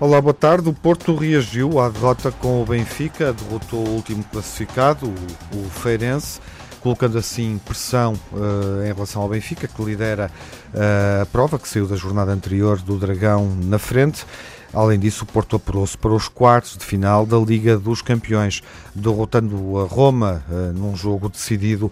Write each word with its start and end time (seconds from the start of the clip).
Olá, 0.00 0.20
boa 0.20 0.32
tarde. 0.32 0.68
O 0.68 0.72
Porto 0.72 1.14
reagiu 1.14 1.80
à 1.80 1.88
derrota 1.88 2.30
com 2.30 2.62
o 2.62 2.64
Benfica, 2.64 3.32
derrotou 3.32 3.80
o 3.80 3.90
último 3.90 4.24
classificado, 4.24 5.12
o, 5.52 5.68
Feirense, 5.68 6.40
colocando 6.78 7.18
assim 7.18 7.60
pressão 7.64 8.14
uh, 8.32 8.82
em 8.82 8.92
relação 8.92 9.22
ao 9.22 9.28
Benfica, 9.28 9.68
que 9.68 9.82
lidera 9.82 10.30
uh, 10.72 11.22
a 11.22 11.26
prova, 11.26 11.58
que 11.58 11.68
saiu 11.68 11.86
da 11.86 11.96
jornada 11.96 12.32
anterior 12.32 12.80
do 12.80 12.98
Dragão 12.98 13.54
na 13.64 13.78
frente. 13.78 14.24
Além 14.72 14.98
disso, 14.98 15.24
o 15.24 15.26
Porto 15.26 15.56
apurou-se 15.56 15.96
para 15.96 16.10
os 16.10 16.28
quartos 16.28 16.76
de 16.76 16.84
final 16.84 17.24
da 17.24 17.38
Liga 17.38 17.78
dos 17.78 18.02
Campeões, 18.02 18.62
derrotando 18.94 19.78
a 19.78 19.84
Roma 19.84 20.44
uh, 20.48 20.72
num 20.72 20.94
jogo 20.94 21.28
decidido 21.28 21.90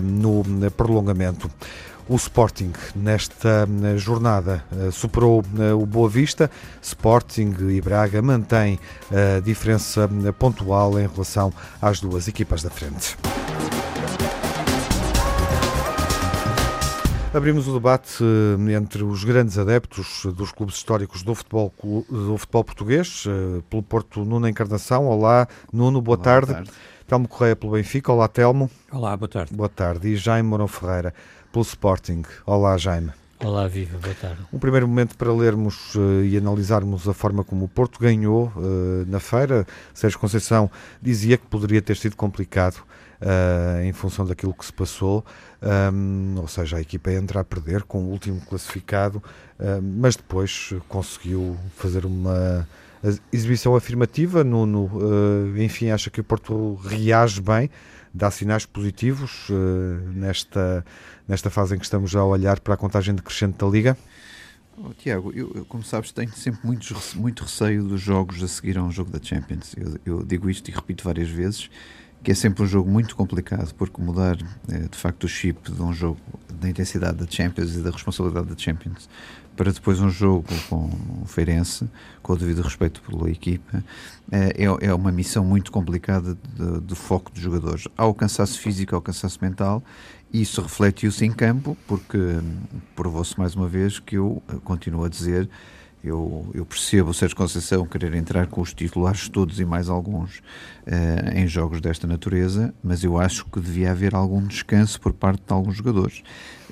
no 0.00 0.44
prolongamento. 0.70 1.50
O 2.08 2.16
Sporting, 2.16 2.72
nesta 2.94 3.66
jornada, 3.96 4.64
superou 4.92 5.42
o 5.80 5.86
Boa 5.86 6.08
Vista. 6.08 6.50
Sporting 6.82 7.54
e 7.70 7.80
Braga 7.80 8.20
mantêm 8.20 8.78
a 9.10 9.40
diferença 9.40 10.10
pontual 10.38 10.98
em 10.98 11.06
relação 11.06 11.52
às 11.80 12.00
duas 12.00 12.26
equipas 12.28 12.62
da 12.62 12.70
frente. 12.70 13.16
Abrimos 17.34 17.66
o 17.66 17.72
debate 17.72 18.22
entre 18.76 19.02
os 19.02 19.24
grandes 19.24 19.56
adeptos 19.56 20.26
dos 20.36 20.52
clubes 20.52 20.76
históricos 20.76 21.22
do 21.22 21.34
futebol, 21.34 21.72
do 22.10 22.36
futebol 22.36 22.62
português, 22.62 23.24
pelo 23.70 23.82
Porto 23.82 24.22
Nuno 24.22 24.46
Encarnação. 24.46 25.06
Olá, 25.06 25.48
Nuno, 25.72 26.02
boa 26.02 26.18
Olá, 26.18 26.24
tarde. 26.24 26.52
Boa 26.52 26.64
tarde. 26.64 26.72
Telmo 27.06 27.26
Correia 27.26 27.56
pelo 27.56 27.72
Benfica. 27.72 28.12
Olá, 28.12 28.28
Telmo. 28.28 28.70
Olá, 28.92 29.16
boa 29.16 29.28
tarde. 29.28 29.54
Boa 29.54 29.68
tarde. 29.68 30.08
E 30.08 30.16
Jaime 30.16 30.46
Mourão 30.46 30.68
Ferreira 30.68 31.14
pelo 31.50 31.62
Sporting. 31.62 32.22
Olá, 32.44 32.76
Jaime. 32.76 33.12
Olá, 33.42 33.66
Viva, 33.66 33.98
boa 33.98 34.14
tarde. 34.14 34.38
Um 34.52 34.58
primeiro 34.58 34.86
momento 34.86 35.16
para 35.16 35.32
lermos 35.32 35.94
uh, 35.96 36.22
e 36.22 36.36
analisarmos 36.36 37.08
a 37.08 37.14
forma 37.14 37.42
como 37.42 37.64
o 37.64 37.68
Porto 37.68 37.98
ganhou 37.98 38.52
uh, 38.54 39.04
na 39.08 39.18
feira. 39.18 39.66
Sérgio 39.92 40.18
Conceição 40.18 40.70
dizia 41.00 41.36
que 41.36 41.46
poderia 41.46 41.82
ter 41.82 41.96
sido 41.96 42.14
complicado 42.14 42.84
uh, 43.20 43.82
em 43.82 43.92
função 43.92 44.24
daquilo 44.24 44.54
que 44.54 44.64
se 44.64 44.72
passou, 44.72 45.24
um, 45.62 46.34
ou 46.38 46.48
seja, 46.48 46.76
a 46.76 46.80
equipa 46.80 47.12
entra 47.12 47.40
a 47.40 47.44
perder 47.44 47.82
com 47.82 48.04
o 48.04 48.10
último 48.10 48.40
classificado, 48.40 49.22
mas 49.80 50.16
depois 50.16 50.74
conseguiu 50.88 51.56
fazer 51.76 52.04
uma 52.04 52.66
exibição 53.32 53.76
afirmativa. 53.76 54.42
No, 54.42 54.66
no 54.66 55.56
enfim, 55.56 55.90
acha 55.90 56.10
que 56.10 56.20
o 56.20 56.24
Porto 56.24 56.74
reage 56.74 57.40
bem 57.40 57.70
dá 58.12 58.30
sinais 58.30 58.66
positivos 58.66 59.48
uh, 59.48 59.54
nesta, 60.12 60.84
nesta 61.26 61.48
fase 61.48 61.74
em 61.74 61.78
que 61.78 61.84
estamos 61.84 62.10
já 62.10 62.20
a 62.20 62.24
olhar 62.24 62.60
para 62.60 62.74
a 62.74 62.76
contagem 62.76 63.14
decrescente 63.14 63.58
da 63.58 63.66
Liga? 63.66 63.96
Oh, 64.76 64.92
Tiago, 64.94 65.32
eu, 65.34 65.52
eu, 65.54 65.64
como 65.66 65.82
sabes, 65.82 66.12
tenho 66.12 66.32
sempre 66.32 66.66
muito, 66.66 66.94
muito 67.16 67.42
receio 67.42 67.84
dos 67.84 68.00
jogos 68.00 68.42
a 68.42 68.48
seguir 68.48 68.78
a 68.78 68.82
um 68.82 68.90
jogo 68.90 69.10
da 69.10 69.22
Champions. 69.22 69.74
Eu, 69.76 69.98
eu, 70.04 70.24
digo 70.24 70.48
isto 70.48 70.68
e 70.68 70.72
repito 70.72 71.04
várias 71.04 71.28
vezes, 71.28 71.70
que 72.22 72.30
é 72.30 72.34
sempre 72.34 72.62
um 72.62 72.66
jogo 72.66 72.90
muito 72.90 73.16
complicado, 73.16 73.74
porque 73.74 74.00
mudar 74.00 74.36
eh, 74.68 74.88
de 74.90 74.96
facto 74.96 75.24
o 75.24 75.28
chip 75.28 75.70
de 75.72 75.82
um 75.82 75.92
jogo 75.92 76.20
da 76.60 76.68
intensidade 76.68 77.18
da 77.18 77.26
Champions 77.28 77.74
e 77.74 77.80
da 77.80 77.90
responsabilidade 77.90 78.46
da 78.46 78.56
Champions 78.56 79.08
para 79.56 79.72
depois 79.72 80.00
um 80.00 80.08
jogo 80.08 80.46
com 80.68 80.90
o 81.22 81.26
Feirense, 81.26 81.88
com 82.22 82.32
o 82.32 82.36
devido 82.36 82.62
respeito 82.62 83.02
pela 83.02 83.30
equipa, 83.30 83.84
eh, 84.30 84.54
é, 84.56 84.86
é 84.86 84.94
uma 84.94 85.12
missão 85.12 85.44
muito 85.44 85.70
complicada 85.70 86.36
de, 86.86 86.94
foco 86.94 87.30
dos 87.30 87.42
jogadores. 87.42 87.86
Há 87.96 88.06
o 88.06 88.14
cansaço 88.14 88.58
físico, 88.58 88.94
há 88.94 88.98
o 88.98 89.02
cansaço 89.02 89.38
mental, 89.42 89.82
e 90.32 90.40
isso 90.40 90.62
refletiu-se 90.62 91.24
em 91.24 91.32
campo, 91.32 91.76
porque 91.86 92.16
hum, 92.16 92.62
provou-se 92.96 93.38
mais 93.38 93.54
uma 93.54 93.68
vez 93.68 93.98
que 93.98 94.16
eu 94.16 94.42
eh, 94.48 94.56
continuo 94.64 95.04
a 95.04 95.08
dizer 95.08 95.48
eu, 96.04 96.50
eu, 96.52 96.66
percebo 96.66 97.10
o 97.10 97.14
Sérgio 97.14 97.36
Conceição 97.36 97.86
querer 97.86 98.12
entrar 98.14 98.48
com 98.48 98.60
os 98.60 98.74
titulares 98.74 99.28
todos 99.28 99.60
e 99.60 99.64
mais 99.64 99.88
alguns 99.88 100.38
uh, 100.38 101.30
em 101.32 101.46
jogos 101.46 101.80
desta 101.80 102.08
natureza, 102.08 102.74
mas 102.82 103.04
eu 103.04 103.18
acho 103.18 103.44
que 103.46 103.60
devia 103.60 103.92
haver 103.92 104.12
algum 104.12 104.44
descanso 104.44 105.00
por 105.00 105.12
parte 105.12 105.42
de 105.46 105.52
alguns 105.52 105.76
jogadores. 105.76 106.22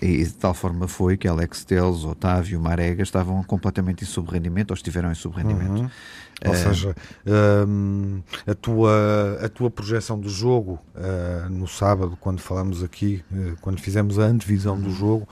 E 0.03 0.25
de 0.25 0.33
tal 0.33 0.53
forma 0.53 0.89
foi 0.89 1.17
que 1.17 1.29
Alex 1.29 1.65
Teles, 1.65 2.05
Otávio, 2.05 2.59
Marega 2.61 3.03
estavam 3.03 3.43
completamente 3.45 4.03
em 4.03 4.07
subrendimento 4.07 4.73
ou 4.73 4.75
estiveram 4.75 5.13
em 5.13 5.15
subrendimento. 5.15 5.83
Uhum. 5.83 5.91
Ou 6.47 6.53
uh, 6.53 6.57
seja, 6.57 6.97
um, 7.69 8.23
a, 8.47 8.55
tua, 8.55 9.39
a 9.45 9.49
tua 9.49 9.71
projeção 9.71 10.19
do 10.19 10.29
jogo 10.29 10.81
uh, 10.97 11.49
no 11.51 11.69
sábado, 11.69 12.17
quando 12.19 12.41
falamos 12.41 12.83
aqui, 12.83 13.23
quando 13.61 13.81
fizemos 13.81 14.19
a 14.19 14.25
antevisão 14.25 14.75
uhum. 14.75 14.81
do 14.81 14.91
jogo, 14.91 15.29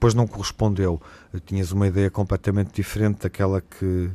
depois 0.00 0.14
não 0.14 0.26
correspondeu. 0.26 1.00
Tinhas 1.46 1.72
uma 1.72 1.86
ideia 1.86 2.10
completamente 2.10 2.72
diferente 2.74 3.22
daquela 3.22 3.60
que, 3.60 4.10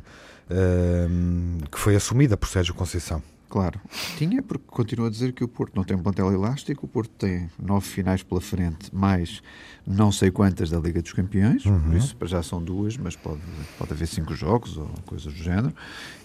uh, 0.50 1.68
que 1.70 1.78
foi 1.78 1.96
assumida 1.96 2.36
por 2.36 2.48
Sérgio 2.48 2.74
Conceição. 2.74 3.22
Claro, 3.48 3.80
tinha, 4.18 4.42
porque 4.42 4.64
continuo 4.66 5.06
a 5.06 5.10
dizer 5.10 5.32
que 5.32 5.44
o 5.44 5.48
Porto 5.48 5.76
não 5.76 5.84
tem 5.84 5.96
um 5.96 6.02
plantel 6.02 6.32
elástico, 6.32 6.86
o 6.86 6.88
Porto 6.88 7.10
tem 7.10 7.48
nove 7.58 7.86
finais 7.86 8.22
pela 8.22 8.40
frente, 8.40 8.92
mais 8.94 9.40
não 9.86 10.10
sei 10.10 10.32
quantas 10.32 10.68
da 10.68 10.80
Liga 10.80 11.00
dos 11.00 11.12
Campeões, 11.12 11.64
uhum. 11.64 11.80
por 11.80 11.96
isso 11.96 12.16
já 12.24 12.42
são 12.42 12.60
duas, 12.60 12.96
mas 12.96 13.14
pode, 13.14 13.40
pode 13.78 13.92
haver 13.92 14.08
cinco 14.08 14.34
jogos 14.34 14.76
ou 14.76 14.88
coisas 15.06 15.32
do 15.32 15.42
género, 15.42 15.72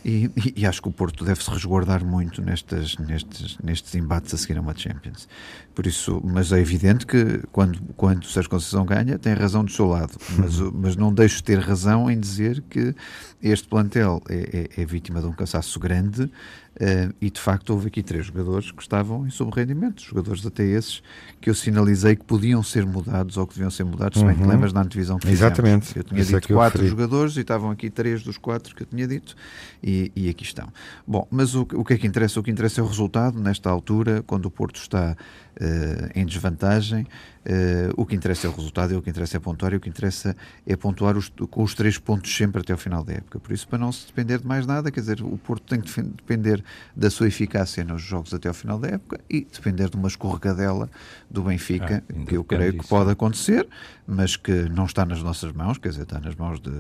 e, 0.04 0.32
e, 0.36 0.62
e 0.62 0.66
acho 0.66 0.82
que 0.82 0.90
o 0.90 0.92
Porto 0.92 1.24
deve 1.24 1.44
se 1.44 1.52
resguardar 1.52 2.04
muito 2.04 2.42
nestes, 2.42 2.98
nestes, 2.98 3.58
nestes 3.64 3.94
embates 3.94 4.34
a 4.34 4.38
seguir 4.38 4.58
a 4.58 4.62
uma 4.62 4.76
Champions. 4.76 5.28
Por 5.76 5.86
isso, 5.86 6.20
mas 6.24 6.52
é 6.52 6.60
evidente 6.60 7.06
que 7.06 7.42
quando, 7.52 7.80
quando 7.96 8.24
o 8.24 8.28
Sérgio 8.28 8.50
Conceição 8.50 8.84
ganha, 8.84 9.20
tem 9.20 9.34
razão 9.34 9.64
do 9.64 9.72
seu 9.72 9.86
lado, 9.86 10.18
mas, 10.38 10.60
mas 10.74 10.96
não 10.96 11.14
deixo 11.14 11.38
de 11.38 11.44
ter 11.44 11.60
razão 11.60 12.10
em 12.10 12.20
dizer 12.20 12.64
que 12.68 12.96
este 13.44 13.68
plantel 13.68 14.24
é, 14.28 14.70
é, 14.76 14.82
é 14.82 14.86
vítima 14.86 15.22
de 15.22 15.28
um 15.28 15.34
cansaço 15.34 15.80
grande 15.80 16.32
Uh, 16.74 17.14
e 17.20 17.30
de 17.30 17.40
facto 17.40 17.72
houve 17.72 17.88
aqui 17.88 18.02
três 18.02 18.26
jogadores 18.26 18.72
que 18.72 18.82
estavam 18.82 19.28
em 19.28 19.30
subrendimento, 19.30 20.02
jogadores 20.02 20.46
até 20.46 20.64
esses 20.64 21.04
que 21.42 21.50
eu 21.50 21.54
sinalizei 21.54 22.16
que 22.16 22.24
podiam 22.24 22.64
ser 22.64 22.86
mudados 22.86 23.36
ou 23.36 23.46
que 23.46 23.56
deviam 23.56 23.70
ser 23.70 23.84
mudados, 23.84 24.18
se 24.18 24.26
bem 24.26 24.36
que 24.36 24.42
uhum. 24.42 24.48
lembras 24.48 24.72
na 24.72 24.82
antevisão 24.82 25.20
que 25.20 25.28
fizemos. 25.28 25.52
Exatamente. 25.52 25.98
Eu 25.98 26.04
tinha 26.04 26.22
Isso 26.22 26.36
é 26.36 26.40
dito 26.40 26.54
é 26.54 26.56
quatro 26.56 26.88
jogadores 26.88 27.36
e 27.36 27.42
estavam 27.42 27.72
aqui 27.72 27.90
três 27.90 28.24
dos 28.24 28.38
quatro 28.38 28.74
que 28.74 28.84
eu 28.84 28.88
tinha 28.88 29.06
dito 29.06 29.36
e, 29.84 30.12
e 30.16 30.30
aqui 30.30 30.44
estão. 30.44 30.70
Bom, 31.06 31.28
mas 31.30 31.56
o, 31.56 31.64
o 31.74 31.84
que 31.84 31.94
é 31.94 31.98
que 31.98 32.08
interessa? 32.08 32.40
O 32.40 32.44
que 32.44 32.50
interessa 32.50 32.80
é 32.80 32.84
o 32.84 32.88
resultado 32.88 33.38
nesta 33.40 33.70
altura, 33.70 34.24
quando 34.26 34.46
o 34.46 34.52
Porto 34.52 34.78
está 34.78 35.18
em 36.16 36.26
desvantagem. 36.26 37.08
Uh, 37.42 37.90
o 37.98 38.06
que 38.06 38.16
interessa 38.16 38.46
é 38.46 38.50
o 38.52 38.54
resultado, 38.54 38.96
o 38.96 39.02
que 39.02 39.10
interessa 39.10 39.38
é 39.38 39.40
pontuar 39.40 39.74
e 39.74 39.76
o 39.76 39.80
que 39.80 39.90
interessa 39.90 40.36
é 40.66 40.76
pontuar 40.76 41.18
os, 41.18 41.30
com 41.50 41.64
os 41.64 41.74
três 41.74 41.98
pontos 41.98 42.36
sempre 42.36 42.62
até 42.62 42.72
ao 42.72 42.78
final 42.78 43.04
da 43.04 43.14
época. 43.14 43.40
Por 43.40 43.52
isso, 43.52 43.68
para 43.68 43.80
não 43.80 43.92
se 43.92 44.06
depender 44.06 44.38
de 44.38 44.46
mais 44.46 44.68
nada, 44.68 44.92
quer 44.92 45.00
dizer, 45.00 45.24
o 45.24 45.38
Porto 45.40 45.64
tem 45.64 45.82
que 45.82 46.02
depender 46.04 46.64
da 46.96 47.10
sua 47.10 47.28
eficácia 47.28 47.84
nos 47.84 48.04
jogos 48.04 48.32
até 48.32 48.48
ao 48.48 48.54
final 48.54 48.78
da 48.78 48.90
época 48.90 49.20
e 49.28 49.42
depender 49.42 49.90
de 49.90 49.98
uma 49.98 50.08
escorregadela 50.08 50.88
do 51.32 51.42
Benfica, 51.42 52.04
ah, 52.08 52.26
que 52.28 52.38
eu 52.38 52.44
creio 52.44 52.74
que 52.78 52.88
pode 52.88 53.10
acontecer, 53.10 53.68
mas 54.08 54.36
que 54.36 54.52
não 54.70 54.86
está 54.86 55.06
nas 55.06 55.22
nossas 55.22 55.52
mãos, 55.54 55.78
quer 55.78 55.90
dizer, 55.90 56.04
está 56.04 56.20
nas 56.20 56.36
mãos 56.36 56.60
de, 56.60 56.72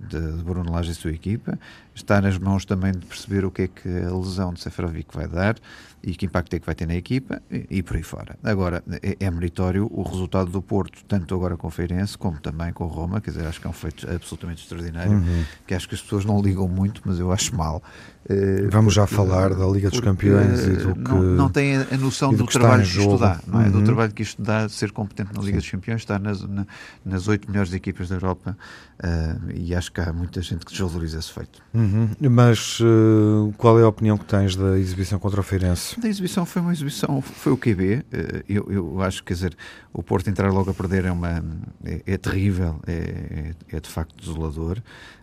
de, 0.00 0.36
de 0.36 0.42
Bruno 0.42 0.72
Lage 0.72 0.92
e 0.92 0.94
sua 0.94 1.12
equipa, 1.12 1.58
está 1.94 2.20
nas 2.20 2.38
mãos 2.38 2.64
também 2.64 2.92
de 2.92 3.06
perceber 3.06 3.44
o 3.44 3.50
que 3.50 3.62
é 3.62 3.68
que 3.68 3.88
a 3.88 4.14
lesão 4.14 4.52
de 4.52 4.60
Seferovic 4.60 5.14
vai 5.14 5.28
dar 5.28 5.56
e 6.02 6.14
que 6.14 6.26
impacto 6.26 6.54
é 6.54 6.58
que 6.58 6.66
vai 6.66 6.74
ter 6.74 6.86
na 6.86 6.96
equipa 6.96 7.40
e, 7.50 7.66
e 7.70 7.82
por 7.82 7.96
aí 7.96 8.02
fora. 8.02 8.36
Agora, 8.42 8.82
é, 9.02 9.16
é, 9.20 9.30
meritório 9.30 9.88
o 9.92 10.02
resultado 10.02 10.50
do 10.50 10.60
Porto, 10.60 11.04
tanto 11.06 11.34
agora 11.34 11.56
com 11.56 11.68
o 11.68 11.70
Feirense 11.70 12.18
como 12.18 12.40
também 12.40 12.72
com 12.72 12.84
o 12.84 12.88
Roma, 12.88 13.20
quer 13.20 13.30
dizer, 13.30 13.46
acho 13.46 13.60
que 13.60 13.66
é 13.66 13.70
um 13.70 13.74
feito 13.74 14.10
absolutamente 14.10 14.62
extraordinário, 14.62 15.12
uhum. 15.12 15.44
que 15.66 15.74
acho 15.74 15.88
que 15.88 15.94
as 15.94 16.02
pessoas 16.02 16.24
não 16.24 16.40
ligam 16.40 16.66
muito, 16.66 17.02
mas 17.04 17.18
eu 17.18 17.30
acho 17.30 17.54
mal. 17.54 17.82
Uh, 18.28 18.70
Vamos 18.70 18.94
já 18.94 19.06
falar 19.06 19.54
da 19.54 19.66
Liga 19.66 19.90
dos 19.90 20.00
Campeões 20.00 20.64
e 20.64 20.70
do 20.76 20.94
que. 20.94 21.12
Não, 21.12 21.22
não 21.22 21.48
tem 21.48 21.76
a 21.76 21.96
noção 21.96 22.30
do, 22.30 22.38
do 22.38 22.46
trabalho 22.46 22.84
que 22.84 22.98
isto 22.98 23.18
dá, 23.18 23.40
não 23.46 23.60
é? 23.60 23.64
Uhum. 23.64 23.70
Do 23.72 23.82
trabalho 23.82 24.12
que 24.12 24.22
isto 24.22 24.40
dá, 24.40 24.68
ser 24.68 24.92
competente 24.92 25.34
na 25.34 25.40
Liga 25.40 25.54
Sim. 25.54 25.60
dos 25.60 25.70
Campeões, 25.70 26.00
estar 26.02 26.20
nas, 26.20 26.42
na, 26.42 26.66
nas 27.04 27.26
oito 27.26 27.50
melhores 27.50 27.72
equipas 27.72 28.08
da 28.08 28.14
Europa 28.14 28.56
uh, 29.02 29.50
e 29.52 29.74
acho 29.74 29.90
que 29.90 30.00
há 30.00 30.12
muita 30.12 30.40
gente 30.40 30.64
que 30.64 30.70
desvaloriza 30.70 31.18
esse 31.18 31.32
feito. 31.32 31.60
Uhum. 31.74 32.10
Mas 32.30 32.78
uh, 32.80 33.52
qual 33.58 33.78
é 33.80 33.82
a 33.82 33.88
opinião 33.88 34.16
que 34.16 34.24
tens 34.24 34.54
da 34.54 34.78
exibição 34.78 35.18
contra 35.18 35.40
o 35.40 35.42
Feirense? 35.42 35.98
Da 35.98 36.08
exibição 36.08 36.46
foi 36.46 36.62
uma 36.62 36.72
exibição, 36.72 37.20
foi 37.20 37.52
o 37.52 37.56
QB. 37.56 38.04
eu, 38.48 38.66
eu 38.70 39.02
acho 39.02 39.18
que, 39.18 39.28
quer 39.28 39.34
dizer, 39.34 39.56
o 39.92 40.02
Porto 40.02 40.30
entrar 40.30 40.50
logo 40.50 40.70
a 40.70 40.74
perder 40.74 41.04
é, 41.04 41.12
uma, 41.12 41.44
é, 41.84 42.02
é 42.06 42.16
terrível, 42.16 42.80
é, 42.86 43.52
é, 43.70 43.80
de 43.80 43.88
facto 43.88 44.14
desolador. 44.16 44.78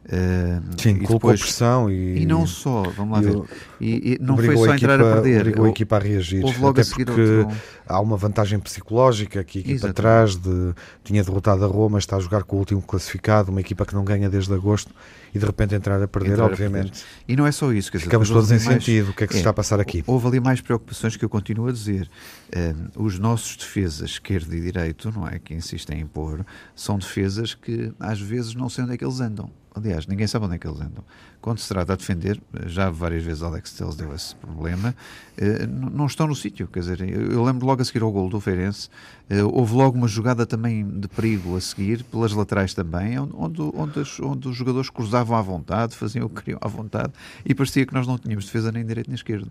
Uh, 0.05 0.81
Sim, 0.81 0.97
culpa 0.99 1.13
depois, 1.13 1.41
pressão 1.41 1.89
e... 1.89 2.21
e 2.21 2.25
não 2.25 2.47
só, 2.47 2.83
vamos 2.91 3.13
lá 3.13 3.21
ver, 3.21 3.41
e, 3.79 3.89
E, 3.89 4.13
e 4.13 4.19
não 4.19 4.35
foi 4.37 4.55
só 4.55 4.75
entrar 4.75 4.99
a 5.01 5.13
perder. 5.13 5.41
Obrigou 5.41 5.65
a 5.65 5.69
equipa 5.69 5.95
a 5.97 5.99
reagir. 5.99 6.43
Houve 6.43 6.59
logo 6.59 6.71
Até 6.71 6.81
a 6.81 6.83
seguir 6.83 7.05
porque 7.05 7.47
há 7.87 7.99
uma 7.99 8.17
vantagem 8.17 8.59
psicológica 8.59 9.43
que 9.43 9.59
a 9.59 9.61
equipa 9.61 9.75
Exatamente. 9.75 9.99
atrás 9.99 10.35
de, 10.35 10.73
tinha 11.03 11.23
derrotado 11.23 11.63
a 11.63 11.67
Roma, 11.67 11.99
está 11.99 12.17
a 12.17 12.19
jogar 12.19 12.43
com 12.43 12.55
o 12.55 12.59
último 12.59 12.81
classificado, 12.81 13.51
uma 13.51 13.61
equipa 13.61 13.85
que 13.85 13.93
não 13.93 14.03
ganha 14.03 14.29
desde 14.29 14.53
agosto 14.53 14.93
e 15.33 15.39
de 15.39 15.45
repente 15.45 15.75
entrar 15.75 16.01
a 16.01 16.07
perder, 16.07 16.31
entrar 16.33 16.45
obviamente. 16.45 16.87
A 16.87 16.91
perder. 16.91 17.03
E 17.27 17.35
não 17.35 17.45
é 17.45 17.51
só 17.51 17.71
isso. 17.71 17.91
Quer 17.91 17.97
dizer, 17.97 18.07
Ficamos 18.07 18.29
todos 18.29 18.51
em 18.51 18.55
mais... 18.55 18.83
sentido. 18.83 19.11
O 19.11 19.13
que 19.13 19.23
é 19.23 19.27
que 19.27 19.33
é, 19.33 19.35
se 19.35 19.39
está 19.39 19.51
a 19.51 19.53
passar 19.53 19.79
aqui? 19.79 20.03
Houve 20.07 20.27
ali 20.27 20.39
mais 20.39 20.61
preocupações 20.61 21.15
que 21.15 21.23
eu 21.23 21.29
continuo 21.29 21.67
a 21.67 21.71
dizer. 21.71 22.09
Um, 22.55 23.05
os 23.05 23.19
nossos 23.19 23.55
defesas, 23.55 24.11
esquerdo 24.11 24.53
e 24.53 24.61
direito, 24.61 25.11
não 25.11 25.27
é? 25.27 25.39
Que 25.39 25.53
insistem 25.53 25.99
em 26.01 26.07
pôr, 26.07 26.45
são 26.75 26.97
defesas 26.97 27.53
que 27.53 27.91
às 27.99 28.19
vezes 28.19 28.55
não 28.55 28.69
sei 28.69 28.83
onde 28.83 28.93
é 28.93 28.97
que 28.97 29.05
eles 29.05 29.19
andam. 29.19 29.51
Aliás, 29.79 30.05
ninguém 30.07 30.27
sabe 30.27 30.45
onde 30.45 30.55
é 30.55 30.57
que 30.57 30.67
eles 30.67 30.79
andam. 30.81 31.03
Quando 31.41 31.59
se 31.59 31.69
trata 31.69 31.93
de 31.93 31.99
defender, 31.99 32.41
já 32.65 32.89
várias 32.89 33.23
vezes 33.23 33.41
Alex 33.41 33.71
Telles 33.71 33.95
deu 33.95 34.13
esse 34.13 34.35
problema, 34.35 34.93
eh, 35.37 35.65
não 35.65 36.05
estão 36.05 36.27
no 36.27 36.35
sítio. 36.35 36.67
Quer 36.67 36.81
dizer, 36.81 37.01
eu 37.01 37.41
lembro 37.43 37.65
logo 37.65 37.81
a 37.81 37.85
seguir 37.85 38.03
ao 38.03 38.11
gol 38.11 38.29
do 38.29 38.41
Feirense, 38.41 38.89
eh, 39.29 39.41
houve 39.41 39.73
logo 39.73 39.97
uma 39.97 40.07
jogada 40.07 40.45
também 40.45 40.85
de 40.85 41.07
perigo 41.07 41.55
a 41.55 41.61
seguir, 41.61 42.03
pelas 42.03 42.33
laterais 42.33 42.73
também, 42.73 43.17
onde, 43.17 43.61
onde, 43.61 43.99
os, 43.99 44.19
onde 44.19 44.49
os 44.49 44.55
jogadores 44.55 44.89
cruzavam 44.89 45.37
à 45.37 45.41
vontade, 45.41 45.95
faziam 45.95 46.25
o 46.25 46.29
que 46.29 46.41
queriam 46.41 46.59
à 46.61 46.67
vontade, 46.67 47.13
e 47.45 47.55
parecia 47.55 47.85
que 47.85 47.93
nós 47.93 48.05
não 48.05 48.17
tínhamos 48.17 48.45
defesa 48.45 48.69
nem 48.71 48.85
direito 48.85 49.07
nem 49.07 49.15
esquerdo. 49.15 49.49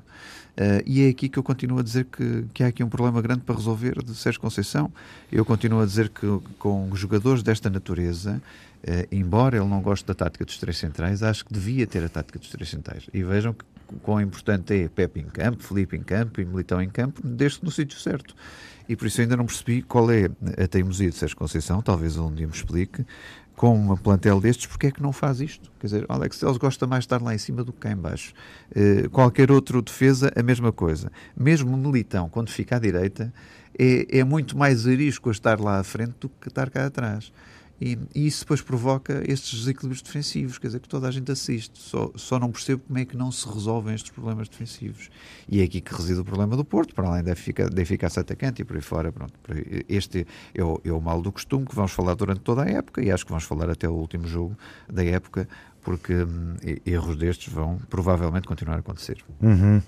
Uh, 0.59 0.83
e 0.85 1.03
é 1.03 1.09
aqui 1.09 1.29
que 1.29 1.39
eu 1.39 1.43
continuo 1.43 1.79
a 1.79 1.83
dizer 1.85 2.05
que, 2.07 2.45
que 2.53 2.65
há 2.65 2.67
aqui 2.67 2.83
um 2.83 2.89
problema 2.89 3.23
grande 3.23 3.43
para 3.43 3.55
resolver 3.55 4.03
de 4.03 4.13
Sérgio 4.13 4.41
Conceição. 4.41 4.93
Eu 5.31 5.45
continuo 5.45 5.81
a 5.81 5.87
dizer 5.87 6.09
que 6.09 6.27
com 6.59 6.91
jogadores 6.97 7.45
desta 7.45 7.71
natureza, 7.71 8.43
embora 9.11 9.57
ele 9.57 9.67
não 9.67 9.81
goste 9.81 10.07
da 10.07 10.15
tática 10.15 10.45
dos 10.45 10.59
três 10.59 10.79
centrais, 10.79 11.23
acho 11.23 11.45
que 11.45 11.53
devia 11.53 11.87
ter 11.87 12.05
a 12.05 12.09
tática 12.09 12.39
dos 12.39 12.49
três 12.49 12.69
centrais. 12.69 13.09
E 13.13 13.23
vejam 13.23 13.53
que 13.53 13.65
quão 14.03 14.21
importante 14.21 14.75
é 14.75 14.89
Pepe 14.89 15.21
em 15.21 15.27
campo, 15.27 15.63
Felipe 15.63 15.97
em 15.97 16.03
campo 16.03 16.41
e 16.41 16.45
Militão 16.45 16.81
em 16.83 16.89
campo, 16.89 17.21
desde 17.25 17.65
no 17.65 17.71
sítio 17.71 17.99
certo. 17.99 18.35
E 18.89 18.97
por 18.97 19.07
isso 19.07 19.21
ainda 19.21 19.37
não 19.37 19.47
percebi 19.47 19.83
qual 19.83 20.11
é 20.11 20.31
a 20.63 20.67
teimosia 20.67 21.11
de 21.11 21.17
Sérgio 21.17 21.37
Conceição, 21.37 21.83
talvez 21.83 22.17
um 22.17 22.33
dia 22.33 22.47
me 22.47 22.53
explique, 22.53 23.05
com 23.55 23.75
uma 23.75 23.97
plantel 23.97 24.41
destes, 24.41 24.67
porque 24.67 24.87
é 24.87 24.91
que 24.91 25.03
não 25.03 25.13
faz 25.13 25.41
isto? 25.41 25.71
Quer 25.81 25.87
dizer, 25.89 26.07
Alex 26.09 26.39
Telles 26.39 26.57
gosta 26.57 26.87
mais 26.87 27.03
de 27.03 27.07
estar 27.07 27.21
lá 27.21 27.35
em 27.35 27.39
cima 27.39 27.65
do 27.65 27.73
que 27.73 27.81
cá 27.81 27.91
em 27.91 27.97
baixo. 27.97 28.33
Uh, 28.71 29.11
qualquer 29.11 29.51
outro 29.51 29.83
defesa, 29.83 30.33
a 30.37 30.43
mesma 30.43 30.73
coisa. 30.73 31.11
Mesmo 31.37 31.77
Militão, 31.77 32.29
quando 32.29 32.51
fica 32.51 32.77
à 32.77 32.79
direita, 32.79 33.35
é, 33.77 34.21
é 34.21 34.25
muito 34.25 34.57
mais 34.57 34.87
arisco 34.87 35.29
a 35.29 35.33
estar 35.33 35.61
lá 35.61 35.81
à 35.81 35.85
frente 35.85 36.15
do 36.21 36.29
que 36.29 36.49
estar 36.49 36.71
cá 36.71 36.87
atrás. 36.87 37.33
E, 37.81 37.99
e, 38.15 38.27
isso 38.27 38.41
depois 38.41 38.61
provoca 38.61 39.23
estes 39.27 39.61
desequilíbrios 39.61 40.03
defensivos, 40.03 40.59
quer 40.59 40.67
dizer, 40.69 40.81
que 40.81 40.89
toda 40.89 41.07
a 41.07 41.11
gente 41.11 41.31
assiste. 41.31 41.79
Só, 41.79 42.11
só 42.17 42.39
não 42.39 42.51
percebo 42.51 42.83
como 42.87 42.99
é 42.99 43.05
que 43.05 43.17
não 43.17 43.31
se 43.31 43.49
resolvem 43.49 43.95
estes 43.95 44.11
problemas 44.11 44.49
defensivos. 44.49 45.11
E 45.49 45.61
é 45.61 45.65
aqui 45.65 45.81
que 45.81 45.95
reside 45.95 46.21
o 46.21 46.25
problema 46.25 46.57
do 46.57 46.65
Porto, 46.65 46.95
para 46.95 47.09
além 47.09 47.23
da, 47.23 47.33
efic 47.33 47.63
da 47.71 47.83
eficácia 47.83 48.21
atacante 48.21 48.63
e 48.63 48.65
por 48.65 48.77
aí 48.77 48.83
fora. 48.83 49.13
Pronto, 49.13 49.33
este 49.89 50.27
é 50.55 50.65
o, 50.65 50.81
é 50.85 50.93
o 50.93 51.01
mal 51.01 51.23
do 51.23 51.31
costume 51.31 51.67
que 51.67 51.75
vamos 51.75 51.93
falar 51.93 52.15
durante 52.15 52.41
toda 52.41 52.65
a 52.65 52.69
época 52.69 53.03
e 53.03 53.11
acho 53.11 53.25
que 53.25 53.31
vamos 53.31 53.45
falar 53.45 53.71
até 53.71 53.89
o 53.89 53.93
último 53.93 54.27
jogo 54.27 54.57
da 54.89 55.05
época, 55.05 55.49
porque 55.83 56.15
hum, 56.15 56.57
erros 56.85 57.17
destes 57.17 57.53
vão 57.53 57.79
provavelmente 57.89 58.47
continuar 58.47 58.77
a 58.77 58.81
acontecer. 58.81 59.25
Uhum. 59.41 59.81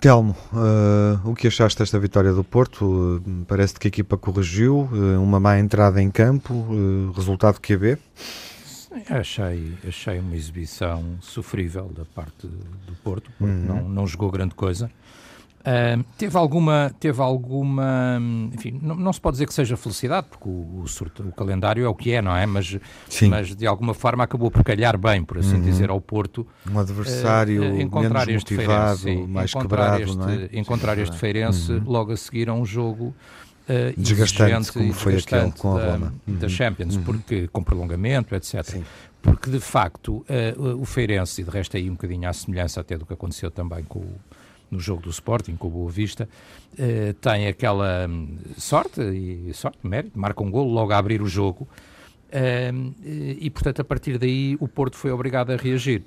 Telmo, 0.00 0.36
uh, 0.52 1.28
o 1.28 1.34
que 1.34 1.48
achaste 1.48 1.78
desta 1.78 1.98
vitória 1.98 2.32
do 2.32 2.44
Porto? 2.44 2.84
Uh, 2.86 3.44
parece 3.46 3.74
que 3.74 3.88
a 3.88 3.90
equipa 3.90 4.16
corrigiu, 4.16 4.88
uh, 4.92 5.20
uma 5.20 5.40
má 5.40 5.58
entrada 5.58 6.00
em 6.00 6.08
campo, 6.08 6.66
resultado 7.14 7.60
QB? 7.60 7.98
Achei, 9.10 9.74
achei 9.86 10.18
uma 10.20 10.36
exibição 10.36 11.04
sofrível 11.20 11.90
da 11.96 12.04
parte 12.04 12.46
do 12.46 12.92
Porto, 13.02 13.30
porque 13.38 13.52
uhum. 13.52 13.64
não, 13.64 13.88
não 13.88 14.06
jogou 14.06 14.30
grande 14.30 14.54
coisa. 14.54 14.90
Uh, 15.58 16.02
teve 16.16 16.36
alguma, 16.38 16.94
teve 17.00 17.20
alguma, 17.20 18.18
enfim, 18.54 18.78
não, 18.80 18.94
não, 18.94 19.12
se 19.12 19.20
pode 19.20 19.34
dizer 19.34 19.46
que 19.46 19.52
seja 19.52 19.76
felicidade, 19.76 20.28
porque 20.30 20.48
o, 20.48 20.52
o, 20.52 20.84
o, 20.84 21.32
calendário 21.32 21.84
é 21.84 21.88
o 21.88 21.94
que 21.94 22.12
é, 22.12 22.22
não 22.22 22.34
é? 22.34 22.46
Mas, 22.46 22.78
mas 23.28 23.54
de 23.54 23.66
alguma 23.66 23.92
forma 23.92 24.22
acabou 24.22 24.50
por 24.50 24.62
calhar 24.62 24.96
bem, 24.96 25.24
por 25.24 25.38
assim 25.38 25.56
uhum. 25.56 25.62
dizer, 25.62 25.90
ao 25.90 26.00
Porto. 26.00 26.46
Um 26.70 26.78
adversário 26.78 27.62
uh, 27.62 27.80
encontrar 27.80 28.26
menos 28.26 28.42
este 28.42 28.54
motivado, 28.54 28.98
Feirense, 28.98 29.28
mais 29.28 29.50
encontrar 29.50 29.98
quebrado, 29.98 30.32
este, 30.38 30.54
é? 30.54 30.58
Encontrar 30.58 30.94
sim, 30.94 31.02
este 31.02 31.16
Feirense 31.16 31.72
uhum. 31.72 31.82
logo 31.84 32.12
a 32.12 32.16
seguir 32.16 32.48
a 32.48 32.54
um 32.54 32.64
jogo 32.64 33.14
uh, 33.68 34.00
desgastante, 34.00 34.72
como 34.72 34.92
foi 34.92 35.16
aquele 35.16 35.52
com 35.52 35.76
a 35.76 35.84
Roma. 35.84 36.14
Da, 36.26 36.32
uhum. 36.32 36.38
da 36.38 36.48
Champions, 36.48 36.96
uhum. 36.96 37.02
porque, 37.02 37.48
com 37.48 37.62
prolongamento, 37.64 38.34
etc. 38.34 38.62
Sim. 38.64 38.84
Porque, 39.20 39.50
de 39.50 39.60
facto, 39.60 40.24
o 40.78 40.84
Feirense, 40.84 41.42
e 41.42 41.44
de 41.44 41.50
resto 41.50 41.76
aí 41.76 41.90
um 41.90 41.94
bocadinho 41.94 42.28
à 42.28 42.32
semelhança 42.32 42.80
até 42.80 42.96
do 42.96 43.04
que 43.04 43.12
aconteceu 43.12 43.50
também 43.50 43.82
com 43.82 43.98
o 43.98 44.14
no 44.70 44.78
jogo 44.78 45.02
do 45.02 45.10
Sporting 45.10 45.56
com 45.56 45.68
o 45.68 45.70
Boa 45.70 45.90
Vista, 45.90 46.28
eh, 46.78 47.14
tem 47.20 47.46
aquela 47.46 48.06
hum, 48.08 48.38
sorte 48.56 49.00
e 49.00 49.52
sorte, 49.54 49.78
mérito, 49.82 50.18
marca 50.18 50.42
um 50.42 50.50
golo 50.50 50.72
logo 50.72 50.92
a 50.92 50.98
abrir 50.98 51.22
o 51.22 51.26
jogo 51.26 51.66
eh, 52.30 52.72
e, 53.04 53.50
portanto, 53.50 53.80
a 53.80 53.84
partir 53.84 54.18
daí 54.18 54.56
o 54.60 54.68
Porto 54.68 54.96
foi 54.96 55.10
obrigado 55.10 55.50
a 55.50 55.56
reagir. 55.56 56.02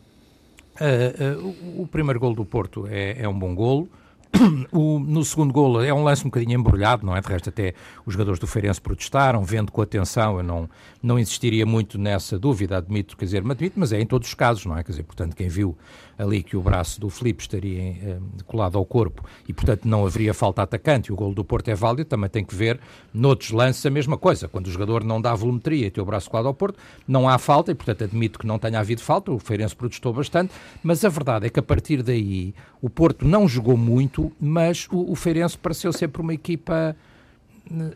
Eh, 0.79 1.35
o, 1.37 1.83
o, 1.83 1.87
primeiro 1.87 2.19
golo 2.19 2.35
do 2.35 2.45
Porto 2.45 2.87
é, 2.87 3.21
é 3.21 3.27
um 3.27 3.37
bom 3.37 3.53
golo, 3.53 3.89
o, 4.71 4.99
no 4.99 5.23
segundo 5.23 5.51
golo 5.51 5.81
é 5.81 5.93
um 5.93 6.03
lance 6.03 6.21
um 6.21 6.29
bocadinho 6.29 6.59
embrulhado, 6.59 7.05
não 7.05 7.15
é? 7.15 7.21
De 7.21 7.27
resto, 7.27 7.49
até 7.49 7.73
os 8.05 8.13
jogadores 8.13 8.39
do 8.39 8.47
Feirense 8.47 8.79
protestaram, 8.79 9.43
vendo 9.43 9.71
com 9.71 9.81
atenção, 9.81 10.37
eu 10.37 10.43
não, 10.43 10.69
não 11.01 11.19
insistiria 11.19 11.65
muito 11.65 11.97
nessa 11.97 12.39
dúvida, 12.39 12.77
admito, 12.77 13.17
quer 13.17 13.25
dizer, 13.25 13.37
admito, 13.39 13.79
mas 13.79 13.91
é 13.91 13.99
em 13.99 14.05
todos 14.05 14.27
os 14.27 14.33
casos, 14.33 14.65
não 14.65 14.77
é? 14.77 14.83
Quer 14.83 14.91
dizer, 14.91 15.03
portanto, 15.03 15.35
quem 15.35 15.47
viu 15.47 15.77
ali 16.21 16.43
que 16.43 16.55
o 16.55 16.61
braço 16.61 17.01
do 17.01 17.09
Felipe 17.09 17.41
estaria 17.41 17.81
eh, 17.81 18.19
colado 18.45 18.77
ao 18.77 18.85
corpo 18.85 19.25
e, 19.47 19.53
portanto, 19.53 19.85
não 19.85 20.05
haveria 20.05 20.33
falta 20.33 20.61
atacante 20.61 21.11
o 21.11 21.15
golo 21.15 21.33
do 21.33 21.43
Porto 21.43 21.69
é 21.69 21.75
válido, 21.75 22.05
também 22.05 22.29
tem 22.29 22.45
que 22.45 22.55
ver 22.55 22.79
noutros 23.13 23.51
lances 23.51 23.85
a 23.85 23.89
mesma 23.89 24.17
coisa. 24.17 24.47
Quando 24.47 24.67
o 24.67 24.71
jogador 24.71 25.03
não 25.03 25.19
dá 25.19 25.33
volumetria 25.33 25.87
e 25.87 25.91
tem 25.91 26.01
o 26.01 26.05
braço 26.05 26.29
colado 26.29 26.47
ao 26.47 26.53
Porto, 26.53 26.77
não 27.07 27.27
há 27.27 27.37
falta 27.37 27.71
e, 27.71 27.75
portanto, 27.75 28.03
admito 28.03 28.37
que 28.37 28.45
não 28.45 28.59
tenha 28.59 28.79
havido 28.79 29.01
falta, 29.01 29.31
o 29.31 29.39
Feirense 29.39 29.75
protestou 29.75 30.13
bastante, 30.13 30.53
mas 30.83 31.03
a 31.03 31.09
verdade 31.09 31.47
é 31.47 31.49
que 31.49 31.59
a 31.59 31.63
partir 31.63 32.03
daí 32.03 32.53
o 32.81 32.89
Porto 32.89 33.25
não 33.25 33.47
jogou 33.47 33.75
muito, 33.75 34.31
mas 34.39 34.87
o, 34.91 35.11
o 35.11 35.15
Feirense 35.15 35.57
pareceu 35.57 35.91
sempre 35.91 36.21
uma 36.21 36.33
equipa 36.33 36.95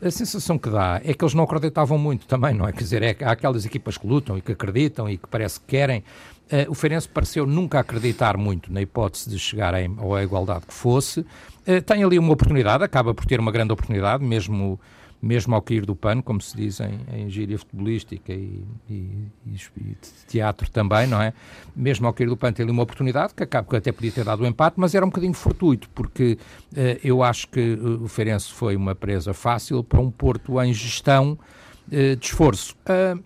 a 0.01 0.11
sensação 0.11 0.57
que 0.57 0.69
dá 0.69 1.01
é 1.03 1.13
que 1.13 1.23
eles 1.23 1.33
não 1.33 1.43
acreditavam 1.43 1.97
muito 1.97 2.25
também, 2.27 2.53
não 2.53 2.67
é? 2.67 2.71
Quer 2.71 2.83
dizer, 2.83 3.03
é, 3.03 3.15
há 3.21 3.31
aquelas 3.31 3.65
equipas 3.65 3.97
que 3.97 4.07
lutam 4.07 4.37
e 4.37 4.41
que 4.41 4.51
acreditam 4.51 5.09
e 5.09 5.17
que 5.17 5.27
parece 5.27 5.59
que 5.59 5.65
querem. 5.67 6.03
Uh, 6.45 6.69
o 6.69 6.75
Feirense 6.75 7.09
pareceu 7.09 7.45
nunca 7.45 7.79
acreditar 7.79 8.37
muito 8.37 8.71
na 8.71 8.81
hipótese 8.81 9.29
de 9.29 9.39
chegar 9.39 9.73
a, 9.73 9.77
à 9.77 10.23
igualdade 10.23 10.65
que 10.67 10.73
fosse. 10.73 11.21
Uh, 11.21 11.81
tem 11.85 12.03
ali 12.03 12.19
uma 12.19 12.33
oportunidade, 12.33 12.83
acaba 12.83 13.13
por 13.13 13.25
ter 13.25 13.39
uma 13.39 13.51
grande 13.51 13.73
oportunidade, 13.73 14.23
mesmo 14.23 14.79
mesmo 15.21 15.55
ao 15.55 15.61
cair 15.61 15.87
do 15.87 15.95
pano, 15.95 16.21
como 16.21 16.39
se 16.39 16.55
diz 16.55 16.79
em, 16.79 16.99
em 17.11 17.29
gíria 17.31 17.57
futebolística 17.57 18.31
e, 18.31 18.63
e, 18.87 19.31
e, 19.47 19.97
teatro 20.27 20.69
também, 20.69 21.07
não 21.07 21.19
é? 21.19 21.33
Mesmo 21.75 22.05
ao 22.05 22.13
cair 22.13 22.27
do 22.27 22.37
pano 22.37 22.53
tem 22.53 22.63
ali 22.63 22.71
uma 22.71 22.83
oportunidade, 22.83 23.33
que, 23.33 23.41
acaba, 23.41 23.67
que 23.67 23.75
até 23.75 23.91
podia 23.91 24.11
ter 24.11 24.23
dado 24.23 24.41
o 24.41 24.43
um 24.43 24.47
empate, 24.47 24.75
mas 24.79 24.93
era 24.93 25.03
um 25.03 25.09
bocadinho 25.09 25.33
fortuito, 25.33 25.89
porque 25.95 26.37
uh, 26.73 26.99
eu 27.03 27.23
acho 27.23 27.47
que 27.47 27.73
o 27.73 28.07
Feirense 28.07 28.51
foi 28.51 28.75
uma 28.75 28.93
presa 28.93 29.33
fácil 29.33 29.83
para 29.83 29.99
um 29.99 30.11
Porto 30.11 30.61
em 30.61 30.71
gestão 30.71 31.39
de 31.87 32.25
esforço. 32.25 32.75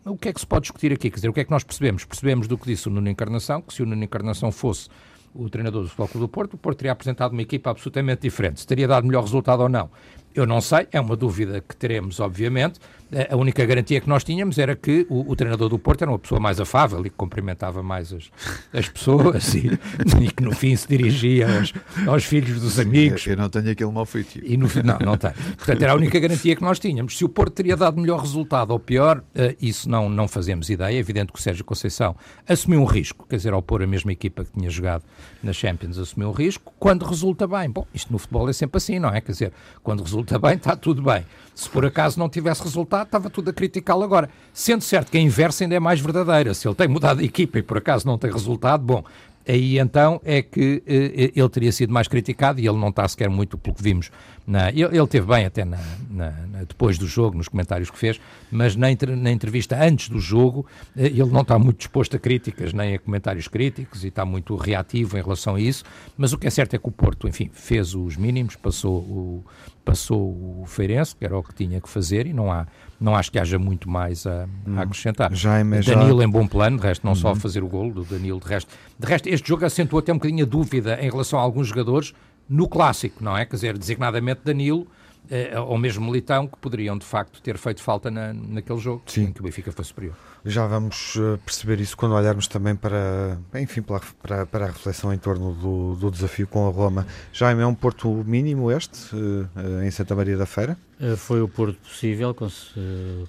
o 0.05 0.17
que 0.17 0.29
é 0.29 0.33
que 0.33 0.39
se 0.39 0.47
pode 0.47 0.63
discutir 0.63 0.91
aqui? 0.91 1.09
Quer 1.09 1.15
dizer, 1.15 1.29
o 1.29 1.33
que 1.33 1.39
é 1.39 1.43
que 1.43 1.51
nós 1.51 1.63
percebemos? 1.63 2.05
Percebemos 2.05 2.47
do 2.47 2.57
que 2.57 2.65
disse 2.67 2.87
o 2.87 2.91
Nuno 2.91 3.09
Encarnação, 3.09 3.61
que 3.61 3.73
se 3.73 3.81
o 3.83 3.85
Nuno 3.85 4.03
Encarnação 4.03 4.51
fosse 4.51 4.89
o 5.33 5.49
treinador 5.49 5.83
do 5.83 5.89
Futebol 5.89 6.21
do 6.21 6.27
Porto, 6.27 6.53
o 6.55 6.57
Porto 6.57 6.79
teria 6.79 6.91
apresentado 6.91 7.31
uma 7.31 7.41
equipa 7.41 7.69
absolutamente 7.69 8.21
diferente. 8.21 8.59
Se 8.59 8.67
teria 8.67 8.87
dado 8.87 9.05
melhor 9.05 9.23
resultado 9.23 9.61
ou 9.61 9.69
não, 9.69 9.89
eu 10.33 10.45
não 10.45 10.61
sei, 10.61 10.87
é 10.91 10.99
uma 10.99 11.15
dúvida 11.15 11.61
que 11.61 11.75
teremos, 11.75 12.19
obviamente. 12.19 12.79
A 13.27 13.35
única 13.35 13.65
garantia 13.65 13.99
que 13.99 14.07
nós 14.07 14.23
tínhamos 14.23 14.59
era 14.59 14.75
que 14.75 15.07
o, 15.09 15.31
o 15.31 15.35
treinador 15.35 15.67
do 15.67 15.79
Porto 15.79 16.03
era 16.03 16.11
uma 16.11 16.19
pessoa 16.19 16.39
mais 16.39 16.59
afável 16.59 16.99
e 17.03 17.09
que 17.09 17.15
cumprimentava 17.15 17.81
mais 17.81 18.13
as, 18.13 18.29
as 18.71 18.87
pessoas 18.87 19.51
e, 19.55 19.79
e, 20.21 20.31
que 20.31 20.43
no 20.43 20.51
fim 20.51 20.75
se 20.75 20.87
dirigia 20.87 21.47
aos, 21.57 21.73
aos 22.07 22.23
filhos 22.23 22.61
dos 22.61 22.79
amigos. 22.79 23.25
Eu, 23.25 23.35
não 23.35 23.49
tenho 23.49 23.71
aquele 23.71 23.91
mal 23.91 24.05
feito. 24.05 24.39
E 24.43 24.55
no, 24.55 24.67
não, 24.83 24.99
não 24.99 25.17
tenho. 25.17 25.33
Portanto, 25.57 25.81
era 25.81 25.93
a 25.93 25.95
única 25.95 26.19
garantia 26.19 26.55
que 26.55 26.61
nós 26.61 26.77
tínhamos. 26.77 27.17
Se 27.17 27.25
o 27.25 27.29
Porto 27.29 27.53
teria 27.53 27.75
dado 27.75 27.99
melhor 27.99 28.19
resultado 28.19 28.69
ou 28.69 28.79
pior, 28.79 29.17
uh, 29.17 29.55
isso 29.59 29.89
não, 29.89 30.07
não 30.07 30.27
fazemos 30.27 30.69
ideia. 30.69 30.95
É 30.95 30.99
evidente 30.99 31.33
que 31.33 31.39
o 31.39 31.41
Sérgio 31.41 31.65
Conceição 31.65 32.15
assumiu 32.47 32.79
um 32.79 32.85
risco, 32.85 33.25
quer 33.27 33.37
dizer, 33.37 33.53
ao 33.53 33.61
pôr 33.61 33.81
a 33.81 33.87
mesma 33.87 34.11
equipa 34.11 34.45
que 34.45 34.51
tinha 34.51 34.69
jogado 34.69 35.03
na 35.41 35.51
Champions, 35.51 35.97
assumiu 35.97 36.29
um 36.29 36.33
risco. 36.33 36.71
Quando 36.77 37.05
resulta 37.05 37.47
bem, 37.47 37.71
bom, 37.71 37.87
isto 37.91 38.13
no 38.13 38.19
futebol 38.19 38.47
é 38.47 38.53
sempre 38.53 38.77
assim, 38.77 38.99
não 38.99 39.09
é? 39.09 39.19
Quer 39.19 39.31
dizer, 39.31 39.53
quando 39.81 40.03
resulta 40.03 40.18
bem, 40.39 40.55
está 40.55 40.75
tudo 40.75 41.01
bem. 41.01 41.25
Se 41.53 41.69
por 41.69 41.85
acaso 41.85 42.17
não 42.17 42.29
tivesse 42.29 42.63
resultado, 42.63 43.05
estava 43.05 43.29
tudo 43.29 43.49
a 43.49 43.53
criticá-lo 43.53 44.03
agora. 44.03 44.29
Sendo 44.53 44.81
certo 44.81 45.11
que 45.11 45.17
a 45.17 45.21
inversa 45.21 45.65
ainda 45.65 45.75
é 45.75 45.79
mais 45.79 45.99
verdadeira. 45.99 46.53
Se 46.53 46.67
ele 46.67 46.75
tem 46.75 46.87
mudado 46.87 47.19
a 47.19 47.23
equipa 47.23 47.59
e 47.59 47.61
por 47.61 47.77
acaso 47.77 48.07
não 48.07 48.17
tem 48.17 48.31
resultado, 48.31 48.81
bom, 48.81 49.03
aí 49.49 49.79
então 49.79 50.21
é 50.23 50.41
que 50.41 50.83
uh, 50.85 51.39
ele 51.39 51.49
teria 51.49 51.71
sido 51.71 51.91
mais 51.91 52.07
criticado 52.07 52.59
e 52.59 52.67
ele 52.67 52.77
não 52.77 52.89
está 52.89 53.07
sequer 53.07 53.29
muito 53.29 53.57
pelo 53.57 53.75
que 53.75 53.83
vimos. 53.83 54.11
Na, 54.45 54.69
ele, 54.69 54.97
ele 54.97 55.07
teve 55.07 55.27
bem 55.27 55.45
até 55.45 55.63
na, 55.63 55.79
na, 56.09 56.29
depois 56.67 56.97
do 56.97 57.05
jogo, 57.05 57.37
nos 57.37 57.47
comentários 57.47 57.91
que 57.91 57.97
fez, 57.97 58.19
mas 58.51 58.75
na, 58.75 58.87
na 59.17 59.31
entrevista 59.31 59.81
antes 59.81 60.09
do 60.09 60.19
jogo 60.19 60.65
uh, 60.95 61.01
ele 61.01 61.25
não 61.25 61.41
está 61.41 61.57
muito 61.57 61.77
disposto 61.77 62.15
a 62.15 62.19
críticas, 62.19 62.73
nem 62.73 62.95
a 62.95 62.99
comentários 62.99 63.47
críticos 63.47 64.03
e 64.03 64.07
está 64.07 64.25
muito 64.25 64.55
reativo 64.55 65.17
em 65.17 65.21
relação 65.21 65.55
a 65.55 65.61
isso, 65.61 65.83
mas 66.17 66.33
o 66.33 66.37
que 66.37 66.47
é 66.47 66.49
certo 66.49 66.75
é 66.75 66.79
que 66.79 66.87
o 66.87 66.91
Porto, 66.91 67.27
enfim, 67.27 67.49
fez 67.51 67.95
os 67.95 68.15
mínimos, 68.17 68.55
passou 68.55 68.97
o, 68.97 69.45
passou 69.83 70.61
o 70.61 70.65
Feirense, 70.67 71.15
que 71.15 71.25
era 71.25 71.37
o 71.37 71.43
que 71.43 71.53
tinha 71.53 71.81
que 71.81 71.89
fazer 71.89 72.27
e 72.27 72.33
não 72.33 72.51
há 72.51 72.67
não 72.99 73.15
acho 73.15 73.31
que 73.31 73.39
haja 73.39 73.57
muito 73.57 73.89
mais 73.89 74.27
a, 74.27 74.43
a 74.43 74.69
hum. 74.69 74.79
acrescentar. 74.79 75.33
Jaime, 75.33 75.81
Danilo 75.81 76.19
já... 76.19 76.25
em 76.25 76.29
bom 76.29 76.45
plano, 76.45 76.77
de 76.77 76.83
resto, 76.83 77.03
não 77.03 77.13
uhum. 77.13 77.19
só 77.19 77.35
fazer 77.35 77.63
o 77.63 77.67
golo 77.67 77.93
do 77.93 78.03
Danilo, 78.03 78.39
de 78.39 78.47
resto. 78.47 78.71
De 78.97 79.07
resto, 79.07 79.27
este 79.27 79.47
jogo 79.47 79.65
acentuou 79.65 79.99
até 79.99 80.11
um 80.11 80.17
bocadinho 80.17 80.45
a 80.45 80.47
dúvida 80.47 80.99
em 81.01 81.09
relação 81.09 81.39
a 81.39 81.41
alguns 81.41 81.67
jogadores 81.67 82.13
no 82.49 82.67
clássico, 82.67 83.23
não 83.23 83.37
é? 83.37 83.45
Quer 83.45 83.55
dizer, 83.55 83.77
designadamente 83.77 84.41
Danilo, 84.43 84.87
eh, 85.31 85.59
ou 85.59 85.77
mesmo 85.77 86.05
Militão, 86.05 86.47
que 86.47 86.57
poderiam 86.57 86.97
de 86.97 87.05
facto 87.05 87.39
ter 87.41 87.57
feito 87.57 87.83
falta 87.83 88.09
na, 88.09 88.33
naquele 88.33 88.79
jogo 88.79 89.03
Sim. 89.05 89.25
em 89.25 89.31
que 89.31 89.39
o 89.39 89.43
Benfica 89.43 89.71
foi 89.71 89.85
superior. 89.85 90.15
Já 90.43 90.65
vamos 90.65 91.15
uh, 91.17 91.37
perceber 91.45 91.79
isso 91.79 91.95
quando 91.95 92.15
olharmos 92.15 92.47
também 92.47 92.75
para, 92.75 93.37
enfim, 93.55 93.81
para, 93.81 94.01
para, 94.21 94.45
para 94.45 94.65
a 94.65 94.67
reflexão 94.69 95.13
em 95.13 95.17
torno 95.17 95.53
do, 95.53 95.95
do, 95.95 96.09
desafio 96.09 96.47
com 96.47 96.67
a 96.67 96.71
Roma. 96.71 97.05
Jaime, 97.31 97.61
é 97.61 97.65
um 97.65 97.75
Porto 97.75 98.07
mínimo 98.25 98.71
este, 98.71 99.15
uh, 99.15 99.83
em 99.83 99.91
Santa 99.91 100.15
Maria 100.15 100.37
da 100.37 100.45
Feira? 100.45 100.77
Foi 101.17 101.41
o 101.41 101.47
Porto 101.47 101.77
possível, 101.79 102.35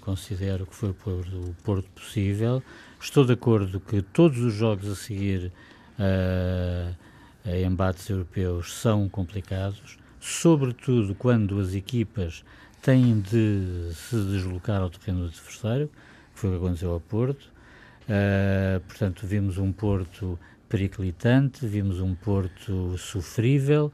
considero 0.00 0.66
que 0.66 0.74
foi 0.74 0.90
o 0.90 0.94
Porto, 0.94 1.36
o 1.36 1.54
Porto 1.62 1.88
possível. 1.90 2.62
Estou 3.00 3.24
de 3.24 3.34
acordo 3.34 3.78
que 3.78 4.02
todos 4.02 4.38
os 4.38 4.52
jogos 4.52 4.90
a 4.90 4.96
seguir 4.96 5.52
a 7.44 7.56
embates 7.58 8.08
europeus 8.10 8.74
são 8.74 9.08
complicados, 9.08 9.99
sobretudo 10.20 11.14
quando 11.14 11.58
as 11.58 11.74
equipas 11.74 12.44
têm 12.82 13.20
de 13.20 13.90
se 13.94 14.16
deslocar 14.16 14.80
ao 14.80 14.90
terreno 14.90 15.20
do 15.20 15.26
adversário 15.26 15.90
foi 16.34 16.50
o 16.50 16.52
que 16.52 16.58
aconteceu 16.58 16.92
ao 16.92 17.00
Porto. 17.00 17.50
Uh, 18.08 18.80
portanto, 18.88 19.26
vimos 19.26 19.58
um 19.58 19.70
Porto 19.72 20.38
periclitante, 20.68 21.66
vimos 21.66 22.00
um 22.00 22.14
Porto 22.14 22.96
sofrível. 22.96 23.92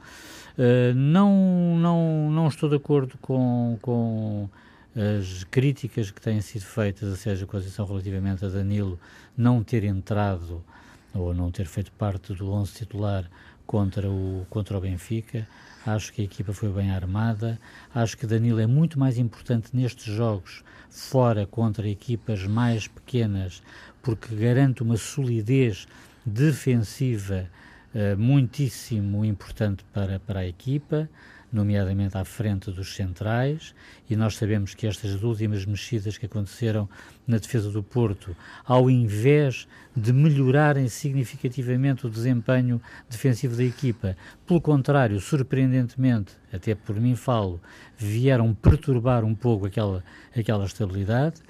Uh, 0.57 0.95
não, 0.95 1.77
não, 1.79 2.31
não 2.31 2.49
estou 2.49 2.69
de 2.69 2.77
acordo 2.77 3.19
com, 3.19 3.79
com 3.83 4.49
as 4.95 5.45
críticas 5.45 6.11
que 6.11 6.21
têm 6.21 6.41
sido 6.41 6.65
feitas 6.65 7.13
a 7.13 7.17
Sérgio 7.17 7.47
Conceição 7.47 7.85
relativamente 7.85 8.45
a 8.45 8.49
Danilo 8.49 8.99
não 9.37 9.63
ter 9.63 9.85
entrado 9.85 10.65
ou 11.13 11.35
não 11.35 11.51
ter 11.51 11.67
feito 11.67 11.93
parte 11.93 12.33
do 12.33 12.51
11 12.51 12.73
titular 12.73 13.29
contra 13.67 14.09
o, 14.09 14.47
contra 14.49 14.79
o 14.79 14.81
Benfica. 14.81 15.47
Acho 15.87 16.13
que 16.13 16.21
a 16.21 16.25
equipa 16.25 16.53
foi 16.53 16.69
bem 16.69 16.91
armada. 16.91 17.61
Acho 17.95 18.19
que 18.19 18.27
Danilo 18.27 18.59
é 18.59 18.67
muito 18.67 18.99
mais 18.99 19.19
importante 19.19 19.69
nestes 19.73 20.13
jogos 20.13 20.65
fora 20.91 21.47
contra 21.47 21.89
equipas 21.89 22.45
mais 22.45 22.89
pequenas, 22.89 23.63
porque 24.03 24.35
garante 24.35 24.83
uma 24.83 24.97
solidez 24.97 25.87
defensiva 26.25 27.49
uh, 27.95 28.19
muitíssimo 28.19 29.25
importante 29.25 29.85
para, 29.93 30.19
para 30.19 30.41
a 30.41 30.47
equipa 30.47 31.09
nomeadamente 31.53 32.17
à 32.17 32.25
frente 32.25 32.71
dos 32.71 32.95
centrais, 32.95 33.75
e 34.09 34.17
nós 34.17 34.37
sabemos 34.37 34.75
que 34.75 34.87
estas 34.87 35.23
últimas 35.23 35.65
mexidas 35.65 36.19
que 36.19 36.27
aconteceram 36.27 36.89
na 37.27 37.39
defesa 37.39 37.71
do 37.71 37.83
Porto, 37.83 38.37
ao 38.65 38.91
invés 38.91 39.67
de 39.97 40.13
melhorarem 40.13 40.89
significativamente 40.89 42.07
o 42.07 42.11
desempenho 42.11 42.81
defensivo 43.09 43.57
da 43.57 43.65
equipa, 43.65 44.17
pelo 44.47 44.61
contrário, 44.61 45.19
surpreendentemente, 45.21 46.35
até 46.53 46.75
por 46.75 46.97
mim 46.97 47.17
falo, 47.17 47.61
vieram 47.97 48.53
perturbar 48.55 49.25
um 49.25 49.35
pouco 49.35 49.67
aquela, 49.67 50.05
aquela 50.37 50.67
estabilidade, 50.67 51.41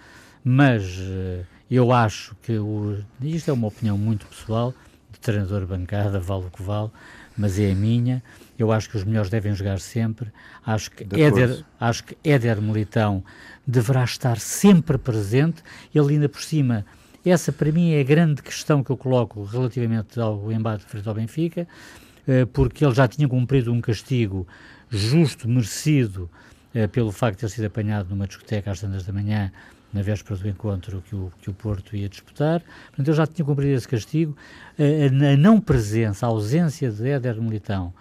mas 0.44 0.98
uh, 0.98 1.44
eu 1.70 1.90
acho 1.92 2.36
que, 2.42 2.56
o, 2.56 2.98
isto 3.20 3.50
é 3.50 3.52
uma 3.52 3.66
opinião 3.66 3.98
muito 3.98 4.26
pessoal, 4.26 4.72
de 5.12 5.18
treinador 5.18 5.66
bancada, 5.66 6.20
vale 6.20 6.46
o 6.46 6.50
que 6.50 6.62
vale, 6.62 6.90
mas 7.36 7.58
é 7.58 7.72
a 7.72 7.74
minha, 7.74 8.22
eu 8.58 8.72
acho 8.72 8.88
que 8.88 8.96
os 8.96 9.04
melhores 9.04 9.30
devem 9.30 9.54
jogar 9.54 9.78
sempre. 9.80 10.30
Acho 10.64 10.90
que, 10.90 11.04
Éder, 11.04 11.64
acho 11.78 12.04
que 12.04 12.16
Éder 12.24 12.60
Militão 12.60 13.22
deverá 13.66 14.04
estar 14.04 14.38
sempre 14.38 14.96
presente. 14.96 15.62
Ele 15.94 16.14
ainda 16.14 16.28
por 16.28 16.42
cima, 16.42 16.84
essa 17.24 17.52
para 17.52 17.70
mim 17.70 17.92
é 17.92 18.00
a 18.00 18.04
grande 18.04 18.42
questão 18.42 18.82
que 18.82 18.90
eu 18.90 18.96
coloco 18.96 19.44
relativamente 19.44 20.18
ao 20.18 20.50
embate 20.50 20.84
frente 20.84 21.08
ao 21.08 21.14
Benfica, 21.14 21.66
eh, 22.26 22.46
porque 22.46 22.84
ele 22.84 22.94
já 22.94 23.06
tinha 23.06 23.28
cumprido 23.28 23.72
um 23.72 23.80
castigo 23.80 24.46
justo, 24.88 25.48
merecido, 25.48 26.30
eh, 26.72 26.86
pelo 26.86 27.10
facto 27.12 27.36
de 27.36 27.40
ter 27.40 27.50
sido 27.50 27.64
apanhado 27.64 28.08
numa 28.10 28.26
discoteca 28.26 28.70
às 28.70 28.80
tantas 28.80 29.04
da 29.04 29.12
manhã, 29.12 29.52
na 29.96 30.02
véspera 30.02 30.38
do 30.38 30.46
encontro 30.46 31.02
que 31.08 31.16
o, 31.16 31.32
que 31.40 31.48
o 31.48 31.54
Porto 31.54 31.96
ia 31.96 32.08
disputar. 32.08 32.62
Portanto, 32.88 33.08
ele 33.08 33.16
já 33.16 33.26
tinha 33.26 33.46
cumprido 33.46 33.72
esse 33.72 33.88
castigo. 33.88 34.36
Eh, 34.78 35.06
a 35.06 35.36
não 35.36 35.58
presença, 35.58 36.26
a 36.26 36.28
ausência 36.28 36.90
de 36.90 37.08
Éder 37.08 37.40
Militão 37.40 37.94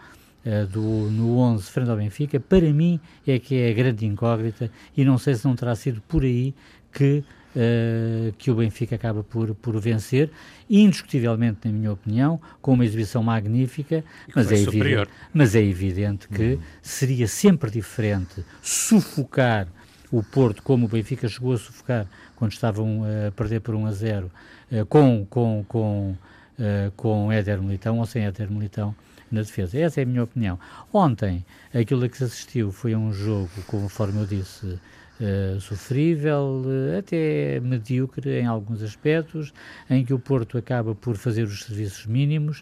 uh, 0.46 0.68
do, 0.68 0.82
no 1.10 1.38
11 1.38 1.64
frente 1.64 1.90
ao 1.90 1.96
Benfica, 1.96 2.38
para 2.38 2.72
mim 2.74 3.00
é 3.26 3.40
que 3.40 3.56
é 3.56 3.70
a 3.70 3.74
grande 3.74 4.06
incógnita 4.06 4.70
e 4.96 5.06
não 5.06 5.18
sei 5.18 5.36
se 5.36 5.46
não 5.46 5.56
terá 5.56 5.74
sido 5.74 6.02
por 6.02 6.24
aí 6.24 6.54
que, 6.92 7.24
uh, 7.56 8.34
que 8.38 8.52
o 8.52 8.56
Benfica 8.56 8.96
acaba 8.96 9.24
por, 9.24 9.56
por 9.56 9.80
vencer, 9.80 10.30
indiscutivelmente, 10.70 11.60
na 11.64 11.72
minha 11.72 11.94
opinião, 11.94 12.42
com 12.62 12.74
uma 12.74 12.84
exibição 12.84 13.24
magnífica, 13.24 14.04
mas 14.36 14.52
é, 14.52 14.60
evidente, 14.60 15.10
mas 15.34 15.56
é 15.56 15.64
evidente 15.64 16.28
que 16.28 16.56
uhum. 16.56 16.60
seria 16.82 17.28
sempre 17.28 17.72
diferente 17.72 18.44
sufocar 18.62 19.70
o 20.18 20.24
Porto, 20.24 20.64
como 20.64 20.86
o 20.86 20.90
Benfica 20.90 21.28
chegou 21.28 21.54
a 21.54 21.58
sufocar 21.58 22.08
quando 22.36 22.52
estavam 22.52 23.04
a 23.28 23.32
perder 23.32 23.60
por 23.62 23.76
1 23.76 23.86
a 23.86 23.92
0, 23.92 24.32
uh, 24.72 24.86
com, 24.86 25.26
com, 25.30 25.66
com, 25.68 26.16
uh, 26.60 26.92
com 26.96 27.32
Éder 27.32 27.62
Militão 27.62 28.00
ou 28.00 28.06
sem 28.06 28.26
Éder 28.26 28.50
Militão, 28.50 28.96
na 29.32 29.42
defesa. 29.42 29.78
Essa 29.78 30.02
é 30.02 30.04
a 30.04 30.06
minha 30.06 30.24
opinião. 30.24 30.60
Ontem, 30.94 31.46
aquilo 31.74 32.06
a 32.06 32.10
que 32.10 32.18
se 32.18 32.24
assistiu 32.24 32.72
foi 32.72 32.96
um 32.96 33.12
jogo, 33.12 33.50
conforme 33.68 34.22
eu 34.22 34.26
disse, 34.26 34.66
uh, 34.66 35.60
sofrível, 35.60 36.64
uh, 36.66 37.00
até 37.00 37.60
medíocre 37.60 38.40
em 38.40 38.46
alguns 38.46 38.82
aspectos, 38.82 39.54
em 39.90 40.06
que 40.06 40.14
o 40.14 40.20
Porto 40.20 40.58
acaba 40.58 40.96
por 40.96 41.18
fazer 41.18 41.44
os 41.44 41.64
serviços 41.64 42.06
mínimos, 42.06 42.60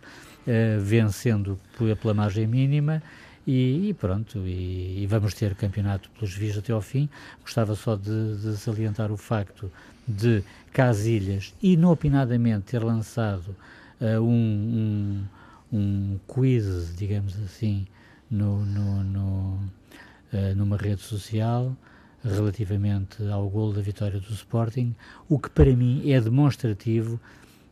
uh, 0.48 0.80
vencendo 0.80 1.60
pela 2.02 2.14
margem 2.14 2.48
mínima. 2.48 3.02
E, 3.46 3.90
e 3.90 3.94
pronto, 3.94 4.40
e, 4.48 5.04
e, 5.04 5.08
vamos 5.08 5.34
ter 5.34 5.54
campeonato 5.56 6.10
pelos 6.12 6.34
vistos 6.34 6.60
até 6.60 6.72
ao 6.72 6.82
fim. 6.82 7.10
Gostava 7.42 7.76
só 7.76 7.96
de, 7.96 8.38
de 8.38 8.58
salientar 8.58 9.12
o 9.12 9.18
facto 9.18 9.72
de 10.08 10.44
Casilhas, 10.72 11.54
inopinadamente, 11.62 12.66
ter 12.66 12.84
lançado 12.84 13.56
um, 14.02 14.24
um 14.24 15.24
um 15.74 16.20
quiz, 16.28 16.96
digamos 16.96 17.36
assim, 17.42 17.88
no, 18.30 18.64
no, 18.64 19.04
no 19.04 19.60
uh, 20.32 20.56
numa 20.56 20.78
rede 20.78 21.02
social 21.02 21.76
relativamente 22.24 23.28
ao 23.28 23.50
gol 23.50 23.74
da 23.74 23.82
vitória 23.82 24.20
do 24.20 24.32
Sporting, 24.32 24.96
o 25.28 25.38
que 25.38 25.50
para 25.50 25.76
mim 25.76 26.10
é 26.10 26.22
demonstrativo 26.22 27.20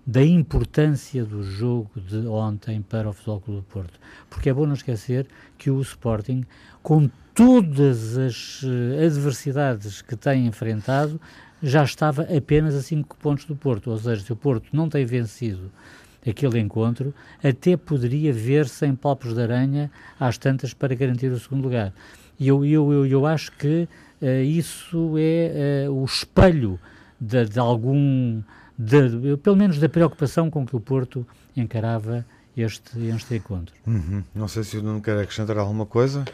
da 0.06 0.24
importância 0.24 1.24
do 1.24 1.44
jogo 1.44 1.92
de 1.96 2.26
ontem 2.28 2.82
para 2.82 3.10
o 3.10 3.14
Futebol 3.14 3.42
Clube 3.42 3.60
do 3.62 3.66
Porto. 3.66 4.00
Porque 4.30 4.50
é 4.50 4.54
bom 4.54 4.66
não 4.66 4.74
esquecer 4.74 5.28
que 5.58 5.70
o 5.70 5.80
Sporting, 5.82 6.44
com 6.82 7.10
todas 7.34 8.18
as 8.18 8.64
uh, 8.64 9.06
adversidades 9.06 10.02
que 10.02 10.16
tem 10.16 10.48
enfrentado, 10.48 11.20
já 11.62 11.84
estava 11.84 12.24
apenas 12.36 12.76
a 12.76 12.82
5 12.82 13.18
pontos 13.18 13.46
do 13.46 13.56
Porto. 13.56 13.92
Ou 13.92 13.98
seja, 13.98 14.24
se 14.24 14.34
o 14.34 14.36
Porto 14.36 14.68
não 14.74 14.90
tem 14.90 15.06
vencido 15.06 15.72
aquele 16.28 16.60
encontro, 16.60 17.14
até 17.44 17.76
poderia 17.76 18.32
ver 18.32 18.68
sem 18.68 18.96
palpos 18.96 19.34
de 19.34 19.42
aranha 19.42 19.92
às 20.20 20.38
tantas 20.38 20.74
para 20.74 20.94
garantir 20.96 21.28
o 21.28 21.40
segundo 21.40 21.64
lugar. 21.64 21.94
E 22.40 22.48
eu, 22.48 22.66
eu, 22.66 22.92
eu, 22.92 23.06
eu 23.06 23.26
acho 23.26 23.52
que 23.52 23.88
uh, 24.22 24.26
isso 24.44 25.16
é 25.18 25.88
uh, 25.88 25.94
o 25.94 26.06
espelho 26.06 26.80
de, 27.20 27.46
de 27.46 27.60
algum, 27.60 28.42
de, 28.82 29.38
pelo 29.38 29.56
menos 29.56 29.80
da 29.80 29.88
preocupação 29.88 30.50
com 30.50 30.66
que 30.66 30.76
o 30.76 30.80
Porto 30.80 31.26
encarava 31.56 32.26
este, 32.58 33.00
este 33.08 33.36
encontro. 33.36 33.76
Uhum. 33.86 34.24
Não 34.34 34.48
sei 34.48 34.64
se 34.64 34.78
o 34.78 34.84
Nuno 34.84 35.02
quer 35.02 35.18
acrescentar 35.20 35.58
alguma 35.58 35.86
coisa. 35.86 36.26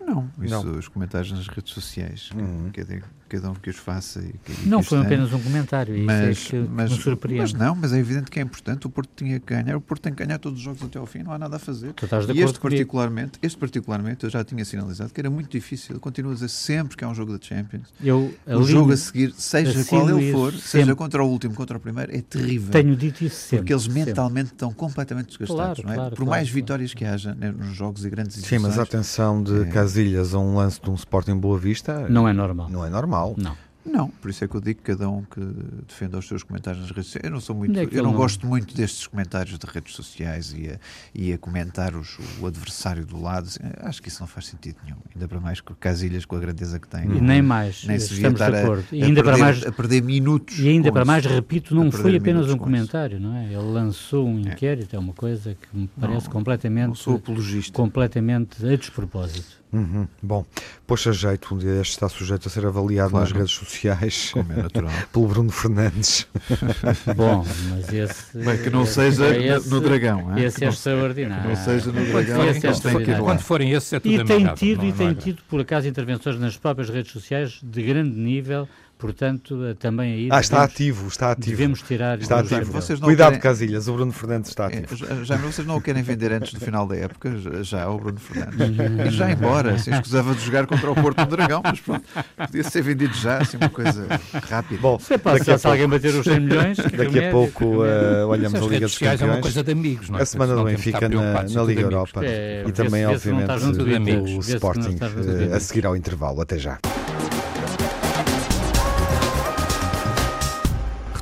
Não, 0.00 0.28
isso, 0.40 0.64
não. 0.64 0.78
os 0.78 0.88
comentários 0.88 1.30
nas 1.32 1.46
redes 1.46 1.72
sociais. 1.72 2.30
Uhum. 2.34 2.70
Que, 2.72 2.84
que, 2.84 3.02
cada 3.32 3.50
um 3.50 3.54
que 3.54 3.70
os 3.70 3.76
faça. 3.76 4.20
E 4.20 4.34
que, 4.44 4.68
não 4.68 4.82
foi 4.82 5.00
apenas 5.00 5.32
um 5.32 5.40
comentário, 5.40 5.96
mas, 6.04 6.38
isso 6.38 6.56
é 6.56 6.60
que 6.60 6.68
mas, 6.68 6.92
me 6.92 6.98
surpreende. 6.98 7.40
Mas 7.40 7.52
não, 7.54 7.74
mas 7.74 7.92
é 7.92 7.98
evidente 7.98 8.30
que 8.30 8.38
é 8.38 8.42
importante. 8.42 8.86
O 8.86 8.90
Porto 8.90 9.10
tinha 9.16 9.40
que 9.40 9.46
ganhar, 9.46 9.74
o 9.74 9.80
Porto 9.80 10.02
tem 10.02 10.12
que 10.12 10.22
ganhar 10.22 10.38
todos 10.38 10.58
os 10.58 10.64
jogos 10.64 10.82
até 10.82 10.98
ao 10.98 11.06
fim, 11.06 11.22
não 11.22 11.32
há 11.32 11.38
nada 11.38 11.56
a 11.56 11.58
fazer. 11.58 11.94
Tu 11.94 12.04
estás 12.04 12.26
de 12.26 12.32
e 12.32 12.40
este 12.40 12.60
particularmente, 12.60 13.38
este 13.42 13.58
particularmente, 13.58 14.24
eu 14.24 14.30
já 14.30 14.44
tinha 14.44 14.64
sinalizado 14.64 15.12
que 15.12 15.20
era 15.20 15.30
muito 15.30 15.50
difícil. 15.50 15.98
Continuo 15.98 16.32
a 16.32 16.34
dizer 16.34 16.48
sempre 16.48 16.96
que 16.96 17.04
há 17.04 17.08
um 17.08 17.14
jogo 17.14 17.36
da 17.36 17.38
Champions. 17.42 17.88
Eu, 18.02 18.34
o 18.46 18.62
jogo 18.64 18.92
a 18.92 18.96
seguir, 18.96 19.32
seja 19.32 19.82
qual 19.84 20.08
ele 20.10 20.30
for, 20.30 20.52
sempre. 20.52 20.68
seja 20.68 20.94
contra 20.94 21.24
o 21.24 21.28
último, 21.28 21.54
contra 21.54 21.78
o 21.78 21.80
primeiro, 21.80 22.14
é 22.14 22.20
terrível. 22.20 22.70
Tenho 22.70 22.94
dito 22.94 23.24
isso 23.24 23.36
sempre. 23.36 23.58
Porque 23.58 23.72
eles 23.72 23.88
mentalmente 23.88 24.50
sempre. 24.50 24.54
estão 24.56 24.72
completamente 24.72 25.28
desgastados, 25.28 25.80
claro, 25.80 25.82
não 25.84 25.92
é? 25.92 25.96
Claro, 25.96 26.10
Por 26.10 26.24
claro, 26.24 26.30
mais 26.30 26.50
vitórias 26.50 26.92
que 26.92 27.04
haja 27.04 27.34
né, 27.34 27.50
nos 27.50 27.74
jogos 27.74 28.04
e 28.04 28.10
grandes 28.10 28.36
Sim, 28.36 28.58
mas 28.58 28.78
a 28.78 28.82
atenção 28.82 29.42
de 29.42 29.62
é... 29.62 29.64
Casilhas 29.66 30.34
a 30.34 30.38
um 30.38 30.56
lance 30.56 30.80
de 30.80 30.90
um 30.90 30.94
Sporting 30.94 31.36
Boa 31.36 31.58
Vista 31.58 32.02
não 32.08 32.28
é 32.28 32.32
normal. 32.32 32.68
Não 32.68 32.84
é 32.84 32.90
normal. 32.90 33.21
Não. 33.36 33.56
Não, 33.84 34.08
por 34.08 34.30
isso 34.30 34.44
é 34.44 34.48
que 34.48 34.54
eu 34.54 34.60
digo 34.60 34.80
que 34.80 34.92
cada 34.92 35.08
um 35.08 35.22
que 35.22 35.40
defenda 35.86 36.16
os 36.16 36.28
seus 36.28 36.44
comentários 36.44 36.82
nas 36.82 36.90
redes 36.90 37.06
sociais. 37.06 37.24
Eu 37.24 37.32
não 37.32 37.40
sou 37.40 37.56
muito, 37.56 37.76
é 37.78 37.82
eu 37.82 38.02
não, 38.02 38.12
não, 38.12 38.12
gosto 38.12 38.46
muito 38.46 38.74
destes 38.76 39.08
comentários 39.08 39.58
de 39.58 39.66
redes 39.66 39.94
sociais 39.94 40.54
e 40.56 40.68
a, 40.68 40.78
e 41.12 41.32
a 41.32 41.38
comentar 41.38 41.94
os, 41.96 42.16
o 42.40 42.46
adversário 42.46 43.04
do 43.04 43.20
lado. 43.20 43.48
Acho 43.80 44.00
que 44.00 44.08
isso 44.08 44.20
não 44.20 44.28
faz 44.28 44.46
sentido 44.46 44.76
nenhum. 44.84 44.98
Ainda 45.12 45.26
para 45.26 45.40
mais 45.40 45.60
que 45.60 45.72
Casilhas 45.74 46.24
com 46.24 46.36
a 46.36 46.38
grandeza 46.38 46.78
que 46.78 46.86
tem. 46.86 47.04
E 47.04 47.20
nem 47.20 47.42
mais. 47.42 47.84
Nem 47.84 47.98
se 47.98 48.10
devia 48.10 48.28
estar 48.28 48.54
a, 48.54 48.58
a, 48.58 48.82
e 48.92 49.02
ainda 49.02 49.22
perder, 49.22 49.22
para 49.22 49.38
mais, 49.38 49.66
a 49.66 49.72
perder 49.72 50.02
minutos. 50.02 50.58
E 50.60 50.68
ainda 50.68 50.92
para 50.92 51.04
mais, 51.04 51.26
repito, 51.26 51.74
não 51.74 51.90
foi 51.90 52.16
apenas 52.16 52.48
um 52.50 52.58
comentário, 52.58 53.18
não 53.18 53.36
é? 53.36 53.46
Ele 53.46 53.56
lançou 53.56 54.28
um 54.28 54.38
é. 54.38 54.52
inquérito, 54.52 54.94
é, 54.94 54.96
é 54.96 55.00
uma 55.00 55.12
coisa 55.12 55.56
que 55.60 55.76
me 55.76 55.90
parece 56.00 56.26
não, 56.26 56.32
completamente. 56.32 56.88
Não 56.88 56.94
sou 56.94 57.16
apologista. 57.16 57.72
Completamente 57.72 58.64
a 58.64 58.76
despropósito. 58.76 59.61
Uhum. 59.72 60.06
Bom, 60.22 60.44
poxa 60.86 61.12
jeito, 61.12 61.54
um 61.54 61.58
dia 61.58 61.80
este 61.80 61.92
está 61.92 62.06
sujeito 62.06 62.46
a 62.46 62.50
ser 62.50 62.66
avaliado 62.66 63.10
claro. 63.10 63.24
nas 63.24 63.32
redes 63.32 63.52
sociais 63.52 64.32
é 64.36 64.68
pelo 65.10 65.26
Bruno 65.28 65.50
Fernandes. 65.50 66.26
Bom, 67.16 67.44
mas 67.70 67.92
esse. 67.92 68.36
Bem, 68.36 68.58
que 68.58 68.68
não 68.68 68.84
seja 68.84 69.34
esse, 69.34 69.70
no 69.70 69.80
Dragão. 69.80 70.36
É? 70.36 70.44
Esse 70.44 70.64
é 70.64 70.68
extraordinário. 70.68 71.42
Que 71.42 71.48
não 71.48 71.56
seja 71.56 71.86
no 71.86 72.04
Dragão. 72.04 72.36
Quando, 72.82 73.10
é 73.10 73.18
quando 73.18 73.40
forem 73.40 73.72
esses, 73.72 73.92
é 73.94 74.00
tudo 74.00 74.14
E 74.14 74.24
tem 74.24 74.54
tido, 74.54 74.82
não, 74.82 74.88
e 74.88 74.92
tem 74.92 75.14
tido, 75.14 75.42
por 75.48 75.60
acaso, 75.60 75.88
intervenções 75.88 76.38
nas 76.38 76.56
próprias 76.58 76.90
redes 76.90 77.10
sociais 77.10 77.58
de 77.62 77.82
grande 77.82 78.14
nível 78.14 78.68
Portanto, 79.02 79.64
eh, 79.64 79.74
também 79.74 80.12
aí. 80.12 80.28
Ah, 80.30 80.40
está 80.40 80.62
ativo, 80.62 81.08
está 81.08 81.32
ativo. 81.32 81.56
Devemos 81.56 81.82
tirar. 81.82 82.20
Está 82.20 82.38
ativo. 82.38 82.70
Vocês 82.70 83.00
não 83.00 83.08
Cuidado, 83.08 83.30
querem... 83.30 83.40
Casilhas, 83.42 83.88
o 83.88 83.94
Bruno 83.94 84.12
Fernandes 84.12 84.50
está 84.50 84.64
é, 84.64 84.78
ativo. 84.78 85.04
É, 85.04 85.24
já, 85.24 85.36
vocês 85.36 85.66
não 85.66 85.76
o 85.76 85.80
querem 85.80 86.02
vender 86.02 86.32
antes 86.32 86.54
do 86.54 86.60
final 86.60 86.86
da 86.86 86.96
época, 86.96 87.34
já 87.62 87.88
o 87.88 87.98
Bruno 87.98 88.20
Fernandes. 88.20 88.58
e 89.06 89.10
já 89.10 89.30
embora, 89.30 89.76
se 89.78 89.90
escusava 89.90 90.34
de 90.34 90.40
jogar 90.44 90.66
contra 90.66 90.90
o 90.90 90.94
Porto 90.94 91.24
do 91.24 91.36
Dragão, 91.36 91.62
mas 91.64 91.80
pronto, 91.80 92.04
podia 92.36 92.62
ser 92.62 92.82
vendido 92.82 93.14
já, 93.14 93.38
assim, 93.38 93.56
uma 93.56 93.70
coisa 93.70 94.06
rápida. 94.48 94.80
Bom, 94.80 94.98
se, 94.98 95.16
daqui 95.16 95.50
a 95.50 95.58
se 95.58 95.66
alguém 95.66 95.88
bater 95.88 96.14
os 96.14 96.24
100 96.24 96.40
milhões. 96.40 96.78
Daqui 96.92 97.24
a 97.24 97.30
pouco 97.30 97.64
uh, 97.64 98.28
olhamos 98.28 98.60
a 98.60 98.66
Liga 98.66 98.86
dos 98.86 98.98
Campeões. 98.98 99.22
É 99.22 99.24
uma 99.24 99.40
coisa 99.40 99.62
de 99.62 99.72
amigos, 99.72 100.10
não 100.10 100.18
é? 100.18 100.22
A 100.22 100.26
semana 100.26 100.54
do 100.54 100.64
Benfica 100.64 101.08
na, 101.08 101.42
na 101.42 101.62
Liga 101.62 101.80
Europa. 101.80 102.20
É, 102.24 102.64
e 102.66 102.72
também, 102.72 103.06
obviamente, 103.06 104.34
o 104.34 104.40
Sporting 104.40 104.98
eh, 105.00 105.54
a 105.54 105.60
seguir 105.60 105.86
ao 105.86 105.96
intervalo. 105.96 106.40
Até 106.40 106.58
já. 106.58 106.78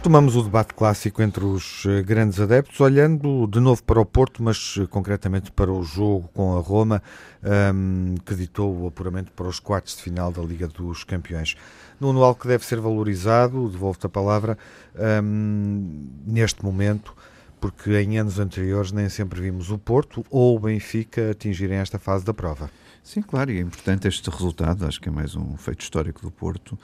Retomamos 0.01 0.35
o 0.35 0.43
debate 0.43 0.73
clássico 0.73 1.21
entre 1.21 1.45
os 1.45 1.85
eh, 1.85 2.03
grandes 2.03 2.41
adeptos, 2.41 2.81
olhando 2.81 3.47
de 3.47 3.61
novo 3.61 3.85
para 3.85 4.01
o 4.01 4.07
Porto, 4.07 4.43
mas 4.43 4.77
eh, 4.81 4.87
concretamente 4.87 5.53
para 5.53 5.71
o 5.71 5.83
jogo 5.83 6.27
com 6.33 6.57
a 6.57 6.61
Roma, 6.63 7.03
um, 7.45 7.47
ehm, 7.47 8.15
que 8.25 8.35
ditou 8.35 8.75
o 8.75 8.87
apuramento 8.87 9.31
para 9.33 9.47
os 9.47 9.61
quartos 9.61 9.95
de 9.95 10.03
final 10.03 10.33
da 10.33 10.41
Liga 10.41 10.67
dos 10.67 11.05
Campeões. 11.05 11.55
No 12.01 12.09
anual 12.09 12.35
que 12.35 12.49
deve 12.49 12.65
ser 12.65 12.81
valorizado, 12.81 13.69
devolvo-te 13.69 14.07
a 14.07 14.09
palavra, 14.09 14.57
um, 14.97 15.03
ehm, 15.05 16.33
neste 16.33 16.65
momento, 16.65 17.15
porque 17.61 17.95
em 18.01 18.19
anos 18.19 18.39
anteriores 18.39 18.93
nem 18.93 19.07
sempre 19.11 19.39
vimos 19.39 19.71
o 19.71 19.77
Porto 19.77 20.25
ou 20.31 20.57
o 20.57 20.61
Benfica 20.61 21.33
atingirem 21.33 21.77
esta 21.77 21.99
fase 21.99 22.25
da 22.25 22.33
prova. 22.33 22.71
Sim, 23.03 23.21
claro, 23.21 23.51
e 23.51 23.59
é 23.59 23.61
importante 23.61 24.09
este 24.09 24.31
resultado, 24.31 24.87
acho 24.87 24.99
que 24.99 25.11
é 25.11 25.13
mais 25.13 25.37
um 25.37 25.59
feito 25.59 25.83
histórico 25.83 26.23
do 26.23 26.31
Porto. 26.31 26.79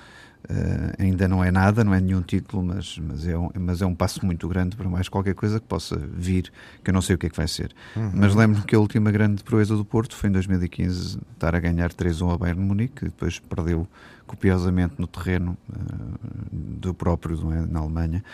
Uh, 0.49 1.03
ainda 1.03 1.27
não 1.27 1.43
é 1.43 1.51
nada, 1.51 1.83
não 1.83 1.93
é 1.93 2.01
nenhum 2.01 2.23
título, 2.23 2.63
mas, 2.63 2.99
mas, 2.99 3.27
é 3.27 3.37
um, 3.37 3.51
mas 3.59 3.83
é 3.83 3.87
um 3.87 3.95
passo 3.95 4.25
muito 4.25 4.47
grande 4.49 4.77
para 4.77 4.89
mais 4.89 5.09
qualquer 5.09 5.35
coisa 5.35 5.59
que 5.59 5.67
possa 5.67 5.97
vir, 5.97 6.53
que 6.85 6.91
eu 6.91 6.95
não 6.95 7.03
sei 7.03 7.17
o 7.17 7.19
que 7.19 7.27
é 7.27 7.31
que 7.31 7.37
vai 7.37 7.49
ser. 7.49 7.75
Uhum. 7.97 8.13
Mas 8.15 8.35
lembro-me 8.35 8.65
que 8.65 8.77
a 8.77 8.79
última 8.79 9.11
grande 9.11 9.43
proeza 9.43 9.77
do 9.77 9.85
Porto 9.85 10.15
foi 10.15 10.31
em 10.31 10.33
2015 10.33 11.19
estar 11.35 11.55
a 11.55 11.59
ganhar 11.59 11.93
3-1 11.93 12.31
ao 12.31 12.39
Bayern 12.39 12.63
Munique, 12.63 13.07
depois 13.07 13.41
perdeu 13.41 13.89
copiosamente 14.27 14.95
no 14.99 15.07
terreno 15.07 15.57
uh, 15.71 16.49
do 16.53 16.93
próprio 16.93 17.53
é, 17.53 17.67
na 17.67 17.81
Alemanha, 17.81 18.25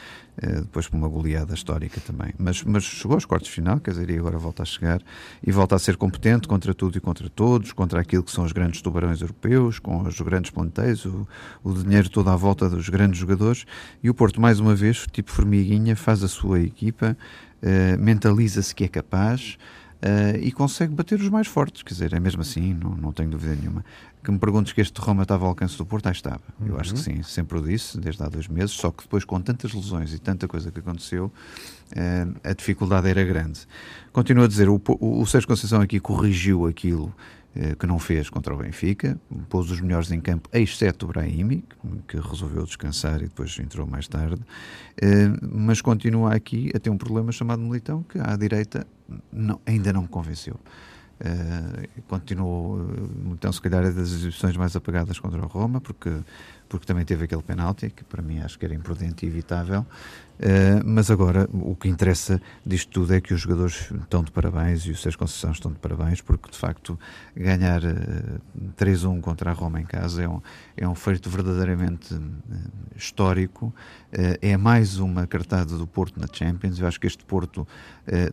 uh, 0.42 0.62
depois 0.62 0.88
por 0.88 0.96
uma 0.96 1.08
goleada 1.08 1.54
histórica 1.54 2.00
também. 2.00 2.32
Mas, 2.38 2.62
mas 2.62 2.84
chegou 2.84 3.14
aos 3.14 3.24
quartos 3.24 3.48
de 3.48 3.54
final, 3.54 3.78
quer 3.78 3.92
dizer, 3.92 4.10
e 4.10 4.18
agora 4.18 4.38
volta 4.38 4.62
a 4.62 4.66
chegar 4.66 5.00
e 5.46 5.52
volta 5.52 5.76
a 5.76 5.78
ser 5.78 5.96
competente 5.96 6.48
contra 6.48 6.74
tudo 6.74 6.96
e 6.96 7.00
contra 7.00 7.28
todos, 7.28 7.72
contra 7.72 8.00
aquilo 8.00 8.22
que 8.22 8.30
são 8.30 8.44
os 8.44 8.52
grandes 8.52 8.80
tubarões 8.80 9.20
europeus, 9.20 9.78
com 9.78 10.02
os 10.02 10.20
grandes 10.20 10.50
plantéis, 10.50 11.04
o, 11.04 11.26
o 11.62 11.72
dinheiro 11.72 12.08
todo 12.08 12.30
à 12.30 12.36
volta 12.36 12.68
dos 12.68 12.88
grandes 12.88 13.18
jogadores. 13.18 13.64
E 14.02 14.08
o 14.08 14.14
Porto, 14.14 14.40
mais 14.40 14.58
uma 14.58 14.74
vez, 14.74 15.06
tipo 15.12 15.30
formiguinha, 15.30 15.94
faz 15.94 16.22
a 16.22 16.28
sua 16.28 16.60
equipa, 16.60 17.16
uh, 17.62 18.02
mentaliza-se 18.02 18.74
que 18.74 18.84
é 18.84 18.88
capaz. 18.88 19.58
Uh, 20.02 20.36
e 20.40 20.50
consegue 20.50 20.92
bater 20.92 21.20
os 21.20 21.28
mais 21.28 21.46
fortes, 21.46 21.82
quer 21.82 21.94
dizer, 21.94 22.12
é 22.12 22.18
mesmo 22.18 22.42
assim, 22.42 22.74
não, 22.74 22.90
não 22.96 23.12
tenho 23.12 23.30
dúvida 23.30 23.54
nenhuma 23.54 23.84
que 24.22 24.30
me 24.30 24.38
perguntes 24.38 24.72
que 24.72 24.80
este 24.80 25.00
Roma 25.00 25.22
estava 25.22 25.44
ao 25.44 25.50
alcance 25.50 25.76
do 25.76 25.84
Porto, 25.84 26.06
aí 26.06 26.12
estava. 26.12 26.40
Uhum. 26.60 26.68
Eu 26.68 26.80
acho 26.80 26.94
que 26.94 26.98
uhum. 26.98 27.16
sim, 27.16 27.22
sempre 27.22 27.58
o 27.58 27.62
disse, 27.62 27.98
desde 27.98 28.22
há 28.22 28.28
dois 28.28 28.46
meses, 28.46 28.70
só 28.70 28.90
que 28.90 29.02
depois, 29.02 29.24
com 29.24 29.40
tantas 29.40 29.72
lesões 29.72 30.14
e 30.14 30.18
tanta 30.18 30.46
coisa 30.46 30.70
que 30.70 30.78
aconteceu, 30.78 31.32
eh, 31.94 32.26
a 32.44 32.52
dificuldade 32.52 33.08
era 33.08 33.24
grande. 33.24 33.66
Continuo 34.12 34.44
a 34.44 34.48
dizer, 34.48 34.68
o, 34.68 34.80
o, 35.00 35.20
o 35.20 35.26
Sérgio 35.26 35.48
Conceição 35.48 35.80
aqui 35.80 35.98
corrigiu 35.98 36.66
aquilo 36.66 37.12
que 37.78 37.86
não 37.86 37.98
fez 37.98 38.30
contra 38.30 38.54
o 38.54 38.56
Benfica, 38.56 39.18
pôs 39.48 39.70
os 39.70 39.80
melhores 39.80 40.10
em 40.10 40.20
campo, 40.20 40.48
exceto 40.52 41.04
o 41.04 41.08
Brahimi, 41.08 41.62
que, 42.08 42.16
resolveu 42.18 42.64
descansar 42.64 43.20
e 43.20 43.24
depois 43.24 43.58
entrou 43.58 43.86
mais 43.86 44.08
tarde, 44.08 44.40
eh, 45.00 45.28
mas 45.42 45.82
continua 45.82 46.34
aqui 46.34 46.70
a 46.74 46.78
ter 46.78 46.88
um 46.88 46.96
problema 46.96 47.30
chamado 47.30 47.60
Militão, 47.60 48.02
que 48.04 48.18
à 48.18 48.34
direita 48.36 48.86
não, 49.30 49.60
ainda 49.66 49.92
não 49.92 50.02
me 50.02 50.08
convenceu. 50.08 50.58
Uh, 51.22 52.02
continuou, 52.08 52.80
então, 53.26 53.52
se 53.52 53.60
calhar, 53.60 53.84
é 53.84 53.92
das 53.92 54.10
exibições 54.10 54.56
mais 54.56 54.74
apagadas 54.74 55.20
contra 55.20 55.40
o 55.40 55.46
Roma, 55.46 55.80
porque, 55.80 56.10
porque 56.68 56.84
também 56.84 57.04
teve 57.04 57.26
aquele 57.26 57.42
penalti, 57.42 57.90
que 57.90 58.02
para 58.02 58.20
mim 58.20 58.40
acho 58.40 58.58
que 58.58 58.64
era 58.64 58.74
imprudente 58.74 59.24
e 59.24 59.28
evitável. 59.28 59.86
Uh, 60.42 60.82
mas 60.84 61.08
agora 61.08 61.48
o 61.52 61.76
que 61.76 61.88
interessa 61.88 62.42
disto 62.66 62.90
tudo 62.90 63.14
é 63.14 63.20
que 63.20 63.32
os 63.32 63.42
jogadores 63.42 63.92
estão 63.92 64.24
de 64.24 64.32
parabéns 64.32 64.84
e 64.86 64.90
os 64.90 65.00
Sérgio 65.00 65.20
Conceição 65.20 65.52
estão 65.52 65.70
de 65.70 65.78
parabéns, 65.78 66.20
porque 66.20 66.50
de 66.50 66.58
facto 66.58 66.98
ganhar 67.36 67.84
uh, 67.84 67.86
eh, 67.86 68.84
3-1 68.84 69.20
contra 69.20 69.50
a 69.50 69.52
Roma 69.52 69.80
em 69.80 69.84
casa 69.84 70.20
é 70.20 70.28
um, 70.28 70.40
é 70.76 70.88
um 70.88 70.96
feito 70.96 71.30
verdadeiramente 71.30 72.12
uh, 72.14 72.20
histórico. 72.96 73.72
é 74.40 74.56
mais 74.56 74.98
uma 74.98 75.26
cartada 75.26 75.78
do 75.78 75.86
Porto 75.86 76.20
na 76.20 76.26
Champions. 76.30 76.78
Eu 76.78 76.86
acho 76.86 77.00
que 77.00 77.06
este 77.06 77.24
Porto 77.24 77.66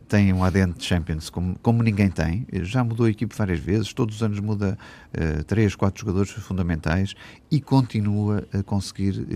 tem 0.08 0.32
um 0.32 0.44
ADN 0.44 0.74
de 0.74 0.84
Champions 0.84 1.30
como, 1.30 1.58
como 1.60 1.82
ninguém 1.82 2.10
tem. 2.10 2.46
Já 2.62 2.84
mudou 2.84 3.06
a 3.06 3.10
equipe 3.10 3.34
várias 3.34 3.58
vezes, 3.58 3.92
todos 3.94 4.16
os 4.16 4.22
anos 4.22 4.38
muda 4.40 4.76
uh, 5.14 5.44
3, 5.44 5.74
4 5.74 6.00
jogadores 6.00 6.30
fundamentais 6.30 7.14
e 7.50 7.60
continua 7.60 8.46
a 8.52 8.62
conseguir 8.62 9.26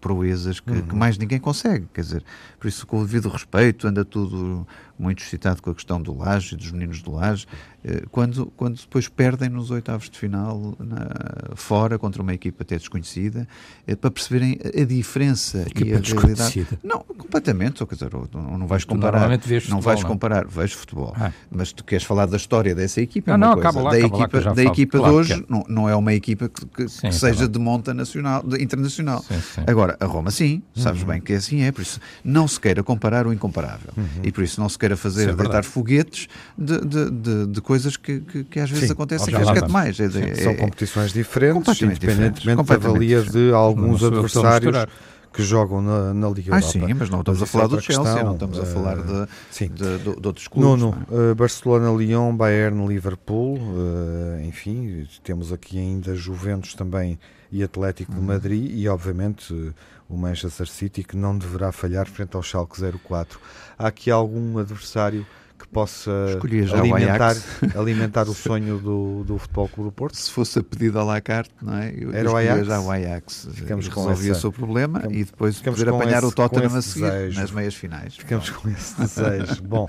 proezas 0.00 0.60
que, 0.60 0.70
uhum. 0.70 0.82
que 0.82 0.94
mais 0.94 1.16
ninguém 1.16 1.40
consegue 1.40 1.54
consegue, 1.64 1.86
quer 1.92 2.00
dizer, 2.00 2.24
por 2.58 2.68
isso 2.68 2.86
com 2.86 3.00
o 3.00 3.04
devido 3.04 3.28
respeito 3.28 3.86
anda 3.86 4.04
tudo 4.04 4.66
muito 4.98 5.22
excitado 5.22 5.60
com 5.62 5.70
a 5.70 5.74
questão 5.74 6.00
do 6.00 6.16
Laje 6.16 6.54
e 6.54 6.58
dos 6.58 6.70
meninos 6.70 7.02
do 7.02 7.12
Laje, 7.12 7.46
eh, 7.84 8.04
quando, 8.10 8.46
quando 8.56 8.78
depois 8.80 9.08
perdem 9.08 9.48
nos 9.48 9.70
oitavos 9.70 10.08
de 10.08 10.18
final 10.18 10.74
na, 10.78 11.54
fora 11.54 11.98
contra 11.98 12.22
uma 12.22 12.32
equipa 12.32 12.62
até 12.62 12.76
desconhecida, 12.76 13.46
é, 13.86 13.94
para 13.94 14.10
perceberem 14.10 14.58
a 14.64 14.84
diferença 14.84 15.66
e 15.74 15.92
a 15.92 15.98
realidade. 15.98 16.66
Não, 16.82 17.00
completamente, 17.00 17.84
quer 17.84 17.94
dizer, 17.94 18.10
não, 18.32 18.58
não 18.58 18.66
vais 18.66 18.84
comparar, 18.84 19.28
não 19.28 19.38
futebol, 19.38 19.80
vais 19.82 20.02
não. 20.02 20.08
comparar, 20.08 20.46
vejo 20.46 20.76
futebol, 20.76 21.12
ah. 21.16 21.30
mas 21.50 21.72
tu 21.72 21.84
queres 21.84 22.04
falar 22.04 22.26
da 22.26 22.36
história 22.36 22.74
dessa 22.74 23.00
equipa, 23.00 23.36
não, 23.36 23.52
é 23.52 23.56
não, 23.56 23.62
coisa. 23.62 23.82
Lá, 23.82 23.90
da 23.90 24.00
equipa, 24.00 24.54
da 24.54 24.62
equipa 24.62 24.98
claro 24.98 25.12
de 25.12 25.18
hoje 25.18 25.46
não, 25.48 25.64
não 25.68 25.88
é 25.88 25.94
uma 25.94 26.14
equipa 26.14 26.48
que, 26.48 26.64
que, 26.66 26.88
sim, 26.88 27.08
que 27.08 27.14
seja 27.14 27.46
de 27.46 27.58
monta 27.58 27.92
nacional, 27.92 28.42
de, 28.42 28.62
internacional. 28.62 29.22
Sim, 29.22 29.40
sim. 29.40 29.62
Agora, 29.66 29.96
a 30.00 30.06
Roma 30.06 30.30
sim, 30.30 30.62
sabes 30.74 31.02
uhum. 31.02 31.08
bem 31.08 31.20
que 31.20 31.34
assim 31.34 31.62
é, 31.62 31.72
por 31.72 31.82
isso 31.82 32.00
não 32.24 32.48
se 32.48 32.58
queira 32.58 32.82
comparar 32.82 33.26
o 33.26 33.32
incomparável 33.32 33.92
uhum. 33.96 34.06
e 34.22 34.32
por 34.32 34.42
isso 34.42 34.60
não 34.60 34.68
se 34.68 34.78
queira 34.84 34.96
fazer 34.96 35.30
é 35.30 35.32
deitar 35.32 35.64
foguetes 35.64 36.28
de, 36.56 36.78
de, 36.80 37.10
de, 37.10 37.46
de 37.46 37.60
coisas 37.60 37.96
que, 37.96 38.20
que, 38.20 38.44
que, 38.44 38.60
às 38.60 38.70
vezes 38.70 38.86
Sim, 38.86 38.92
acontecem 38.92 39.34
que 39.34 39.40
acho 39.40 39.52
que 39.52 39.58
é 39.58 39.66
demais. 39.66 39.98
É, 39.98 40.34
São 40.36 40.54
competições 40.56 41.12
diferentes, 41.12 41.80
independentemente 41.80 42.62
da 42.62 42.76
valia 42.76 43.22
de 43.22 43.52
alguns 43.52 44.02
adversários 44.02 44.86
que 45.32 45.42
jogam 45.42 45.82
na, 45.82 46.14
na 46.14 46.28
Liga 46.28 46.54
ah, 46.54 46.58
Europa. 46.58 46.72
sim, 46.72 46.94
mas 46.94 47.10
não 47.10 47.18
estamos 47.18 47.40
mas 47.40 47.48
a 47.48 47.52
falar 47.52 47.64
é 47.64 47.68
do 47.68 47.80
Chelsea, 47.80 48.04
questão, 48.04 48.24
não 48.24 48.34
estamos 48.34 48.58
a 48.60 48.64
falar 48.64 48.96
de, 48.96 49.28
sim. 49.50 49.66
de, 49.66 49.98
de, 49.98 50.20
de 50.20 50.26
outros 50.28 50.46
clubes. 50.46 50.80
Nuno, 50.80 50.96
é? 51.10 51.32
uh, 51.32 51.34
Barcelona, 51.34 51.90
Lyon, 51.90 52.36
Bayern, 52.36 52.86
Liverpool, 52.86 53.56
uh, 53.56 54.40
enfim, 54.44 55.08
temos 55.24 55.52
aqui 55.52 55.76
ainda 55.76 56.14
Juventus 56.14 56.74
também 56.74 57.18
e 57.50 57.64
Atlético 57.64 58.12
de 58.12 58.18
uhum. 58.18 58.26
Madrid 58.26 58.70
e, 58.78 58.88
obviamente, 58.88 59.72
o 60.14 60.18
Manchester 60.18 60.68
City 60.68 61.02
que 61.02 61.16
não 61.16 61.36
deverá 61.36 61.72
falhar 61.72 62.06
frente 62.06 62.36
ao 62.36 62.42
Schalke 62.42 62.80
04. 62.80 63.40
Há 63.76 63.88
aqui 63.88 64.10
algum 64.10 64.58
adversário 64.58 65.26
que 65.58 65.66
possa 65.66 66.10
alimentar, 66.72 67.36
o 67.74 67.74
alimentar 67.78 68.28
o 68.28 68.34
sonho 68.34 68.78
do, 68.78 69.24
do 69.24 69.38
Futebol 69.38 69.68
Clube 69.68 69.90
do 69.90 69.92
Porto? 69.92 70.16
Se 70.16 70.30
fosse 70.30 70.60
a 70.60 70.62
pedido 70.62 70.98
à 71.00 71.04
la 71.04 71.20
carte, 71.20 71.52
não 71.60 71.76
é? 71.76 71.92
Eu 71.98 72.12
Era 72.12 72.30
o 72.30 72.36
Ajax? 72.36 72.66
já 72.66 72.80
o 72.80 72.90
Ajax. 72.90 73.48
Ficamos 73.52 73.88
com 73.88 74.00
resolvia 74.00 74.30
essa... 74.30 74.38
o 74.38 74.40
seu 74.40 74.52
problema 74.52 75.00
ficamos, 75.00 75.18
e 75.18 75.24
depois 75.24 75.60
poder 75.60 75.88
apanhar 75.88 76.18
esse, 76.18 76.26
o 76.26 76.32
Tottenham 76.32 76.76
a 76.76 76.82
seguir 76.82 77.10
desejo. 77.10 77.40
nas 77.40 77.50
meias 77.50 77.74
finais. 77.74 78.16
Ficamos 78.16 78.50
com 78.50 78.68
esse 78.68 78.94
desejo. 79.00 79.62
Bom, 79.62 79.88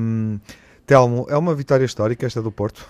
um, 0.00 0.40
Telmo, 0.84 1.26
é 1.28 1.36
uma 1.36 1.54
vitória 1.54 1.84
histórica 1.84 2.26
esta 2.26 2.42
do 2.42 2.50
Porto? 2.50 2.84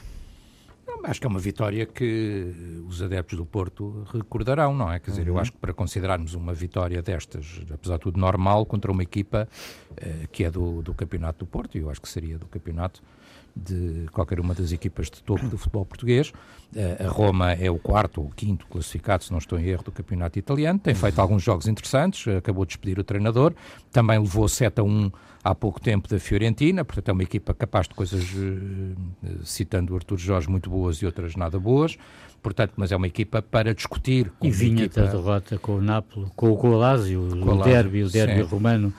Acho 1.04 1.20
que 1.20 1.26
é 1.26 1.30
uma 1.30 1.40
vitória 1.40 1.84
que 1.84 2.82
os 2.86 3.02
adeptos 3.02 3.36
do 3.36 3.44
Porto 3.44 4.04
recordarão, 4.12 4.74
não 4.74 4.90
é? 4.92 5.00
Quer 5.00 5.10
dizer, 5.10 5.22
uhum. 5.22 5.36
eu 5.36 5.38
acho 5.38 5.52
que 5.52 5.58
para 5.58 5.72
considerarmos 5.72 6.34
uma 6.34 6.54
vitória 6.54 7.02
destas, 7.02 7.60
apesar 7.72 7.96
de 7.96 8.02
tudo 8.02 8.20
normal, 8.20 8.64
contra 8.64 8.90
uma 8.90 9.02
equipa 9.02 9.48
eh, 9.96 10.26
que 10.30 10.44
é 10.44 10.50
do, 10.50 10.82
do 10.82 10.94
Campeonato 10.94 11.40
do 11.40 11.46
Porto, 11.46 11.76
e 11.76 11.80
eu 11.80 11.90
acho 11.90 12.00
que 12.00 12.08
seria 12.08 12.38
do 12.38 12.46
Campeonato 12.46 13.02
de 13.54 14.06
qualquer 14.12 14.40
uma 14.40 14.54
das 14.54 14.72
equipas 14.72 15.10
de 15.10 15.22
topo 15.22 15.46
do 15.48 15.58
futebol 15.58 15.84
português. 15.84 16.30
Uh, 16.74 17.06
a 17.06 17.08
Roma 17.08 17.52
é 17.52 17.70
o 17.70 17.78
quarto 17.78 18.22
ou 18.22 18.30
quinto 18.30 18.66
classificado, 18.66 19.24
se 19.24 19.30
não 19.30 19.38
estou 19.38 19.58
em 19.58 19.66
erro, 19.66 19.84
do 19.84 19.92
campeonato 19.92 20.38
italiano. 20.38 20.78
Tem 20.78 20.94
feito 20.94 21.20
alguns 21.20 21.42
jogos 21.42 21.68
interessantes, 21.68 22.26
acabou 22.28 22.64
de 22.64 22.70
despedir 22.70 22.98
o 22.98 23.04
treinador. 23.04 23.52
Também 23.90 24.18
levou 24.18 24.48
7 24.48 24.80
a 24.80 24.84
1 24.84 25.12
há 25.42 25.54
pouco 25.54 25.80
tempo 25.80 26.08
da 26.08 26.18
Fiorentina, 26.18 26.84
portanto 26.84 27.08
é 27.08 27.12
uma 27.12 27.22
equipa 27.22 27.52
capaz 27.52 27.88
de 27.88 27.94
coisas, 27.94 28.22
uh, 28.32 29.44
citando 29.44 29.92
o 29.92 29.96
Artur 29.96 30.18
Jorge, 30.18 30.48
muito 30.48 30.70
boas 30.70 30.98
e 30.98 31.06
outras 31.06 31.34
nada 31.36 31.58
boas 31.58 31.96
portanto, 32.42 32.72
mas 32.76 32.90
é 32.90 32.96
uma 32.96 33.06
equipa 33.06 33.40
para 33.40 33.74
discutir. 33.74 34.30
E 34.42 34.50
vinha 34.50 34.84
equipa... 34.84 35.02
da 35.02 35.12
derrota 35.12 35.58
com 35.58 35.76
o 35.76 35.80
Nápoles, 35.80 36.28
com, 36.34 36.56
com 36.56 36.70
o 36.70 36.76
Lazio, 36.76 37.20
o, 37.20 37.50
o 37.50 37.62
derby, 37.62 38.02
o 38.02 38.10
derby 38.10 38.42
romano, 38.42 38.92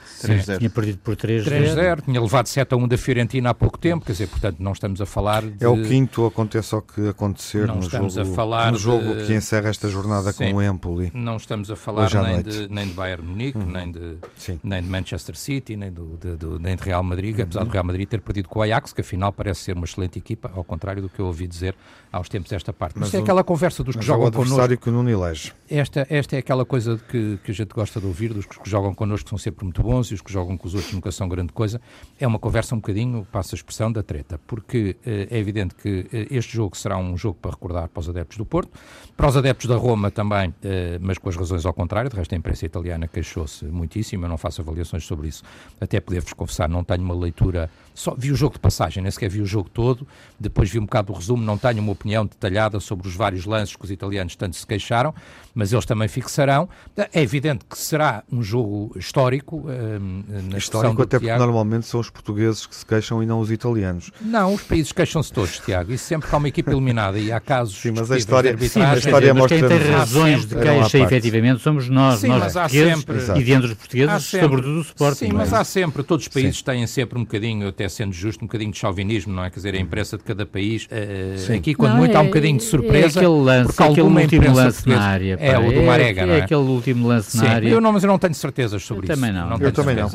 tinha 0.58 0.70
perdido 0.70 1.00
por 1.00 1.16
3-0. 1.16 1.44
3-0, 1.44 2.02
tinha 2.06 2.22
levado 2.22 2.48
7 2.48 2.74
a 2.74 2.78
1 2.78 2.88
da 2.88 2.98
Fiorentina 2.98 3.50
há 3.50 3.54
pouco 3.54 3.78
tempo, 3.78 4.06
quer 4.06 4.14
dizer, 4.14 4.28
portanto, 4.28 4.58
não 4.60 4.72
estamos 4.72 5.02
a 5.02 5.06
falar 5.06 5.42
de... 5.42 5.64
É 5.64 5.68
o 5.68 5.82
quinto, 5.84 6.26
aconteça 6.26 6.78
o 6.78 6.82
que 6.82 7.10
acontecer 7.10 7.68
não 7.68 7.76
no, 7.76 7.82
estamos 7.82 8.14
jogo, 8.14 8.32
a 8.32 8.36
falar 8.36 8.72
no 8.72 8.78
jogo 8.78 9.16
de... 9.16 9.26
que 9.26 9.34
encerra 9.34 9.70
esta 9.70 9.90
jornada 9.90 10.32
Sim. 10.32 10.52
com 10.52 10.58
o 10.58 10.64
Empoli. 10.64 11.12
Não 11.14 11.36
estamos 11.36 11.70
a 11.70 11.76
falar 11.76 12.10
nem 12.24 12.42
de, 12.42 12.68
nem 12.70 12.88
de 12.88 12.94
Bayern 12.94 13.26
Munique, 13.26 13.58
uhum. 13.58 13.66
nem, 13.66 13.92
de, 13.92 14.18
nem 14.64 14.82
de 14.82 14.88
Manchester 14.88 15.36
City, 15.36 15.76
nem, 15.76 15.92
do, 15.92 16.18
de, 16.18 16.36
do, 16.38 16.60
nem 16.60 16.76
de 16.76 16.84
Real 16.84 17.04
Madrid, 17.04 17.36
uhum. 17.38 17.44
apesar 17.44 17.64
do 17.66 17.70
Real 17.70 17.84
Madrid 17.84 18.08
ter 18.08 18.22
perdido 18.22 18.48
com 18.48 18.60
o 18.60 18.62
Ajax, 18.62 18.94
que 18.94 19.02
afinal 19.02 19.34
parece 19.34 19.62
ser 19.62 19.76
uma 19.76 19.86
excelente 19.86 20.18
equipa, 20.18 20.52
ao 20.56 20.64
contrário 20.64 21.02
do 21.02 21.10
que 21.10 21.20
eu 21.20 21.26
ouvi 21.26 21.48
dizer 21.48 21.76
aos 22.12 22.30
tempos 22.30 22.50
desta 22.52 22.72
parte. 22.72 23.00
Mas, 23.00 23.12
Mas 23.12 23.22
é 23.22 23.26
aquela 23.34 23.44
conversa 23.44 23.84
dos 23.84 23.96
que 23.96 24.06
jogam 24.06 24.32
connosco. 24.32 24.78
que 24.78 24.90
o 24.90 24.92
Nuno 24.92 25.10
elege. 25.10 25.52
Esta, 25.70 26.06
esta 26.10 26.36
é 26.36 26.40
aquela 26.40 26.64
coisa 26.64 27.00
que, 27.10 27.40
que 27.44 27.52
a 27.52 27.54
gente 27.54 27.74
gosta 27.74 28.00
de 28.00 28.06
ouvir, 28.06 28.32
dos 28.32 28.46
que 28.46 28.70
jogam 28.70 28.94
connosco 28.94 29.28
são 29.30 29.38
sempre 29.38 29.66
muito 29.66 29.82
bons 29.82 30.12
e 30.12 30.14
os 30.14 30.22
que 30.22 30.32
jogam 30.32 30.56
com 30.56 30.68
os 30.68 30.76
outros 30.76 30.94
nunca 30.94 31.12
são 31.12 31.28
grande 31.28 31.52
coisa. 31.52 31.82
É 32.20 32.28
uma 32.28 32.38
conversa 32.38 32.76
um 32.76 32.78
bocadinho, 32.78 33.28
passa 33.32 33.56
a 33.56 33.58
expressão, 33.58 33.92
da 33.92 34.04
treta, 34.04 34.40
porque 34.48 34.96
eh, 35.06 35.28
é 35.30 35.38
evidente 35.38 35.76
que 35.76 36.08
eh, 36.14 36.28
este 36.32 36.54
jogo 36.54 36.78
será 36.78 36.98
um 36.98 37.18
jogo 37.18 37.38
para 37.42 37.52
recordar 37.52 37.90
para 37.90 38.00
os 38.00 38.10
adeptos 38.10 38.38
do 38.38 38.46
Porto, 38.46 38.72
para 39.18 39.28
os 39.28 39.36
adeptos 39.36 39.68
da 39.68 39.76
Roma 39.76 40.10
também, 40.10 40.54
eh, 40.64 40.98
mas 41.02 41.18
com 41.18 41.28
as 41.30 41.36
razões 41.36 41.66
ao 41.66 41.74
contrário, 41.74 42.10
de 42.10 42.16
resto 42.16 42.34
a 42.34 42.38
imprensa 42.38 42.66
italiana 42.66 43.08
queixou-se 43.08 43.66
muitíssimo, 43.66 44.26
eu 44.26 44.30
não 44.30 44.38
faço 44.38 44.62
avaliações 44.62 45.06
sobre 45.06 45.28
isso, 45.28 45.44
até 45.82 46.00
poder-vos 46.00 46.34
confessar, 46.34 46.70
não 46.70 46.84
tenho 46.84 47.04
uma 47.04 47.16
leitura, 47.16 47.70
só 47.94 48.16
vi 48.18 48.32
o 48.32 48.36
jogo 48.36 48.54
de 48.54 48.60
passagem, 48.60 49.02
nem 49.04 49.12
sequer 49.12 49.30
vi 49.30 49.42
o 49.42 49.46
jogo 49.46 49.70
todo, 49.70 50.08
depois 50.40 50.70
vi 50.70 50.80
um 50.80 50.86
bocado 50.86 51.12
do 51.12 51.18
resumo, 51.18 51.44
não 51.44 51.58
tenho 51.58 51.80
uma 51.80 51.92
opinião 51.92 52.26
detalhada 52.26 52.80
sobre 52.80 53.08
os 53.08 53.16
vários 53.16 53.46
lances 53.46 53.76
que 53.76 53.84
os 53.84 53.92
italianos 53.92 54.36
tanto 54.36 54.56
se 54.56 54.66
queixaram, 54.66 55.14
mas 55.54 55.72
eles 55.72 55.86
também 55.86 56.08
fixarão. 56.08 56.68
É 57.14 57.22
evidente 57.22 57.66
que 57.70 57.78
será 57.78 58.24
um 58.32 58.42
jogo 58.42 58.92
histórico. 58.98 59.68
Um, 59.68 60.58
histórico 60.58 61.02
até 61.02 61.20
porque 61.20 61.36
normalmente 61.38 61.86
são 61.86 62.00
os 62.00 62.10
portugueses 62.10 62.66
que 62.66 62.76
se 62.76 62.86
queixam 62.86 63.22
e 63.22 63.26
não 63.26 63.40
os 63.40 63.52
italianos. 63.52 64.12
Não, 64.22 64.54
os 64.54 64.64
países 64.64 64.92
queixam-se 64.92 65.32
todos, 65.32 65.60
Tiago. 65.60 65.92
E 65.92 65.98
sempre 65.98 66.30
que 66.30 66.36
há 66.36 66.38
uma 66.38 66.48
equipa 66.48 66.72
eliminada 66.72 67.20
e 67.20 67.32
há 67.32 67.40
casos 67.40 67.84
Sim, 67.84 67.92
mas 67.92 68.12
a 68.12 68.18
história, 68.18 68.58
sim, 68.58 68.82
a 68.82 68.96
história 68.96 69.34
mostra 69.34 69.60
quem 69.60 69.68
tem 69.68 69.92
razões 69.92 70.46
de 70.46 70.56
queixa, 70.56 71.00
efetivamente, 71.00 71.62
somos 71.62 71.90
nós, 71.90 72.20
sim, 72.20 72.28
nós 72.28 72.54
portugueses 72.54 72.98
sempre, 72.98 73.42
e 73.42 73.44
dentro 73.44 73.68
dos 73.68 73.78
portugueses, 73.78 74.24
sobretudo 74.26 74.76
do 74.76 74.82
Sporting. 74.82 75.26
Sim, 75.26 75.34
mas 75.34 75.54
é? 75.54 75.58
há 75.58 75.64
sempre, 75.64 76.04
todos 76.04 76.26
os 76.26 76.34
países 76.34 76.58
sim. 76.58 76.64
têm 76.64 76.88
sempre 76.88 77.20
um 77.20 77.24
bocadinho, 77.24 77.68
até 77.68 77.83
sendo 77.90 78.14
justo, 78.14 78.44
um 78.44 78.48
bocadinho 78.48 78.72
de 78.72 78.78
chauvinismo, 78.78 79.34
não 79.34 79.44
é? 79.44 79.50
Quer 79.50 79.56
dizer, 79.58 79.76
a 79.76 79.80
imprensa 79.80 80.18
de 80.18 80.24
cada 80.24 80.46
país. 80.46 80.86
Uh, 80.86 81.54
aqui, 81.54 81.74
quando 81.74 81.92
não, 81.92 81.98
muito, 82.00 82.14
é, 82.14 82.18
há 82.18 82.22
um 82.22 82.26
bocadinho 82.26 82.58
de 82.58 82.64
surpresa. 82.64 83.20
É 83.20 83.24
aquele 83.24 83.42
lance, 83.42 83.74
porque 83.74 83.84
aquele 83.84 84.02
último 84.02 84.54
lance 84.54 84.90
na 84.90 85.02
área. 85.02 85.38
É, 85.40 85.58
o 85.58 85.72
do 85.72 85.84
Marega, 85.84 86.22
é, 86.22 86.26
não 86.26 86.34
é? 86.34 86.40
É 86.40 86.42
aquele 86.44 86.62
último 86.62 87.08
lance 87.08 87.32
Sim, 87.32 87.44
na 87.44 87.50
área. 87.52 87.70
Eu 87.70 87.82
não, 87.82 87.94
mas 87.94 88.04
eu 88.04 88.08
não 88.08 88.20
tenho 88.20 88.34
certezas 88.34 88.84
sobre 88.84 89.08
eu 89.08 89.14
isso. 89.14 89.22
Também 89.22 89.34
não. 89.34 89.50
não 89.50 89.58
eu, 89.58 89.72
também 89.72 89.96
não. 89.96 90.08
Uh, 90.08 90.12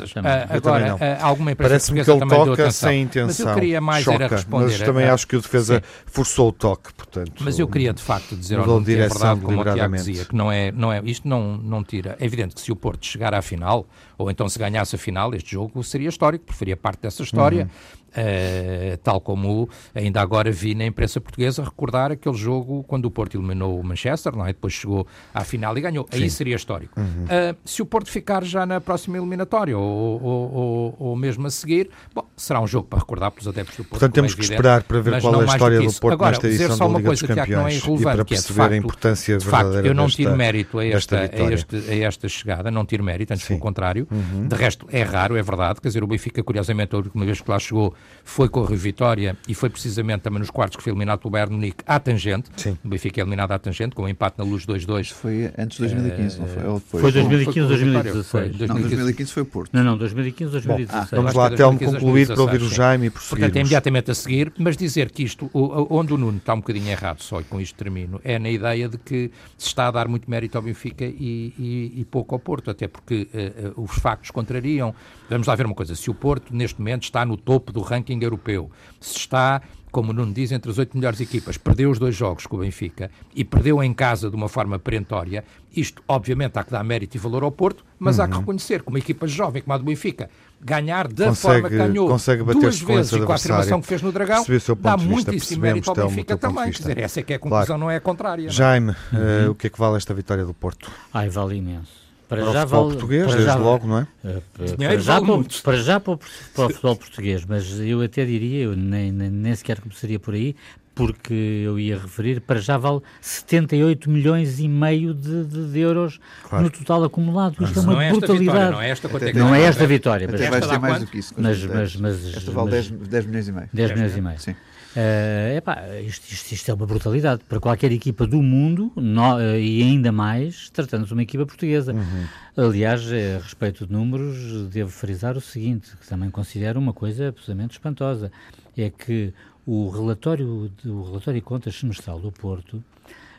agora, 0.49 0.87
não. 0.87 0.95
Uh, 0.95 0.99
alguma 1.21 1.51
imprensa 1.51 1.69
Parece-me 1.69 2.03
que 2.03 2.11
ele 2.11 2.25
toca 2.27 2.71
sem 2.71 3.01
intenção. 3.03 3.27
Mas 3.27 3.39
eu 3.39 3.53
queria 3.53 3.81
mais 3.81 4.03
Choca, 4.03 4.23
era 4.23 4.35
responder. 4.35 4.65
Mas 4.65 4.79
também 4.79 5.05
a, 5.05 5.13
acho 5.13 5.27
que 5.27 5.35
o 5.35 5.41
defesa 5.41 5.75
sim. 5.75 6.03
forçou 6.05 6.49
o 6.49 6.51
toque, 6.51 6.93
portanto. 6.93 7.33
Mas 7.39 7.59
eu 7.59 7.67
queria 7.67 7.93
de 7.93 8.01
facto 8.01 8.35
dizer 8.35 8.59
ao 8.59 8.79
é 8.79 8.83
verdade, 8.83 9.41
como 9.41 9.61
o 9.61 9.63
Tiago 9.63 9.95
dizia, 9.95 10.25
que 10.25 10.35
não 10.35 10.51
é, 10.51 10.71
não 10.71 10.91
é, 10.91 11.01
isto 11.03 11.27
não, 11.27 11.57
não 11.57 11.83
tira. 11.83 12.15
É 12.19 12.25
evidente 12.25 12.55
que 12.55 12.61
se 12.61 12.71
o 12.71 12.75
Porto 12.75 13.05
chegar 13.05 13.33
à 13.33 13.41
final, 13.41 13.87
ou 14.17 14.29
então 14.29 14.47
se 14.49 14.57
ganhasse 14.57 14.95
a 14.95 14.99
final, 14.99 15.33
este 15.33 15.51
jogo 15.51 15.83
seria 15.83 16.09
histórico, 16.09 16.45
porque 16.45 16.57
faria 16.57 16.77
parte 16.77 17.01
dessa 17.01 17.23
história. 17.23 17.58
Uhum. 17.58 17.58
yeah. 17.59 17.65
Mm. 17.65 17.98
Uh, 18.09 18.97
tal 19.03 19.21
como 19.21 19.69
ainda 19.93 20.21
agora 20.21 20.51
vi 20.51 20.75
na 20.75 20.85
imprensa 20.85 21.21
portuguesa 21.21 21.63
recordar 21.63 22.11
aquele 22.11 22.35
jogo 22.35 22.83
quando 22.83 23.05
o 23.05 23.11
Porto 23.11 23.37
eliminou 23.37 23.79
o 23.79 23.83
Manchester, 23.83 24.35
não 24.35 24.45
é? 24.45 24.47
depois 24.47 24.73
chegou 24.73 25.07
à 25.33 25.43
final 25.43 25.77
e 25.77 25.81
ganhou. 25.81 26.07
Sim. 26.11 26.23
Aí 26.23 26.29
seria 26.29 26.55
histórico. 26.55 26.99
Uhum. 26.99 27.25
Uh, 27.25 27.57
se 27.63 27.81
o 27.81 27.85
Porto 27.85 28.09
ficar 28.09 28.43
já 28.43 28.65
na 28.65 28.81
próxima 28.81 29.17
eliminatória 29.17 29.77
ou, 29.77 30.21
ou, 30.21 30.53
ou, 30.53 30.95
ou, 30.99 31.15
mesmo 31.15 31.47
a 31.47 31.49
seguir, 31.51 31.89
bom, 32.13 32.25
será 32.35 32.59
um 32.61 32.67
jogo 32.67 32.87
para 32.87 32.99
recordar 32.99 33.31
pelos 33.31 33.47
adeptos 33.47 33.77
do 33.77 33.83
Porto. 33.83 33.91
Portanto, 33.91 34.13
temos 34.13 34.33
é 34.33 34.35
que 34.35 34.41
esperar 34.41 34.83
para 34.83 35.01
ver 35.01 35.21
qual 35.21 35.41
é 35.41 35.43
a 35.43 35.45
história 35.45 35.79
do 35.79 35.93
Porto 35.93 36.13
agora, 36.13 36.31
nesta 36.31 36.47
edição 36.47 36.75
só 36.75 36.87
da 36.87 36.97
Liga 36.97 37.07
coisa, 37.07 37.27
dos 37.27 37.35
Campeões 37.35 37.47
que 37.47 37.55
não 37.55 37.67
é 37.67 37.73
irrelevante, 37.75 38.01
e 38.01 38.15
para 38.15 38.25
perceber 38.25 38.59
é, 38.59 38.63
facto, 38.63 38.73
a 38.73 38.77
importância 38.77 39.37
de 39.37 39.45
facto, 39.45 39.63
verdadeira 39.63 39.87
Eu 39.87 39.95
não 39.95 40.05
desta, 40.05 40.17
tiro 40.17 40.35
mérito 40.35 40.79
a 40.79 40.85
esta, 40.85 41.19
a, 41.19 41.53
este, 41.53 41.75
a 41.75 41.95
esta 41.95 42.27
chegada, 42.27 42.71
não 42.71 42.85
tiro 42.85 43.03
mérito, 43.03 43.33
antes 43.33 43.47
pelo 43.47 43.59
contrário. 43.59 44.07
Uhum. 44.11 44.47
De 44.47 44.55
resto, 44.55 44.87
é 44.91 45.03
raro, 45.03 45.37
é 45.37 45.41
verdade. 45.41 45.79
Quer 45.81 45.89
dizer, 45.89 46.03
o 46.03 46.07
Benfica, 46.07 46.43
curiosamente, 46.43 46.95
a 46.95 46.97
última 46.97 47.25
vez 47.25 47.41
que 47.41 47.49
lá 47.49 47.59
chegou 47.59 47.93
foi 48.29 48.47
com 48.47 48.61
o 48.61 48.63
Rio 48.63 48.77
Vitória 48.77 49.35
e 49.47 49.55
foi 49.55 49.69
precisamente 49.69 50.21
também 50.21 50.39
nos 50.39 50.51
quartos 50.51 50.77
que 50.77 50.83
foi 50.83 50.91
eliminado 50.91 51.19
pelo 51.19 51.31
Bayern 51.31 51.55
Munique 51.55 51.83
à 51.85 51.99
tangente. 51.99 52.49
Sim. 52.55 52.77
O 52.83 52.87
Benfica 52.87 53.19
é 53.19 53.23
eliminado 53.23 53.51
à 53.51 53.59
tangente, 53.59 53.95
com 53.95 54.03
um 54.03 54.07
empate 54.07 54.37
na 54.37 54.45
luz 54.45 54.65
2-2. 54.65 55.11
Foi 55.11 55.51
antes 55.57 55.77
de 55.77 55.87
2015, 55.87 56.37
uh, 56.37 56.41
não 56.41 56.47
foi? 56.47 56.63
Ou 56.65 56.79
foi? 56.79 57.01
Foi 57.01 57.11
2015, 57.11 57.67
2016. 57.67 58.59
Não, 58.59 58.81
2015 58.81 59.31
foi 59.31 59.43
o 59.43 59.45
Porto. 59.45 59.71
Não, 59.73 59.83
não, 59.83 59.97
2015, 59.97 60.51
2016. 60.51 61.09
Bom, 61.09 61.17
vamos 61.17 61.33
lá, 61.33 61.47
até 61.47 61.71
me 61.71 61.79
concluir 61.79 62.27
para 62.27 62.41
ouvir 62.41 62.61
o 62.61 62.69
Jaime 62.69 63.07
e 63.07 63.09
prosseguir. 63.09 63.39
Portanto, 63.39 63.55
é 63.55 63.59
imediatamente 63.61 64.11
a 64.11 64.15
seguir, 64.15 64.53
mas 64.57 64.77
dizer 64.77 65.09
que 65.09 65.23
isto, 65.23 65.49
onde 65.53 66.13
o 66.13 66.17
Nuno 66.17 66.37
está 66.37 66.53
um 66.53 66.59
bocadinho 66.59 66.89
errado, 66.89 67.21
só 67.21 67.41
e 67.41 67.43
com 67.43 67.59
isto 67.59 67.75
termino, 67.75 68.21
é 68.23 68.37
na 68.37 68.49
ideia 68.49 68.87
de 68.87 68.97
que 68.99 69.31
se 69.57 69.67
está 69.67 69.87
a 69.87 69.91
dar 69.91 70.07
muito 70.07 70.29
mérito 70.29 70.57
ao 70.57 70.61
Benfica 70.61 71.03
e, 71.03 71.53
e, 71.57 71.93
e 71.97 72.05
pouco 72.05 72.35
ao 72.35 72.39
Porto, 72.39 72.69
até 72.69 72.87
porque 72.87 73.27
uh, 73.75 73.81
os 73.81 73.91
factos 73.95 74.29
contrariam. 74.29 74.93
Vamos 75.29 75.47
lá 75.47 75.55
ver 75.55 75.65
uma 75.65 75.75
coisa, 75.75 75.95
se 75.95 76.09
o 76.09 76.13
Porto 76.13 76.55
neste 76.55 76.79
momento 76.79 77.03
está 77.03 77.25
no 77.25 77.35
topo 77.35 77.71
do 77.71 77.81
ranking 77.89 78.19
europeu, 78.21 78.69
se 78.99 79.17
está 79.17 79.61
como 79.91 80.11
o 80.11 80.13
Nuno 80.13 80.33
diz, 80.33 80.51
entre 80.51 80.69
as 80.71 80.77
oito 80.77 80.95
melhores 80.95 81.19
equipas, 81.19 81.57
perdeu 81.57 81.89
os 81.89 81.99
dois 81.99 82.15
jogos 82.15 82.45
com 82.45 82.57
o 82.57 82.59
Benfica 82.59 83.09
e 83.33 83.43
perdeu 83.43 83.83
em 83.83 83.93
casa 83.93 84.29
de 84.29 84.35
uma 84.35 84.47
forma 84.47 84.77
perentória. 84.77 85.43
Isto, 85.75 86.03
obviamente, 86.07 86.57
há 86.57 86.63
que 86.63 86.71
dar 86.71 86.83
mérito 86.83 87.17
e 87.17 87.19
valor 87.19 87.43
ao 87.43 87.51
Porto, 87.51 87.83
mas 87.97 88.17
uhum. 88.17 88.23
há 88.23 88.27
que 88.27 88.33
uhum. 88.33 88.39
reconhecer 88.41 88.83
que 88.83 88.89
uma 88.89 88.99
equipa 88.99 89.27
jovem 89.27 89.61
como 89.61 89.73
a 89.73 89.77
do 89.77 89.83
Benfica 89.83 90.29
ganhar 90.61 91.07
da 91.07 91.27
consegue, 91.27 91.61
forma 91.61 91.69
que 91.69 91.77
ganhou 91.77 92.07
duas 92.07 92.81
vezes 92.81 93.13
e 93.13 93.21
com 93.21 93.31
a 93.31 93.35
afirmação 93.35 93.81
que 93.81 93.87
fez 93.87 94.01
no 94.01 94.11
Dragão, 94.11 94.45
dá 94.79 94.97
muitíssimo 94.97 95.61
mérito 95.61 95.89
ao 95.89 95.95
Benfica 95.95 96.37
também. 96.37 96.71
Quer 96.71 96.79
dizer, 96.79 96.97
essa 96.99 97.19
é 97.19 97.23
que 97.23 97.33
é 97.33 97.35
a 97.37 97.39
conclusão, 97.39 97.65
claro. 97.65 97.81
não 97.81 97.91
é 97.91 97.95
a 97.95 98.01
contrária. 98.01 98.47
É? 98.47 98.51
Jaime, 98.51 98.95
uhum. 99.11 99.47
uh, 99.47 99.51
o 99.51 99.55
que 99.55 99.67
é 99.67 99.69
que 99.69 99.79
vale 99.79 99.97
esta 99.97 100.13
vitória 100.13 100.45
do 100.45 100.53
Porto? 100.53 100.91
Ai, 101.13 101.29
vale 101.29 101.55
imenso. 101.55 102.08
Para, 102.29 102.43
para 102.43 102.51
já 102.53 102.59
o 102.59 102.61
futebol 102.61 102.83
vale, 102.83 102.93
português, 102.93 103.25
desde 103.25 103.43
já, 103.43 103.55
logo, 103.55 103.87
não 103.87 103.97
é? 103.97 104.07
Uh, 104.23 104.41
para, 104.77 104.97
já, 104.99 105.19
vale 105.19 105.43
para, 105.43 105.61
para, 105.63 105.77
já 105.77 105.99
para 105.99 106.13
o, 106.13 106.17
para 106.53 106.65
o 106.65 106.69
futebol 106.69 106.95
português, 106.95 107.43
mas 107.43 107.79
eu 107.79 108.01
até 108.03 108.23
diria, 108.23 108.65
eu 108.65 108.75
nem, 108.75 109.11
nem, 109.11 109.31
nem 109.31 109.55
sequer 109.55 109.81
começaria 109.81 110.19
por 110.19 110.35
aí, 110.35 110.55
porque 110.93 111.33
eu 111.33 111.79
ia 111.79 111.97
referir, 111.97 112.39
para 112.41 112.59
já 112.59 112.77
vale 112.77 113.01
78 113.19 114.09
milhões 114.09 114.59
e 114.59 114.67
meio 114.67 115.13
de, 115.13 115.45
de, 115.45 115.71
de 115.71 115.79
euros 115.79 116.19
claro. 116.43 116.65
no 116.65 116.69
total 116.69 117.05
acumulado. 117.05 117.63
Isto 117.63 117.79
é 117.79 117.81
uma 117.81 117.93
não 117.93 118.11
brutalidade. 118.11 118.43
Vitória, 118.43 118.71
não 118.71 118.81
é 118.81 118.89
esta, 118.89 119.07
até, 119.07 119.33
não 119.33 119.55
é 119.55 119.61
esta 119.61 119.87
vitória. 119.87 120.27
Até 120.27 120.49
mas 120.49 120.49
vai 120.49 120.69
ter 120.69 120.79
mais 120.79 120.99
do 120.99 121.07
que 121.07 121.17
isso. 121.17 121.33
Mas, 121.35 121.63
mas, 121.63 121.95
mas, 121.95 122.35
esta 122.35 122.51
vale 122.51 122.71
10, 122.71 122.91
10 122.91 123.25
milhões 123.25 123.47
e 123.47 123.51
meio. 123.51 123.69
10 123.73 123.91
milhões 123.93 124.17
e 124.17 124.21
meio. 124.21 124.39
Sim. 124.39 124.55
Uh, 124.95 125.55
epá, 125.55 125.83
isto, 125.99 126.31
isto, 126.33 126.51
isto, 126.51 126.71
é 126.71 126.73
uma 126.73 126.85
brutalidade 126.85 127.43
para 127.47 127.59
qualquer 127.59 127.91
equipa 127.91 128.25
do 128.25 128.41
mundo 128.41 128.91
no, 128.95 129.35
uh, 129.35 129.55
e 129.55 129.83
ainda 129.83 130.11
mais 130.11 130.69
tratando-se 130.71 131.09
de 131.09 131.13
uma 131.13 131.21
equipa 131.21 131.45
portuguesa. 131.45 131.93
Uhum. 131.93 132.25
Aliás, 132.57 133.03
a 133.03 133.37
respeito 133.43 133.85
de 133.85 133.93
números, 133.93 134.67
devo 134.69 134.89
frisar 134.89 135.37
o 135.37 135.41
seguinte, 135.41 135.95
que 135.95 136.07
também 136.07 136.31
considero 136.31 136.79
uma 136.79 136.91
coisa 136.91 137.29
absolutamente 137.29 137.73
espantosa, 137.73 138.31
é 138.75 138.89
que 138.89 139.31
o 139.65 139.89
relatório, 139.89 140.71
o 140.83 141.03
relatório 141.03 141.39
de 141.39 141.45
contas 141.45 141.75
semestral 141.75 142.19
do 142.19 142.31
Porto 142.31 142.83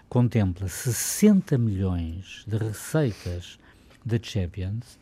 contempla 0.09 0.69
60 0.69 1.59
milhões 1.59 2.45
de 2.47 2.57
receitas 2.57 3.59
da 4.05 4.19
Champions 4.23 4.99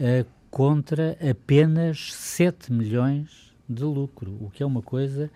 uh, 0.00 0.26
contra 0.50 1.16
apenas 1.30 2.14
7 2.14 2.72
milhões 2.72 3.52
de 3.68 3.84
lucro, 3.84 4.36
o 4.40 4.50
que 4.50 4.62
é 4.62 4.66
uma 4.66 4.82
coisa 4.82 5.30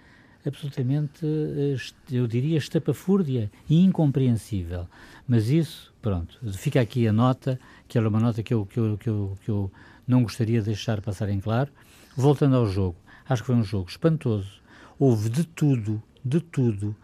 absolutamente, 0.46 1.24
eh, 1.24 1.76
eu 2.10 2.26
diria, 2.26 2.58
estapafúrdia 2.58 3.50
e 3.68 3.80
incompreensível. 3.82 4.86
Mas 5.26 5.48
isso, 5.48 5.92
pronto, 6.02 6.38
fica 6.52 6.80
aqui 6.80 7.06
a 7.08 7.12
nota, 7.12 7.58
que 7.88 7.96
era 7.96 8.08
uma 8.08 8.20
nota 8.20 8.42
que 8.42 8.52
eu, 8.52 8.66
que 8.66 8.78
eu, 8.78 8.98
que 8.98 9.08
eu, 9.08 9.38
que 9.44 9.50
eu 9.50 9.72
não 10.06 10.22
gostaria 10.22 10.60
de 10.60 10.66
deixar 10.66 11.00
passar 11.00 11.28
em 11.28 11.40
claro. 11.40 11.70
Voltando 12.16 12.56
ao 12.56 12.66
jogo, 12.66 12.96
acho 13.28 13.42
que 13.42 13.46
foi 13.46 13.56
um 13.56 13.64
jogo 13.64 13.88
espantoso. 13.88 14.62
Houve 14.98 15.28
de 15.28 15.44
tudo, 15.44 16.02
de 16.24 16.40
tudo. 16.40 16.94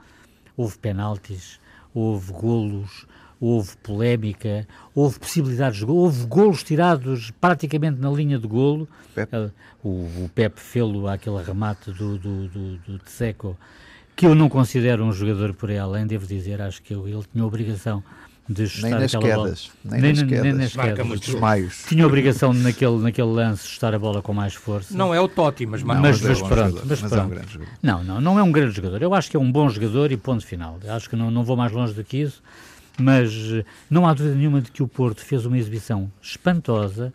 Houve 0.57 0.79
penaltis, 0.79 1.59
houve 1.95 2.33
golos, 2.33 3.07
houve 3.41 3.77
polémica, 3.83 4.67
houve 4.95 5.19
possibilidades 5.19 5.79
de 5.79 5.87
golo, 5.87 6.01
houve 6.01 6.27
golos 6.27 6.63
tirados 6.63 7.31
praticamente 7.41 7.99
na 7.99 8.11
linha 8.11 8.39
de 8.39 8.47
golo. 8.47 8.87
Pepe. 9.15 9.51
O, 9.83 9.89
o 9.89 10.31
Pepe 10.35 10.61
fê-lo 10.61 11.09
àquele 11.09 11.43
remate 11.43 11.91
do, 11.91 12.19
do, 12.19 12.49
do, 12.49 12.77
do 12.77 12.99
Tseco, 12.99 13.57
que 14.15 14.27
eu 14.27 14.35
não 14.35 14.51
considero 14.51 15.05
um 15.05 15.13
jogador 15.13 15.55
por 15.55 15.71
aí 15.71 15.79
além, 15.79 16.07
devo 16.07 16.27
dizer, 16.27 16.61
acho 16.61 16.83
que 16.83 16.93
ele 16.93 17.25
tinha 17.33 17.43
a 17.43 17.47
obrigação 17.47 18.05
de 18.47 18.69
nem 18.83 18.91
nas 18.91 19.15
quedas, 19.15 19.71
nem, 19.85 20.01
nem, 20.01 20.13
nas 20.13 20.23
quedas, 20.25 20.43
nem 20.43 20.53
nas 20.53 20.75
marca 20.75 21.05
quedas. 21.05 21.85
Tinha 21.89 22.05
a 22.05 22.07
obrigação 22.07 22.53
naquele, 22.53 22.99
naquele 22.99 23.29
lance 23.29 23.63
de 23.63 23.73
estar 23.73 23.95
a 23.95 23.99
bola 23.99 24.21
com 24.21 24.35
mais 24.35 24.55
força. 24.55 24.95
Não 24.95 25.15
é 25.15 25.21
o 25.21 25.29
Totti, 25.29 25.65
mas, 25.67 25.85
mas, 25.85 26.01
mas, 26.01 26.21
mas, 26.21 26.43
pronto, 26.43 26.83
mas, 26.85 27.01
mas 27.01 27.13
pronto. 27.13 27.33
É 27.33 27.59
um 27.59 27.67
não, 27.81 28.05
não, 28.05 28.21
não 28.21 28.39
é 28.39 28.43
um 28.43 28.51
grande 28.51 28.75
jogador. 28.75 29.01
Eu 29.01 29.15
acho 29.15 29.31
que 29.31 29.37
é 29.37 29.41
um 29.41 29.51
bom 29.51 29.71
jogador 29.71 30.11
e 30.11 30.17
ponto 30.17 30.45
final. 30.45 30.81
Acho 30.89 31.09
que 31.09 31.15
não, 31.15 31.31
não 31.31 31.45
vou 31.45 31.57
mais 31.57 31.71
longe 31.71 31.95
do 31.95 32.03
que 32.03 32.17
isso 32.17 32.43
mas 32.99 33.33
não 33.89 34.07
há 34.07 34.15
dúvida 34.15 34.35
nenhuma 34.35 34.61
de 34.61 34.71
que 34.71 34.83
o 34.83 34.89
Porto 34.89 35.25
fez 35.25 35.47
uma 35.47 35.59
exibição 35.59 36.11
espantosa, 36.21 37.13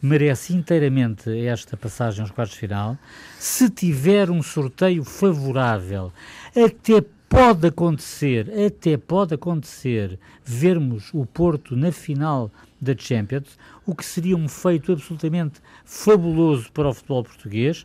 merece 0.00 0.54
inteiramente 0.54 1.30
esta 1.46 1.76
passagem 1.76 2.20
aos 2.20 2.30
quartos 2.30 2.54
de 2.54 2.60
final. 2.60 2.96
Se 3.38 3.68
tiver 3.68 4.30
um 4.30 4.42
sorteio 4.42 5.04
favorável, 5.04 6.12
até 6.54 7.04
pode 7.28 7.66
acontecer, 7.66 8.50
até 8.66 8.96
pode 8.96 9.34
acontecer 9.34 10.18
vermos 10.44 11.10
o 11.12 11.26
Porto 11.26 11.76
na 11.76 11.92
final 11.92 12.50
da 12.80 12.96
Champions, 12.96 13.58
o 13.84 13.94
que 13.94 14.04
seria 14.04 14.36
um 14.36 14.48
feito 14.48 14.92
absolutamente 14.92 15.60
fabuloso 15.84 16.70
para 16.72 16.88
o 16.88 16.94
futebol 16.94 17.24
português 17.24 17.84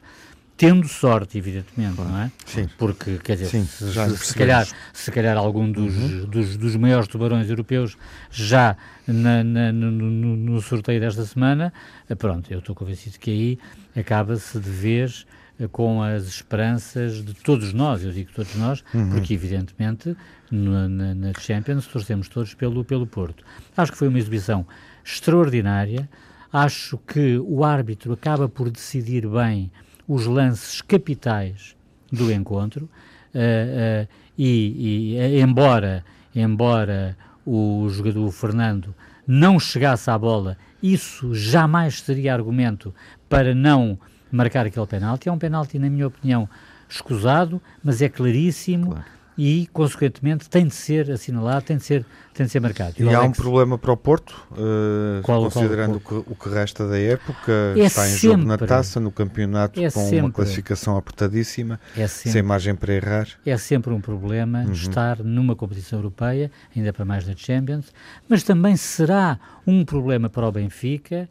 tendo 0.55 0.87
sorte, 0.87 1.37
evidentemente, 1.37 1.99
não 1.99 2.19
é? 2.19 2.31
Sim. 2.45 2.69
Porque, 2.77 3.17
quer 3.17 3.35
dizer, 3.35 3.47
Sim, 3.47 3.65
se, 3.65 3.91
se, 3.91 4.17
se, 4.17 4.35
calhar, 4.35 4.67
se 4.93 5.11
calhar 5.11 5.37
algum 5.37 5.71
dos, 5.71 5.95
uhum. 5.95 6.25
dos, 6.25 6.57
dos, 6.57 6.75
maiores 6.75 7.07
tubarões 7.07 7.49
europeus 7.49 7.97
já 8.29 8.77
na, 9.07 9.43
na, 9.43 9.71
no, 9.71 9.91
no, 9.91 10.61
sorteio 10.61 10.99
desta 10.99 11.25
semana, 11.25 11.73
eh, 12.07 12.15
pronto, 12.15 12.51
eu 12.51 12.59
estou 12.59 12.75
convencido 12.75 13.17
que 13.19 13.31
aí 13.31 13.59
acaba-se 13.99 14.59
de 14.59 14.69
vez 14.69 15.25
eh, 15.59 15.67
com 15.67 16.01
as 16.03 16.25
esperanças 16.25 17.23
de 17.23 17.33
todos 17.33 17.73
nós, 17.73 18.03
eu 18.03 18.11
digo 18.11 18.31
todos 18.33 18.55
nós, 18.55 18.83
uhum. 18.93 19.09
porque 19.09 19.33
evidentemente 19.33 20.15
na, 20.51 20.87
na, 20.87 21.33
Champions 21.39 21.87
torcemos 21.87 22.27
todos 22.27 22.53
pelo, 22.53 22.85
pelo 22.85 23.07
Porto. 23.07 23.43
Acho 23.75 23.91
que 23.91 23.97
foi 23.97 24.07
uma 24.07 24.19
exibição 24.19 24.65
extraordinária, 25.03 26.07
acho 26.51 26.99
que 26.99 27.39
o 27.39 27.63
árbitro 27.63 28.13
acaba 28.13 28.47
por 28.47 28.69
decidir 28.69 29.27
bem 29.27 29.71
os 30.07 30.25
lances 30.25 30.81
capitais 30.81 31.75
do 32.11 32.31
encontro 32.31 32.85
uh, 32.85 34.03
uh, 34.03 34.07
e, 34.37 35.13
e, 35.13 35.17
eh, 35.17 35.39
embora, 35.39 36.03
embora 36.35 37.17
o 37.45 37.87
jogador 37.89 38.31
Fernando 38.31 38.93
não 39.27 39.59
chegasse 39.59 40.09
à 40.09 40.17
bola, 40.17 40.57
isso 40.81 41.33
jamais 41.33 42.01
seria 42.01 42.33
argumento 42.33 42.93
para 43.29 43.53
não 43.53 43.97
marcar 44.31 44.65
aquele 44.65 44.87
penalti. 44.87 45.29
É 45.29 45.31
um 45.31 45.37
penalti, 45.37 45.77
na 45.79 45.89
minha 45.89 46.07
opinião, 46.07 46.49
escusado, 46.89 47.61
mas 47.83 48.01
é 48.01 48.09
claríssimo. 48.09 48.91
Claro 48.91 49.22
e, 49.37 49.67
consequentemente, 49.73 50.49
tem 50.49 50.67
de 50.67 50.75
ser 50.75 51.11
assinalado, 51.11 51.65
tem 51.65 51.77
de 51.77 51.83
ser, 51.83 52.05
tem 52.33 52.45
de 52.45 52.51
ser 52.51 52.59
marcado. 52.59 52.93
E, 52.97 53.03
e 53.03 53.13
há 53.13 53.21
um 53.21 53.31
problema 53.31 53.77
para 53.77 53.91
o 53.91 53.97
Porto, 53.97 54.31
uh, 54.51 55.21
qual, 55.23 55.43
considerando 55.43 55.99
qual, 55.99 56.21
o, 56.21 56.23
que, 56.23 56.31
o 56.31 56.35
que 56.35 56.49
resta 56.49 56.87
da 56.87 56.99
época, 56.99 57.51
é 57.75 57.79
está 57.79 58.07
em 58.07 58.11
sempre, 58.11 58.27
jogo 58.27 58.45
na 58.45 58.57
taça, 58.57 58.99
no 58.99 59.11
campeonato, 59.11 59.79
é 59.79 59.89
com 59.89 60.01
sempre, 60.01 60.19
uma 60.19 60.31
classificação 60.31 60.97
apertadíssima, 60.97 61.79
é 61.97 62.07
sempre, 62.07 62.31
sem 62.31 62.41
margem 62.43 62.75
para 62.75 62.93
errar. 62.93 63.27
É 63.45 63.57
sempre 63.57 63.93
um 63.93 64.01
problema 64.01 64.63
uhum. 64.63 64.71
estar 64.71 65.23
numa 65.23 65.55
competição 65.55 65.99
europeia, 65.99 66.51
ainda 66.75 66.93
para 66.93 67.05
mais 67.05 67.27
na 67.27 67.35
Champions, 67.35 67.93
mas 68.29 68.43
também 68.43 68.75
será 68.75 69.39
um 69.65 69.83
problema 69.83 70.29
para 70.29 70.47
o 70.47 70.51
Benfica 70.51 71.29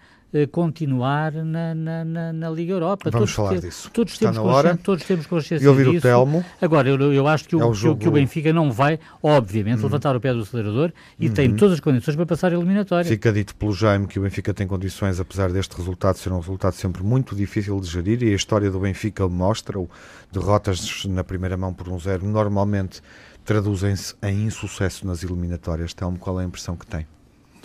continuar 0.50 1.32
na, 1.32 1.74
na, 1.74 2.04
na, 2.04 2.32
na, 2.32 2.50
Liga 2.50 2.72
Europa. 2.72 3.10
Vamos 3.10 3.34
todos 3.34 3.50
falar 3.50 3.60
disso. 3.60 3.90
Todos 3.92 4.16
temos, 4.16 4.38
consciência, 4.38 4.78
todos 4.82 5.04
temos 5.04 5.26
consciência 5.26 5.64
e 5.64 5.68
ouvir 5.68 5.84
disso. 5.84 5.98
o 5.98 6.00
Telmo. 6.00 6.44
Agora, 6.60 6.88
eu, 6.88 7.12
eu 7.12 7.28
acho 7.28 7.46
que 7.46 7.54
o, 7.54 7.60
é 7.60 7.66
o 7.66 7.74
jogo... 7.74 8.00
que, 8.00 8.08
o 8.08 8.12
Benfica 8.12 8.50
não 8.52 8.72
vai, 8.72 8.98
obviamente, 9.22 9.78
uhum. 9.78 9.84
levantar 9.84 10.16
o 10.16 10.20
pé 10.20 10.32
do 10.32 10.40
acelerador 10.40 10.90
e 11.18 11.28
uhum. 11.28 11.34
tem 11.34 11.54
todas 11.54 11.74
as 11.74 11.80
condições 11.80 12.16
para 12.16 12.24
passar 12.24 12.50
a 12.50 12.54
eliminatória. 12.54 13.04
Fica 13.04 13.30
dito 13.30 13.54
pelo 13.54 13.74
Jaime 13.74 14.06
que 14.06 14.18
o 14.18 14.22
Benfica 14.22 14.54
tem 14.54 14.66
condições, 14.66 15.20
apesar 15.20 15.52
deste 15.52 15.76
resultado 15.76 16.16
ser 16.16 16.32
um 16.32 16.38
resultado 16.38 16.74
sempre 16.74 17.02
muito 17.02 17.36
difícil 17.36 17.78
de 17.78 17.88
gerir 17.88 18.22
e 18.22 18.32
a 18.32 18.36
história 18.36 18.70
do 18.70 18.80
Benfica 18.80 19.28
mostra 19.28 19.78
o 19.78 19.88
derrotas 20.32 21.04
na 21.04 21.22
primeira 21.22 21.58
mão 21.58 21.74
por 21.74 21.90
um 21.90 21.98
zero 21.98 22.26
normalmente 22.26 23.02
traduzem-se 23.44 24.14
em 24.22 24.46
insucesso 24.46 25.06
nas 25.06 25.22
eliminatórias. 25.22 25.92
Telmo, 25.92 26.18
qual 26.18 26.40
é 26.40 26.44
a 26.44 26.46
impressão 26.46 26.74
que 26.74 26.86
tem? 26.86 27.06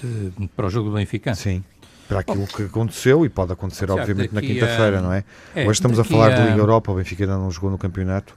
De, 0.01 0.47
para 0.49 0.67
o 0.67 0.69
jogo 0.69 0.89
do 0.89 0.95
Benfica? 0.95 1.33
Sim 1.33 1.63
para 2.07 2.19
aquilo 2.19 2.47
que 2.47 2.63
aconteceu 2.63 3.25
e 3.25 3.29
pode 3.29 3.51
acontecer, 3.51 3.89
obviamente, 3.91 4.33
na 4.33 4.41
quinta-feira, 4.41 5.01
não 5.01 5.11
é? 5.11 5.23
é? 5.55 5.61
Hoje 5.61 5.71
estamos 5.73 5.99
a 5.99 6.03
falar 6.03 6.31
a... 6.31 6.35
de 6.35 6.41
Liga 6.49 6.57
Europa, 6.57 6.91
o 6.91 6.95
Benfica 6.95 7.23
ainda 7.23 7.37
não 7.37 7.51
jogou 7.51 7.69
no 7.69 7.77
campeonato. 7.77 8.33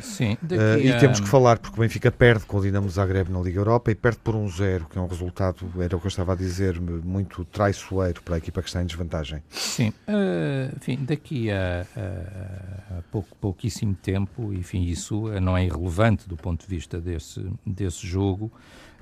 Sim, 0.00 0.34
uh, 0.34 0.78
e 0.78 0.92
temos 0.98 1.20
que 1.20 1.26
falar, 1.26 1.58
porque 1.58 1.78
o 1.78 1.80
Benfica 1.80 2.10
perde 2.10 2.44
com 2.44 2.58
o 2.58 2.60
Dinamo 2.60 2.88
Zagreb 2.90 3.30
na 3.30 3.40
Liga 3.40 3.60
Europa 3.60 3.90
e 3.90 3.94
perde 3.94 4.18
por 4.18 4.34
um 4.34 4.46
zero, 4.46 4.86
que 4.90 4.98
é 4.98 5.00
um 5.00 5.06
resultado, 5.06 5.66
era 5.80 5.96
o 5.96 6.00
que 6.00 6.06
eu 6.06 6.08
estava 6.10 6.34
a 6.34 6.36
dizer, 6.36 6.78
muito 6.78 7.44
traiçoeiro 7.46 8.22
para 8.22 8.34
a 8.34 8.38
equipa 8.38 8.60
que 8.60 8.68
está 8.68 8.82
em 8.82 8.86
desvantagem. 8.86 9.42
Sim, 9.50 9.88
uh, 9.88 10.76
enfim, 10.76 10.98
daqui 11.02 11.50
a, 11.50 11.86
a, 11.96 12.98
a 12.98 13.02
pouco, 13.10 13.34
pouquíssimo 13.40 13.94
tempo, 13.94 14.52
enfim, 14.52 14.84
isso 14.84 15.28
não 15.40 15.56
é 15.56 15.64
irrelevante 15.64 16.28
do 16.28 16.36
ponto 16.36 16.62
de 16.62 16.68
vista 16.68 17.00
desse, 17.00 17.44
desse 17.64 18.06
jogo, 18.06 18.52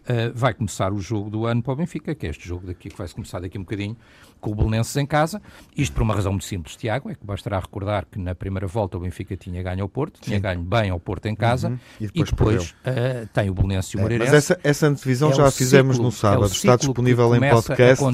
Uh, 0.05 0.33
vai 0.35 0.53
começar 0.53 0.93
o 0.93 1.01
jogo 1.01 1.31
do 1.31 1.47
ano 1.47 1.63
para 1.63 1.73
o 1.73 1.77
Benfica, 1.77 2.15
que 2.15 2.27
é 2.27 2.31
este 2.31 2.47
jogo 2.47 2.67
daqui 2.67 2.91
que 2.91 2.99
vai 2.99 3.09
começar 3.09 3.41
daqui 3.41 3.59
um 3.59 3.63
bocadinho, 3.63 3.97
com 4.45 4.51
o 4.51 4.55
Belenenses 4.55 4.95
em 4.97 5.07
casa. 5.07 5.41
Isto 5.75 5.95
por 5.95 6.03
uma 6.03 6.15
razão 6.15 6.33
muito 6.33 6.45
simples, 6.45 6.77
Tiago, 6.77 7.11
é 7.11 7.15
que 7.15 7.25
bastará 7.25 7.59
recordar 7.59 8.05
que 8.11 8.19
na 8.19 8.35
primeira 8.35 8.67
volta 8.67 8.99
o 8.99 9.01
Benfica 9.01 9.35
tinha 9.37 9.63
ganho 9.63 9.83
ao 9.83 9.89
Porto, 9.89 10.21
tinha 10.21 10.37
Sim. 10.37 10.43
ganho 10.43 10.61
bem 10.61 10.91
ao 10.91 11.01
Porto 11.01 11.27
em 11.27 11.35
casa, 11.35 11.69
uhum. 11.69 11.79
e 11.99 12.07
depois, 12.07 12.29
e 12.29 12.31
depois 12.31 12.71
uh, 12.71 13.29
tem 13.33 13.49
o 13.49 13.55
Belenenses 13.55 13.95
e 13.95 13.97
o 13.97 14.01
Moreirense. 14.01 14.29
É, 14.29 14.35
mas 14.35 14.51
essa, 14.51 14.61
essa 14.63 14.87
antevisão 14.87 15.31
é 15.31 15.35
já 15.35 15.47
a 15.47 15.51
fizemos 15.51 15.97
ciclo, 15.97 16.07
no 16.07 16.13
sábado, 16.13 16.45
é 16.45 16.49
está 16.49 16.77
disponível 16.77 17.35
em 17.35 17.41
podcast, 17.41 18.05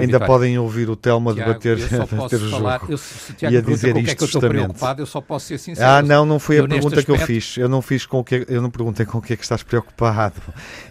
ainda 0.00 0.20
podem 0.20 0.56
ouvir 0.58 0.88
o 0.88 0.94
Telmo 0.94 1.34
debater, 1.34 1.76
debater 1.88 2.40
o 2.40 2.50
falar, 2.50 2.80
jogo 2.80 2.92
eu, 2.92 2.98
se, 2.98 3.32
Tiago, 3.32 3.54
e 3.54 3.58
a 3.58 3.60
dizer 3.60 3.96
isto 3.96 4.10
é 4.10 4.14
que 4.14 4.22
eu 4.22 4.26
estou 4.26 4.40
preocupado, 4.40 5.02
eu 5.02 5.06
só 5.06 5.20
posso 5.20 5.46
ser 5.46 5.58
sincero. 5.58 5.88
Ah, 5.88 6.02
não, 6.02 6.24
não 6.24 6.38
foi 6.38 6.60
a 6.60 6.68
pergunta 6.68 7.02
que 7.02 7.10
eu 7.10 7.18
fiz, 7.18 7.56
eu 7.56 7.68
não 7.68 7.82
fiz 7.82 8.06
com 8.06 8.20
o 8.20 8.24
que, 8.24 8.46
eu 8.48 8.62
não 8.62 8.70
perguntei 8.70 9.04
com 9.04 9.18
o 9.18 9.22
que 9.22 9.32
é 9.32 9.36
que 9.36 9.42
estás 9.42 9.64
preocupado, 9.64 10.40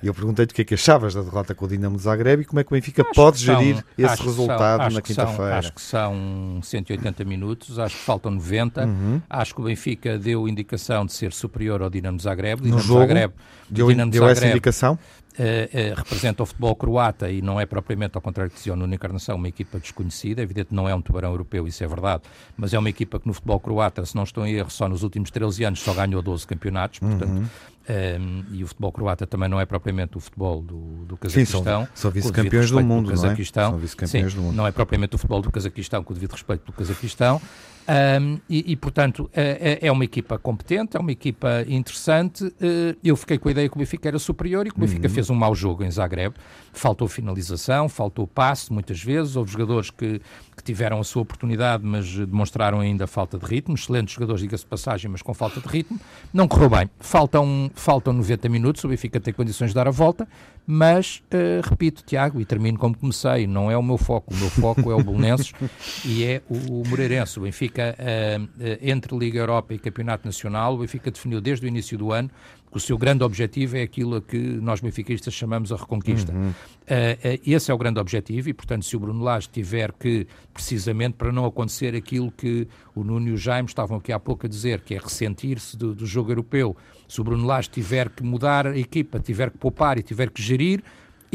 eu 0.04 0.14
perguntei-te 0.34 0.52
o 0.52 0.56
que 0.56 0.62
é 0.62 0.66
que 0.66 0.74
achavas 0.74 1.14
da 1.14 1.22
derrota 1.22 1.54
com 1.54 1.66
o 1.66 1.68
Dinamo 1.68 1.96
de 1.96 2.04
Zagreb 2.04 2.42
e 2.42 2.46
como 2.46 2.60
é 2.60 2.64
que 2.64 2.72
o 2.72 2.76
Benfica 2.76 3.04
acho 3.04 3.14
pode 3.14 3.38
gerir 3.38 3.76
são, 3.76 3.84
esse 3.98 4.24
resultado 4.24 4.94
na 4.94 5.02
quinta-feira. 5.02 5.58
Acho 5.58 5.74
que 5.74 5.82
são 5.82 6.60
180 6.62 7.24
minutos, 7.24 7.80
acho 7.80 7.96
que 7.96 8.04
faltam 8.04 8.32
90. 8.32 8.86
Uhum. 8.86 9.22
Acho 9.30 9.56
que 9.56 9.62
o 9.62 9.64
Benfica 9.66 10.18
deu 10.18 10.48
indicação 10.48 11.06
de 11.06 11.14
ser 11.14 11.32
superior 11.32 11.82
ao 11.82 11.90
Dinamo 11.90 12.20
Zagreb. 12.20 12.68
no 12.68 12.80
jogo, 12.80 13.02
Zagreb, 13.02 13.34
deu, 13.70 13.88
Dinamo 13.88 14.12
deu 14.12 14.22
Zagreb, 14.22 14.38
essa 14.38 14.48
indicação? 14.48 15.00
Uh, 15.40 15.96
representa 15.96 16.44
o 16.44 16.46
futebol 16.46 16.76
croata 16.76 17.30
e 17.30 17.42
não 17.42 17.60
é 17.60 17.66
propriamente, 17.66 18.16
ao 18.16 18.22
contrário 18.22 18.50
que 18.50 18.58
dizia 18.58 18.74
o 18.74 18.76
Nuno 18.76 18.94
Encarnação, 18.94 19.36
uma 19.36 19.48
equipa 19.48 19.80
desconhecida. 19.80 20.42
É 20.42 20.44
evidente 20.44 20.74
não 20.74 20.88
é 20.88 20.96
um 20.96 21.02
tubarão 21.02 21.32
europeu, 21.32 21.68
isso 21.68 21.84
é 21.84 21.88
verdade, 21.88 22.24
mas 22.58 22.74
é 22.74 22.80
uma 22.80 22.90
equipa 22.90 23.20
que 23.20 23.28
no 23.28 23.34
futebol 23.34 23.60
croata, 23.60 24.06
se 24.06 24.16
não 24.16 24.24
estou 24.24 24.46
em 24.46 24.54
erro, 24.54 24.70
só 24.70 24.88
nos 24.88 25.04
últimos 25.04 25.32
13 25.32 25.64
anos 25.66 25.80
só 25.80 25.94
ganhou 25.94 26.22
12 26.22 26.46
campeonatos, 26.48 27.00
portanto. 27.00 27.30
Uhum. 27.30 27.46
Um, 27.84 28.46
e 28.54 28.64
o 28.64 28.68
futebol 28.68 28.94
croata 28.94 29.28
também 29.28 29.50
não 29.50 29.60
é 29.60 29.66
propriamente 29.66 30.18
o 30.18 30.20
futebol 30.22 30.62
do, 30.62 31.06
do 31.06 31.18
Cazaquistão. 31.18 31.82
Sim, 31.82 31.92
são, 31.94 32.12
vice-campeões 32.12 32.72
do 32.72 32.82
mundo, 32.82 33.08
do 33.08 33.12
Cazaquistão. 33.12 33.64
não 33.64 33.68
é? 33.68 33.72
São 33.72 33.80
vice-campeões 33.80 34.34
do 34.34 34.42
mundo. 34.42 34.56
Não 34.56 34.66
é 34.66 34.72
propriamente 34.72 35.16
o 35.16 35.18
futebol 35.18 35.42
do 35.42 35.52
Cazaquistão, 35.52 36.02
com 36.02 36.12
o 36.12 36.14
devido 36.14 36.32
respeito 36.32 36.66
do 36.66 36.72
Cazaquistão. 36.72 37.42
Um, 37.88 38.40
e, 38.50 38.72
e, 38.72 38.76
portanto, 38.76 39.30
é, 39.34 39.80
é, 39.82 39.88
é, 39.88 39.92
uma 39.92 40.06
equipa 40.06 40.38
competente, 40.38 40.96
é 40.96 41.00
uma 41.00 41.12
equipa 41.12 41.66
interessante. 41.68 42.46
Uh, 42.46 42.98
eu 43.04 43.16
fiquei 43.16 43.38
com 43.38 43.50
a 43.50 43.52
ideia 43.52 43.68
que 43.68 43.76
o 43.76 43.80
Benfica 43.80 44.08
era 44.08 44.20
superior 44.20 44.66
e 44.66 44.72
que 44.72 44.78
o 44.78 44.80
Benfica 44.80 45.08
uhum. 45.08 45.14
fez 45.14 45.30
um 45.30 45.36
mau 45.36 45.54
jogo 45.54 45.84
em 45.84 45.92
Zagreb. 45.92 46.34
Faltou 46.72 47.08
finalização, 47.08 47.90
faltou 47.90 48.26
passe 48.26 48.72
muitas 48.72 49.02
vezes. 49.02 49.36
Houve 49.36 49.52
jogadores 49.52 49.90
que, 49.90 50.22
que 50.56 50.64
tiveram 50.64 51.00
a 51.00 51.04
sua 51.04 51.22
oportunidade, 51.22 51.84
mas 51.86 52.16
demonstraram 52.16 52.80
ainda 52.80 53.08
falta 53.08 53.38
de 53.38 53.46
ritmo. 53.46 53.76
Excelentes 53.76 54.14
jogadores, 54.14 54.42
diga-se 54.42 54.64
de 54.64 54.70
passagem, 54.70 55.10
mas 55.10 55.22
com 55.22 55.34
falta 55.34 55.60
de 55.60 55.68
ritmo. 55.68 56.00
Não 56.34 56.48
correu 56.48 56.70
bem. 56.70 56.90
Faltam, 57.00 57.72
faltam 57.74 58.14
90 58.14 58.48
minutos, 58.50 58.84
o 58.84 58.88
Benfica 58.88 59.20
tem 59.20 59.34
condições 59.34 59.70
de 59.70 59.76
dar 59.76 59.88
a 59.88 59.92
volta, 59.92 60.28
mas, 60.66 61.22
uh, 61.34 61.68
repito, 61.68 62.04
Tiago, 62.06 62.40
e 62.40 62.46
termino 62.46 62.78
como 62.78 62.98
comecei, 62.98 63.46
não 63.48 63.70
é 63.70 63.78
o 63.78 63.84
meu 63.84 63.98
foco. 63.98 64.34
O 64.34 64.38
meu 64.38 64.50
foco 64.50 64.92
é 64.92 64.96
o 64.96 65.04
Bolonenses 65.04 65.54
e 66.06 66.24
é 66.24 66.42
o, 66.50 66.82
o 66.82 66.88
Moreirense. 66.88 67.40
O 67.40 67.42
Benfica 67.42 67.64
Benfica, 67.64 67.96
uh, 68.00 68.78
entre 68.82 69.18
Liga 69.18 69.40
Europa 69.40 69.74
e 69.74 69.80
Campeonato 69.80 70.26
Nacional, 70.26 70.76
o 70.76 70.78
Benfica 70.80 71.10
definiu 71.10 71.40
desde 71.40 71.66
o 71.66 71.68
início 71.68 71.98
do 71.98 72.12
ano 72.12 72.30
que 72.74 72.78
o 72.78 72.82
seu 72.82 72.98
grande 72.98 73.24
objetivo 73.24 73.78
é 73.78 73.84
aquilo 73.84 74.16
a 74.16 74.22
que 74.22 74.38
nós 74.38 74.80
benfiquistas 74.80 75.32
chamamos 75.32 75.72
a 75.72 75.76
reconquista. 75.76 76.34
Uhum. 76.34 76.50
Uh, 76.50 76.52
uh, 76.52 77.40
esse 77.46 77.70
é 77.70 77.74
o 77.74 77.78
grande 77.78 78.00
objetivo 78.00 78.50
e, 78.50 78.54
portanto, 78.54 78.84
se 78.84 78.98
o 78.98 79.00
Bruno 79.00 79.24
Lage 79.24 79.48
tiver 79.48 79.94
que, 79.94 80.28
precisamente 80.52 81.14
para 81.14 81.32
não 81.32 81.46
acontecer 81.46 81.96
aquilo 81.96 82.32
que 82.32 82.68
o 82.96 83.04
Nuno 83.04 83.28
e 83.28 83.32
o 83.32 83.38
Jaime 83.38 83.68
estavam 83.68 83.98
aqui 83.98 84.12
há 84.12 84.20
pouco 84.20 84.48
a 84.48 84.50
dizer, 84.50 84.82
que 84.82 84.96
é 84.96 84.98
ressentir-se 84.98 85.78
do, 85.78 85.94
do 85.94 86.06
jogo 86.08 86.32
europeu, 86.32 86.76
se 87.08 87.22
o 87.22 87.24
Bruno 87.24 87.46
Lage 87.46 87.70
tiver 87.70 88.10
que 88.10 88.24
mudar 88.24 88.66
a 88.66 88.78
equipa, 88.78 89.20
tiver 89.20 89.52
que 89.52 89.58
poupar 89.60 90.00
e 90.00 90.02
tiver 90.02 90.32
que 90.32 90.42
gerir, 90.42 90.84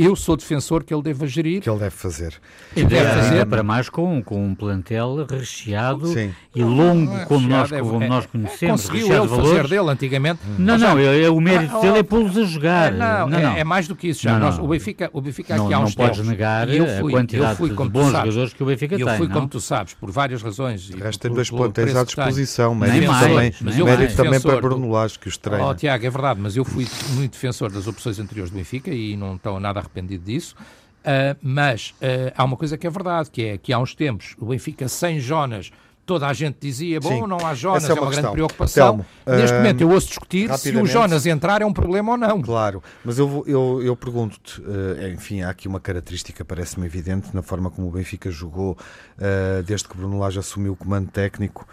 eu 0.05 0.15
sou 0.15 0.37
defensor 0.37 0.85
que 0.85 0.95
ele 0.95 1.03
deva 1.03 1.27
gerir. 1.27 1.61
Que 1.61 1.69
ele 1.69 1.79
deve 1.79 1.91
fazer. 1.91 2.35
E 2.77 2.85
deve 2.85 3.11
fazer. 3.11 3.47
para 3.47 3.63
mais 3.63 3.89
com, 3.89 4.23
com 4.23 4.47
um 4.47 4.55
plantel 4.55 5.27
recheado 5.29 6.07
Sim. 6.09 6.33
e 6.55 6.63
longo, 6.63 7.13
ah, 7.13 7.27
como, 7.27 7.49
nós, 7.49 7.73
é, 7.73 7.81
como 7.81 8.03
é, 8.03 8.09
nós 8.09 8.27
conhecemos. 8.27 8.83
Conseguiu 8.83 9.07
ele 9.09 9.27
valores. 9.27 9.51
fazer 9.51 9.69
dele 9.69 9.91
antigamente. 9.91 10.41
Não, 10.59 10.79
não, 10.79 10.99
é, 10.99 11.29
o 11.29 11.41
mérito 11.41 11.77
ah, 11.77 11.81
dele 11.81 11.99
é 11.99 12.03
pô-los 12.03 12.37
a 12.37 12.45
jogar. 12.45 12.93
Não, 12.93 13.29
não, 13.29 13.41
não. 13.41 13.53
É, 13.53 13.61
é, 13.61 13.65
mais 13.65 13.89
do 13.89 13.97
que 13.97 14.09
isso 14.09 14.23
já. 14.23 14.39
Nós, 14.39 14.59
o 14.59 14.69
Benfica, 14.69 15.11
o 15.13 15.21
Benfica 15.21 15.55
aqui 15.55 15.73
há 15.73 15.79
uns 15.81 15.97
Não 15.97 16.07
podes 16.07 16.27
negar 16.27 16.69
eu 16.69 16.87
fui, 17.01 17.13
a 17.13 17.17
quantidade 17.17 17.57
fui, 17.57 17.71
de 17.71 17.75
bons 17.75 18.13
sabes, 18.13 18.35
jogadores 18.35 18.53
que 18.55 18.63
o 18.63 18.67
Benfica 18.67 18.95
eu 18.95 18.99
tem. 18.99 19.09
Eu 19.09 19.17
fui, 19.17 19.27
não? 19.27 19.35
como 19.35 19.49
tu 19.49 19.61
sabes, 19.61 19.95
por 19.95 20.11
várias 20.11 20.43
razões. 20.43 20.89
O 20.91 20.99
resto 20.99 21.21
tem 21.21 21.33
dois 21.33 21.51
plantéis 21.51 21.97
à 21.97 22.05
disposição. 22.05 22.75
Mérito 22.75 23.13
também, 23.13 23.85
mérito 23.85 24.17
também 24.17 24.41
para 24.41 24.61
Bruno 24.61 24.91
Lage, 24.91 25.19
que 25.19 25.29
os 25.29 25.37
treina. 25.37 25.67
Oh, 25.67 25.75
Tiago, 25.75 26.07
é 26.07 26.11
verdade, 26.11 26.41
mas 26.41 26.57
eu 26.57 26.65
fui 26.65 26.87
muito 27.15 27.33
defensor 27.33 27.73
das 27.73 27.87
opções 27.87 28.19
anteriores 28.19 28.51
do 28.51 28.57
Benfica 28.57 28.91
e 28.91 29.17
não 29.17 29.35
estou 29.35 29.59
nada 29.59 29.81
arrependido 29.89 30.25
disso. 30.25 30.55
Uh, 31.01 31.37
mas 31.41 31.95
uh, 32.03 32.33
há 32.37 32.45
uma 32.45 32.57
coisa 32.57 32.77
que 32.77 32.87
é 32.87 32.91
verdade, 32.91 33.31
que 33.31 33.43
é 33.43 33.59
que 33.59 33.73
há 33.73 33.79
uns 33.79 33.95
tempos 33.95 34.35
o 34.39 34.47
Benfica 34.47 34.89
sem 34.89 35.19
Jonas 35.21 35.71
toda 36.09 36.27
a 36.27 36.33
gente 36.33 36.57
dizia, 36.59 36.99
bom, 36.99 37.11
Sim, 37.11 37.27
não 37.27 37.47
há 37.47 37.53
Jonas, 37.53 37.85
é 37.85 37.93
uma, 37.93 37.99
é 37.99 38.03
uma 38.03 38.11
grande 38.11 38.31
preocupação. 38.31 38.87
Telmo, 38.87 39.07
Neste 39.27 39.53
uh, 39.53 39.59
momento 39.59 39.81
eu 39.83 39.91
ouço 39.91 40.09
discutir 40.09 40.51
se 40.57 40.75
o 40.75 40.87
Jonas 40.87 41.27
entrar 41.27 41.61
é 41.61 41.67
um 41.67 41.73
problema 41.73 42.13
ou 42.13 42.17
não. 42.17 42.41
Claro, 42.41 42.83
mas 43.05 43.19
eu, 43.19 43.45
eu, 43.47 43.83
eu 43.83 43.95
pergunto-te, 43.95 44.59
uh, 44.63 45.13
enfim, 45.13 45.43
há 45.43 45.51
aqui 45.51 45.69
uma 45.69 45.79
característica, 45.79 46.43
parece-me 46.47 46.87
evidente, 46.87 47.29
na 47.35 47.43
forma 47.43 47.71
como 47.71 47.89
o 47.89 47.91
Benfica 47.91 48.31
jogou 48.31 48.73
uh, 48.73 49.63
desde 49.65 49.87
que 49.87 49.95
Bruno 49.99 50.19
Lage 50.19 50.39
assumiu 50.39 50.73
o 50.73 50.77
comando 50.77 51.11
técnico 51.11 51.69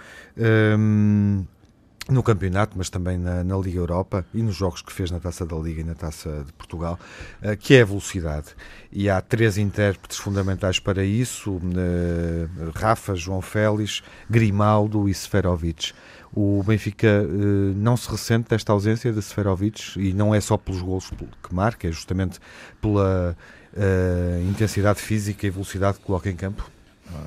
no 2.10 2.22
campeonato, 2.22 2.78
mas 2.78 2.90
também 2.90 3.18
na, 3.18 3.44
na, 3.44 3.58
Liga 3.58 3.80
Europa 3.80 4.26
e 4.34 4.42
nos 4.42 4.56
jogos 4.56 4.82
que 4.82 4.94
fez 4.94 5.10
na 5.10 5.20
Taça 5.20 5.46
da 5.46 5.56
Liga 5.56 5.82
e 5.82 5.84
na 5.84 5.96
Taça 5.96 6.44
de 6.46 6.54
Portugal, 6.54 7.00
uh, 7.42 7.58
que 7.58 7.74
é 7.74 7.82
a 7.82 7.86
velocidade. 7.86 8.48
E 8.92 9.10
há 9.10 9.20
três 9.22 9.58
intérpretes 9.58 10.18
fundamentais 10.18 10.80
para 10.80 11.04
isso: 11.04 11.54
uh, 11.54 12.72
Rafa, 12.76 13.16
João 13.16 13.42
Félix, 13.42 14.04
Grimaldo 14.30 15.10
e 15.10 15.14
Seferovic. 15.14 15.94
O 16.34 16.62
Benfica 16.64 17.24
uh, 17.24 17.74
não 17.76 17.98
se 17.98 18.10
ressente 18.10 18.50
desta 18.50 18.72
ausência 18.72 19.12
de 19.12 19.22
Seferovic 19.22 19.98
e 19.98 20.14
não 20.14 20.36
é 20.36 20.40
só 20.40 20.58
pelos 20.58 20.82
gols 20.82 21.10
que 21.10 21.56
marca, 21.56 21.88
é 21.88 21.92
justamente 21.92 22.40
pela 22.82 23.36
intensidade 24.50 25.02
física 25.02 25.46
e 25.46 25.50
velocidade 25.50 25.98
que 25.98 26.06
coloca 26.06 26.30
em 26.30 26.36
campo. 26.36 26.72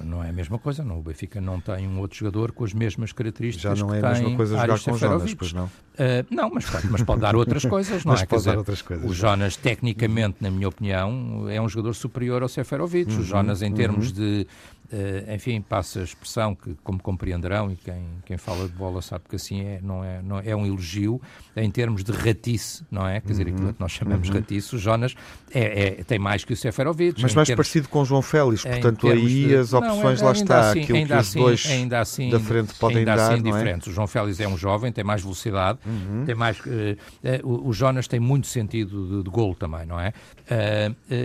Não 0.03 0.23
é 0.23 0.31
a 0.31 0.33
mesma 0.33 0.59
coisa, 0.59 0.85
não. 0.85 0.99
O 0.99 1.03
Benfica 1.03 1.41
não 1.41 1.61
tem 1.61 1.87
um 1.87 2.01
outro 2.01 2.19
jogador 2.19 2.53
com 2.53 2.65
as 2.65 2.73
mesmas 2.73 3.13
características 3.13 3.79
Já 3.79 3.85
não 3.85 3.95
é 3.95 4.01
a 4.01 4.11
mesma 4.11 4.37
coisa 4.37 4.59
jogar 4.59 4.81
com 4.81 4.97
Jonas, 4.97 5.35
pois 5.35 5.53
não? 5.53 5.67
Uh, 5.67 6.27
não, 6.31 6.51
mas 6.51 6.69
pode, 6.69 6.89
mas 6.89 7.03
pode 7.03 7.21
dar 7.21 7.37
outras 7.37 7.65
coisas, 7.65 8.03
não 8.07 8.13
mas 8.13 8.23
é? 8.23 8.27
Pode 8.27 8.41
dizer, 8.41 8.51
dar 8.51 8.59
outras 8.59 8.83
coisas. 8.83 9.09
O 9.09 9.15
Jonas, 9.15 9.57
tecnicamente, 9.57 10.37
na 10.41 10.51
minha 10.51 10.69
opinião, 10.69 11.49
é 11.49 11.61
um 11.61 11.69
jogador 11.69 11.95
superior 11.95 12.43
ao 12.43 12.49
Seferovic. 12.49 13.13
Uhum, 13.13 13.21
o 13.21 13.23
Jonas, 13.23 13.63
em 13.63 13.73
termos 13.73 14.09
uhum. 14.09 14.15
de 14.15 14.47
Uh, 14.91 15.35
enfim, 15.35 15.61
passa 15.61 16.01
a 16.01 16.03
expressão 16.03 16.55
que, 16.55 16.75
como 16.83 16.99
compreenderão, 16.99 17.71
e 17.71 17.77
quem, 17.77 18.03
quem 18.25 18.39
fala 18.39 18.67
de 18.67 18.75
bola 18.75 19.03
sabe 19.03 19.25
que 19.29 19.37
assim 19.37 19.61
é, 19.61 19.81
não 19.83 20.03
é, 20.03 20.23
não 20.23 20.39
é 20.39 20.57
um 20.57 20.65
elogio, 20.65 21.21
em 21.55 21.71
termos 21.71 22.03
de 22.03 22.11
ratice, 22.11 22.83
não 22.91 23.07
é? 23.07 23.21
Quer 23.21 23.29
dizer, 23.29 23.47
uhum. 23.49 23.55
aquilo 23.55 23.75
que 23.75 23.81
nós 23.81 23.93
chamamos 23.93 24.29
uhum. 24.29 24.37
ratice, 24.37 24.77
o 24.77 24.79
Jonas 24.79 25.15
é, 25.53 26.01
é, 26.01 26.05
tem 26.05 26.19
mais 26.19 26.43
que 26.43 26.55
o 26.55 26.57
Seferovic. 26.57 27.21
Mas 27.21 27.35
mais 27.35 27.47
termos, 27.47 27.67
parecido 27.67 27.89
com 27.89 28.01
o 28.01 28.05
João 28.07 28.23
Félix, 28.23 28.63
portanto 28.65 29.09
aí 29.09 29.49
de, 29.49 29.57
as 29.57 29.75
opções 29.75 30.21
não, 30.21 30.29
lá 30.29 30.33
está, 30.33 30.71
assim, 30.71 30.81
aquilo 30.81 30.99
que 30.99 31.05
os 31.05 31.13
assim, 31.13 31.39
dois 31.39 31.67
ainda 31.67 32.01
assim, 32.01 32.31
da 32.31 32.41
frente 32.41 32.75
podem 32.75 32.99
ainda 32.99 33.17
dar, 33.17 33.33
assim 33.33 33.43
não 33.43 33.51
é? 33.51 33.53
diferentes. 33.53 33.89
O 33.89 33.93
João 33.93 34.07
Félix 34.07 34.41
é 34.41 34.49
um 34.49 34.57
jovem, 34.57 34.91
tem 34.91 35.05
mais 35.05 35.21
velocidade, 35.21 35.79
uhum. 35.85 36.25
tem 36.25 36.35
mais... 36.35 36.59
Uh, 36.61 36.97
uh, 37.45 37.47
o, 37.47 37.69
o, 37.69 37.73
Jonas 37.75 38.09
tem 38.09 38.19
muito 38.19 38.47
sentido 38.47 39.19
de, 39.19 39.23
de 39.25 39.31
golo 39.31 39.55
também, 39.55 39.85
não 39.85 40.01
é? 40.01 40.15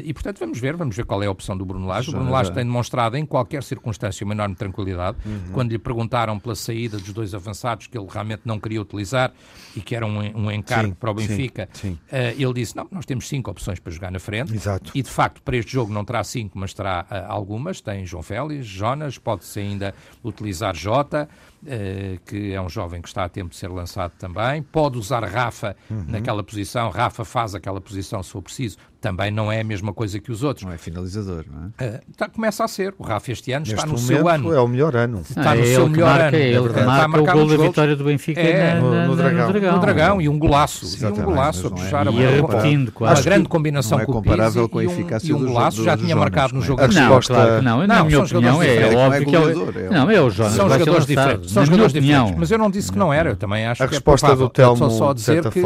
E 0.06 0.14
portanto 0.14 0.40
vamos 0.40 0.60
ver, 0.60 0.76
vamos 0.76 0.96
ver 0.96 1.06
qual 1.06 1.24
é 1.24 1.28
a 1.28 1.32
opção 1.32 1.58
do 1.58 1.66
Bruno 1.66 1.88
Lage. 1.88 2.10
O 2.10 2.14
Bruno 2.14 2.32
Lage 2.32 2.52
tem 2.52 2.64
demonstrado 2.64 3.18
em 3.18 3.26
qualquer 3.26 3.64
circunstância 3.64 4.24
uma 4.26 4.34
enorme 4.34 4.56
tranquilidade. 4.56 5.18
Uhum. 5.26 5.52
Quando 5.54 5.72
lhe 5.72 5.80
perguntaram 5.80 6.38
pela 6.40 6.56
saída 6.56 6.98
dos 6.98 7.14
dois 7.14 7.34
avançados 7.34 7.88
que 7.88 7.98
ele 7.98 8.08
realmente 8.10 8.42
não 8.46 8.60
queria 8.60 8.82
utilizar 8.82 9.32
e 9.76 9.82
que 9.82 9.96
era 9.96 10.06
um, 10.06 10.18
um 10.18 10.52
encargo 10.52 10.90
sim, 10.90 10.94
para 10.96 11.12
o 11.12 11.14
Benfica, 11.14 11.70
sim, 11.74 11.90
sim. 11.90 12.16
Uh, 12.16 12.42
ele 12.42 12.54
disse: 12.54 12.76
Não, 12.76 12.88
nós 12.92 13.06
temos 13.06 13.28
cinco 13.28 13.50
opções 13.52 13.80
para 13.80 13.92
jogar 13.92 14.12
na 14.12 14.20
frente. 14.20 14.54
Exato. 14.54 14.92
E 14.94 15.02
de 15.02 15.10
facto, 15.10 15.42
para 15.42 15.58
este 15.58 15.72
jogo 15.72 15.92
não 15.92 16.04
terá 16.04 16.24
cinco, 16.24 16.58
mas 16.58 16.74
terá 16.74 17.06
uh, 17.10 17.32
algumas. 17.32 17.82
Tem 17.82 18.06
João 18.06 18.24
Félix, 18.24 18.66
Jonas, 18.66 19.18
pode-se 19.18 19.60
ainda 19.60 19.94
utilizar 20.24 20.76
Jota. 20.76 21.28
Uh, 21.64 22.20
que 22.26 22.52
é 22.52 22.62
um 22.62 22.68
jovem 22.68 23.02
que 23.02 23.08
está 23.08 23.24
a 23.24 23.30
tempo 23.30 23.52
de 23.52 23.56
ser 23.56 23.70
lançado 23.70 24.12
também. 24.20 24.62
Pode 24.62 24.98
usar 24.98 25.24
Rafa 25.24 25.78
uhum. 25.90 26.04
naquela 26.10 26.44
posição. 26.44 26.90
Rafa 26.90 27.24
faz 27.24 27.56
aquela 27.56 27.80
posição 27.80 28.22
se 28.22 28.32
for 28.32 28.42
preciso 28.42 28.78
também 29.04 29.30
não 29.30 29.52
é 29.52 29.60
a 29.60 29.64
mesma 29.66 29.94
coisa 29.94 30.18
que 30.18 30.32
os 30.32 30.44
outros. 30.44 30.66
Não 30.66 30.72
é 30.72 30.78
finalizador, 30.78 31.44
não 31.52 31.74
é? 31.78 31.98
Uh, 31.98 32.00
tá, 32.16 32.30
começa 32.30 32.64
a 32.64 32.68
ser. 32.70 32.96
O 32.98 33.04
Rafa 33.04 33.34
este 33.34 33.52
ano 33.52 33.66
Neste 33.66 33.76
está 33.76 33.86
no 33.86 33.98
seu 33.98 34.30
ano. 34.30 34.54
É 34.54 34.62
o 34.62 34.68
melhor 34.68 34.96
ano. 34.96 35.20
Está 35.20 35.52
ah, 35.52 35.56
no 35.56 35.62
é 35.62 35.66
seu 35.66 35.90
melhor 35.90 36.06
marca, 36.08 36.28
ano. 36.28 36.38
É 36.38 36.48
ele 36.48 36.70
que 36.70 36.82
marca 36.82 37.22
o 37.22 37.26
gol 37.26 37.48
da 37.50 37.58
vitória 37.58 37.96
do 37.98 38.06
Benfica 38.06 38.40
é, 38.40 38.76
na, 38.76 38.80
no, 38.80 39.08
no, 39.08 39.16
Dragão. 39.18 39.48
no, 39.48 39.52
Dragão. 39.52 39.74
No 39.74 39.82
Dragão. 39.82 40.22
E 40.22 40.30
um 40.30 40.40
golaço. 40.40 40.86
e 40.98 41.06
um 41.06 41.12
golaço 41.12 41.68
a 41.68 41.70
é. 41.70 41.74
puxar 41.74 42.06
é. 42.06 42.10
a 42.10 42.12
bola. 42.14 42.24
E 42.24 42.42
repetindo 42.42 42.92
quase. 42.94 43.20
Uma 43.20 43.26
grande 43.26 43.50
combinação 43.50 44.00
é 44.00 44.06
com 44.06 44.14
o 44.14 44.22
Pizzi 44.22 44.70
com 44.70 44.80
a 44.80 44.86
eficácia 44.86 45.30
e 45.30 45.34
um, 45.34 45.46
golaço 45.46 45.84
já 45.84 45.98
tinha 45.98 46.16
marcado 46.16 46.54
no 46.54 46.62
jogo. 46.62 46.82
A 46.82 46.86
resposta... 46.86 47.34
Não, 47.34 47.42
claro 47.42 47.60
que 47.60 47.66
não. 47.66 47.88
Na 47.88 48.04
minha 48.06 48.22
opinião 48.22 48.64
é 48.64 48.96
óbvio 48.96 49.26
que 49.26 49.36
é 49.36 49.90
Não, 49.90 50.10
é 50.10 50.22
o 50.22 50.30
Jonas. 50.30 50.54
São 50.54 50.70
jogadores 50.70 51.06
diferentes. 51.06 51.52
São 51.52 51.66
jogadores 51.66 51.92
diferentes. 51.92 52.36
Mas 52.38 52.52
eu 52.52 52.58
não 52.58 52.72
disse 52.72 52.90
que 52.90 52.98
não 52.98 53.12
era. 53.12 53.32
Eu 53.32 53.36
também 53.36 53.66
acho 53.66 53.80
que 53.80 53.84
A 53.84 53.88
resposta 53.88 54.34
do 54.34 54.48
Telmo, 54.48 54.90
só 54.90 55.12
dizer 55.12 55.44
que 55.50 55.62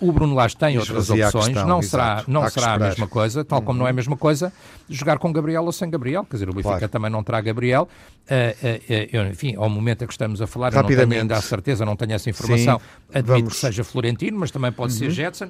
o 0.00 0.12
Bruno 0.12 0.36
Lage 0.36 0.56
tem 0.56 0.78
outras 0.78 1.10
opções. 1.10 1.56
Não 1.66 1.82
será 1.82 2.75
a 2.76 2.88
mesma 2.88 3.08
coisa, 3.08 3.44
tal 3.44 3.62
como 3.62 3.78
não 3.78 3.86
é 3.86 3.90
a 3.90 3.92
mesma 3.92 4.16
coisa 4.16 4.52
jogar 4.88 5.18
com 5.18 5.32
Gabriel 5.32 5.64
ou 5.64 5.72
sem 5.72 5.90
Gabriel, 5.90 6.24
quer 6.24 6.36
dizer, 6.36 6.48
o 6.48 6.52
Benfica 6.52 6.78
claro. 6.78 6.88
também 6.88 7.10
não 7.10 7.22
terá 7.22 7.40
Gabriel. 7.40 7.88
Uh, 8.26 9.20
uh, 9.20 9.26
uh, 9.26 9.30
enfim, 9.30 9.54
ao 9.56 9.68
momento 9.68 10.02
em 10.02 10.06
que 10.06 10.12
estamos 10.12 10.42
a 10.42 10.46
falar, 10.46 10.72
eu 10.72 10.82
não 10.82 10.88
tenho 10.88 11.12
ainda 11.12 11.36
a 11.36 11.40
certeza, 11.40 11.84
não 11.84 11.96
tenho 11.96 12.12
essa 12.12 12.28
informação. 12.28 12.78
Sim, 12.78 13.18
Admito 13.18 13.32
vamos... 13.32 13.52
que 13.52 13.58
seja 13.60 13.84
Florentino, 13.84 14.38
mas 14.38 14.50
também 14.50 14.72
pode 14.72 14.92
uhum. 14.92 14.98
ser 14.98 15.10
Jetson. 15.10 15.48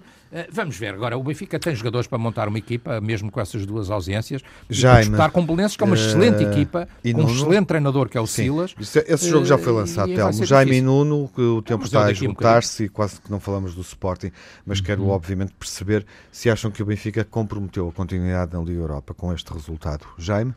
vamos 0.53 0.77
ver. 0.77 0.95
Agora, 0.95 1.17
o 1.17 1.23
Benfica 1.23 1.59
tem 1.59 1.75
jogadores 1.75 2.07
para 2.07 2.19
montar 2.19 2.49
uma 2.49 2.59
equipa, 2.59 3.01
mesmo 3.01 3.31
com 3.31 3.41
essas 3.41 3.65
duas 3.65 3.91
ausências. 3.91 4.43
Já 4.69 5.01
disputar 5.01 5.31
com 5.31 5.45
Belenenses, 5.45 5.77
que 5.77 5.85
é 5.85 5.87
uma 5.87 5.97
excelente 5.97 6.43
equipa, 6.43 6.87
com 7.03 7.09
Nuno? 7.12 7.29
um 7.29 7.35
excelente 7.35 7.67
treinador 7.67 8.09
que 8.09 8.19
é 8.19 8.21
o 8.21 8.27
Sim. 8.27 8.43
Silas. 8.45 8.75
Esse 9.07 9.31
jogo 9.31 9.47
já 9.47 9.57
foi 9.57 9.73
lançado, 9.73 10.15
Telmo. 10.15 10.45
Jaime 10.45 10.77
e 10.77 10.83
Nuno, 10.83 11.31
que 11.35 11.41
o 11.41 11.62
tempo 11.62 11.85
está 11.85 12.07
a 12.07 12.12
esgotar-se 12.12 12.85
e 12.85 12.89
quase 12.89 13.21
que 13.21 13.31
não 13.31 13.41
falamos 13.41 13.75
do 13.75 13.81
Sporting, 13.81 14.31
mas 14.67 14.79
uhum. 14.79 14.85
quero 14.85 15.09
obviamente 15.09 15.53
perceber 15.59 16.05
se 16.31 16.51
acham 16.51 16.71
que 16.71 16.83
o 16.83 16.87
Benfica 16.87 17.16
comprometeu 17.25 17.89
a 17.89 17.93
continuidade 17.93 18.53
na 18.53 18.61
Liga 18.61 18.81
Europa 18.81 19.15
com 19.15 19.33
este 19.33 19.53
resultado. 19.53 20.07
Jaime? 20.19 20.55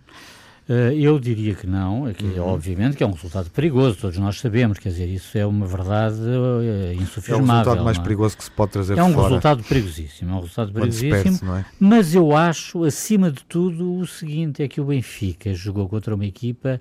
Uh, 0.69 0.93
eu 0.93 1.19
diria 1.19 1.56
que 1.56 1.65
não, 1.65 2.08
é 2.08 2.13
que, 2.13 2.24
uhum. 2.24 2.45
obviamente 2.45 2.95
que 2.95 3.04
é 3.04 3.08
um 3.08 3.12
resultado 3.12 3.50
perigoso, 3.50 3.98
todos 3.98 4.19
nós 4.19 4.39
sabemos, 4.39 4.78
quer 4.78 4.89
dizer, 4.89 5.08
isso 5.08 5.36
é 5.36 5.43
uma 5.43 5.65
verdade 5.65 6.19
uh, 6.19 6.93
insufismável. 6.93 7.39
É 7.39 7.41
o 7.41 7.56
resultado 7.56 7.84
mais 7.84 7.98
é? 7.98 8.02
perigoso 8.04 8.38
que 8.38 8.43
se 8.43 8.52
pode 8.52 8.74
trazer 8.74 8.95
É 8.95 9.04
um 9.04 9.12
fora. 9.12 9.30
resultado 9.30 9.63
perigosíssimo, 9.63 10.32
é 10.32 10.36
um 10.36 10.39
resultado 10.41 10.72
perigosíssimo, 10.72 11.56
é? 11.56 11.65
mas 11.80 12.13
eu 12.13 12.38
acho, 12.38 12.84
acima 12.84 13.32
de 13.32 13.43
tudo, 13.45 13.95
o 13.95 14.06
seguinte, 14.06 14.62
é 14.62 14.67
que 14.67 14.80
o 14.80 14.86
Benfica 14.86 15.52
jogou 15.56 15.89
contra 15.89 16.13
uma 16.13 16.26
equipa 16.26 16.80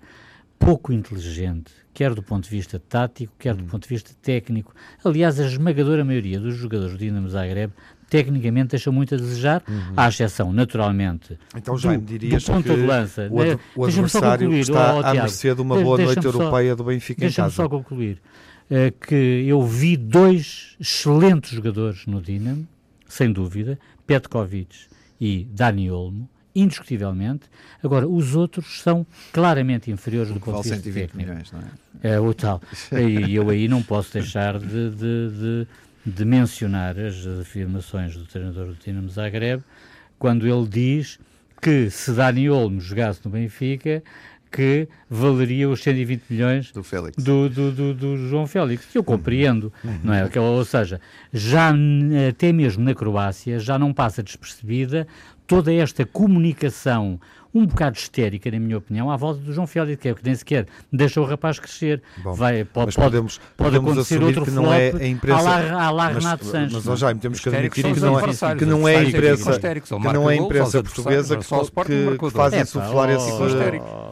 pouco 0.59 0.93
inteligente, 0.93 1.73
quer 1.95 2.12
do 2.12 2.23
ponto 2.23 2.45
de 2.45 2.51
vista 2.51 2.79
tático, 2.79 3.33
quer 3.38 3.55
do 3.55 3.62
uhum. 3.62 3.69
ponto 3.69 3.85
de 3.85 3.88
vista 3.88 4.11
técnico. 4.21 4.75
Aliás, 5.03 5.41
a 5.41 5.47
esmagadora 5.47 6.05
maioria 6.05 6.38
dos 6.38 6.57
jogadores 6.57 6.93
do 6.93 6.99
Dinamo 6.99 7.29
Zagreb 7.31 7.73
tecnicamente 8.09 8.68
deixam 8.71 8.92
muito 8.92 9.14
a 9.14 9.18
desejar, 9.18 9.62
uhum. 9.68 9.92
à 9.97 10.09
exceção, 10.09 10.53
naturalmente, 10.53 11.38
então, 11.57 11.77
já 11.77 11.94
do, 11.94 12.01
dirias 12.01 12.44
do 12.44 12.53
ponto 12.53 12.75
de 12.75 12.87
lança. 12.87 13.29
O, 13.31 13.40
ad 13.40 13.59
o 13.77 13.85
adversário 13.85 14.55
está 14.55 14.94
oh, 14.94 15.01
oh, 15.01 15.07
à 15.07 15.14
mercê 15.14 15.55
de 15.55 15.61
uma 15.61 15.81
boa 15.81 15.99
noite 15.99 16.25
europeia 16.25 16.75
do 16.75 16.85
Benfica 16.85 17.27
em 17.27 17.33
casa. 17.33 17.51
só 17.51 17.68
concluir 17.68 18.21
uh, 18.71 19.07
que 19.07 19.14
eu 19.47 19.62
vi 19.62 19.97
dois 19.97 20.77
excelentes 20.81 21.51
jogadores 21.51 22.07
no 22.07 22.21
Dinamo, 22.21 22.66
sem 23.07 23.33
dúvida, 23.33 23.79
Petkovic 24.07 24.75
e 25.21 25.47
Dani 25.51 25.90
Olmo, 25.90 26.29
indiscutivelmente. 26.55 27.42
Agora, 27.83 28.09
os 28.09 28.35
outros 28.35 28.81
são 28.81 29.07
claramente 29.33 29.90
inferiores 29.90 30.33
do 30.33 30.40
ponto 30.40 30.62
de 30.62 30.71
vista 30.71 30.90
técnico. 30.90 31.16
Milhões, 31.16 31.53
não 31.53 31.61
é? 31.61 32.14
é 32.14 32.21
o 32.21 32.33
tal. 32.35 32.61
E 32.92 33.35
eu 33.35 33.49
aí 33.51 33.68
não 33.68 33.83
posso 33.83 34.12
deixar 34.12 34.59
de, 34.59 34.90
de, 34.90 35.31
de 35.31 35.66
de 36.09 36.25
mencionar 36.25 36.99
as 36.99 37.27
afirmações 37.27 38.16
do 38.16 38.25
treinador 38.25 38.66
do 38.66 38.75
Dinamo 38.75 39.09
Zagreb, 39.09 39.62
quando 40.18 40.47
ele 40.47 40.66
diz 40.66 41.18
que 41.61 41.91
se 41.91 42.12
Dani 42.12 42.49
Olmo 42.51 42.80
jogasse 42.80 43.20
no 43.24 43.30
Benfica, 43.30 44.03
que 44.51 44.89
valeria 45.09 45.68
os 45.68 45.82
120 45.82 46.22
milhões 46.30 46.72
do, 46.72 46.82
Félix. 46.82 47.22
Do, 47.22 47.49
do, 47.49 47.72
do, 47.72 47.95
do 47.95 48.28
João 48.28 48.47
Félix, 48.47 48.87
que 48.87 48.97
eu 48.97 49.05
compreendo, 49.05 49.72
uhum. 49.85 50.01
não 50.05 50.14
é? 50.14 50.28
Ou 50.41 50.64
seja, 50.64 51.01
já 51.32 51.72
até 52.28 52.53
mesmo 52.53 52.82
na 52.82 52.95
Croácia 52.95 53.59
já 53.59 53.78
não 53.78 53.93
passa 53.93 54.22
despercebida 54.22 55.07
toda 55.47 55.72
esta 55.72 56.05
comunicação 56.07 57.20
um 57.55 57.66
bocado 57.66 57.96
histérica, 57.96 58.51
na 58.51 58.59
minha 58.59 58.76
opinião, 58.76 59.11
à 59.11 59.16
volta 59.16 59.40
do 59.40 59.53
João 59.53 59.66
que 59.66 60.09
é 60.09 60.14
que 60.14 60.24
nem 60.24 60.34
sequer 60.34 60.66
deixa 60.92 61.20
o 61.20 61.24
rapaz 61.24 61.59
crescer. 61.59 62.03
Bom, 62.22 62.34
Vai, 62.34 62.64
pode, 62.64 62.94
podemos, 62.94 63.38
pode 63.57 63.70
podemos 63.70 63.92
acontecer 63.92 64.22
outro 64.22 64.44
que 64.44 64.51
não 64.51 64.72
é 64.72 64.90
a 64.90 65.07
imprensa. 65.07 65.51
À 65.51 65.90
lá, 65.90 66.09
Renato 66.09 66.44
Sanches. 66.44 66.74
Mas, 66.74 66.84
mas 66.84 66.99
Jaime, 66.99 67.20
temos 67.20 67.40
que 67.40 67.49
admitir 67.49 67.94
que 67.94 68.01
não, 68.01 68.18
é, 68.18 68.55
que 68.57 68.64
não 68.64 68.88
é 68.88 68.96
a 68.96 69.05
imprensa, 69.05 69.59
que 69.59 69.92
não 69.92 70.30
é 70.30 70.34
a 70.34 70.36
imprensa 70.36 70.82
portuguesa 70.82 71.36
que, 71.36 72.18
que 72.18 72.30
faz 72.30 72.55
insuflar 72.55 73.11
esse. 73.11 73.30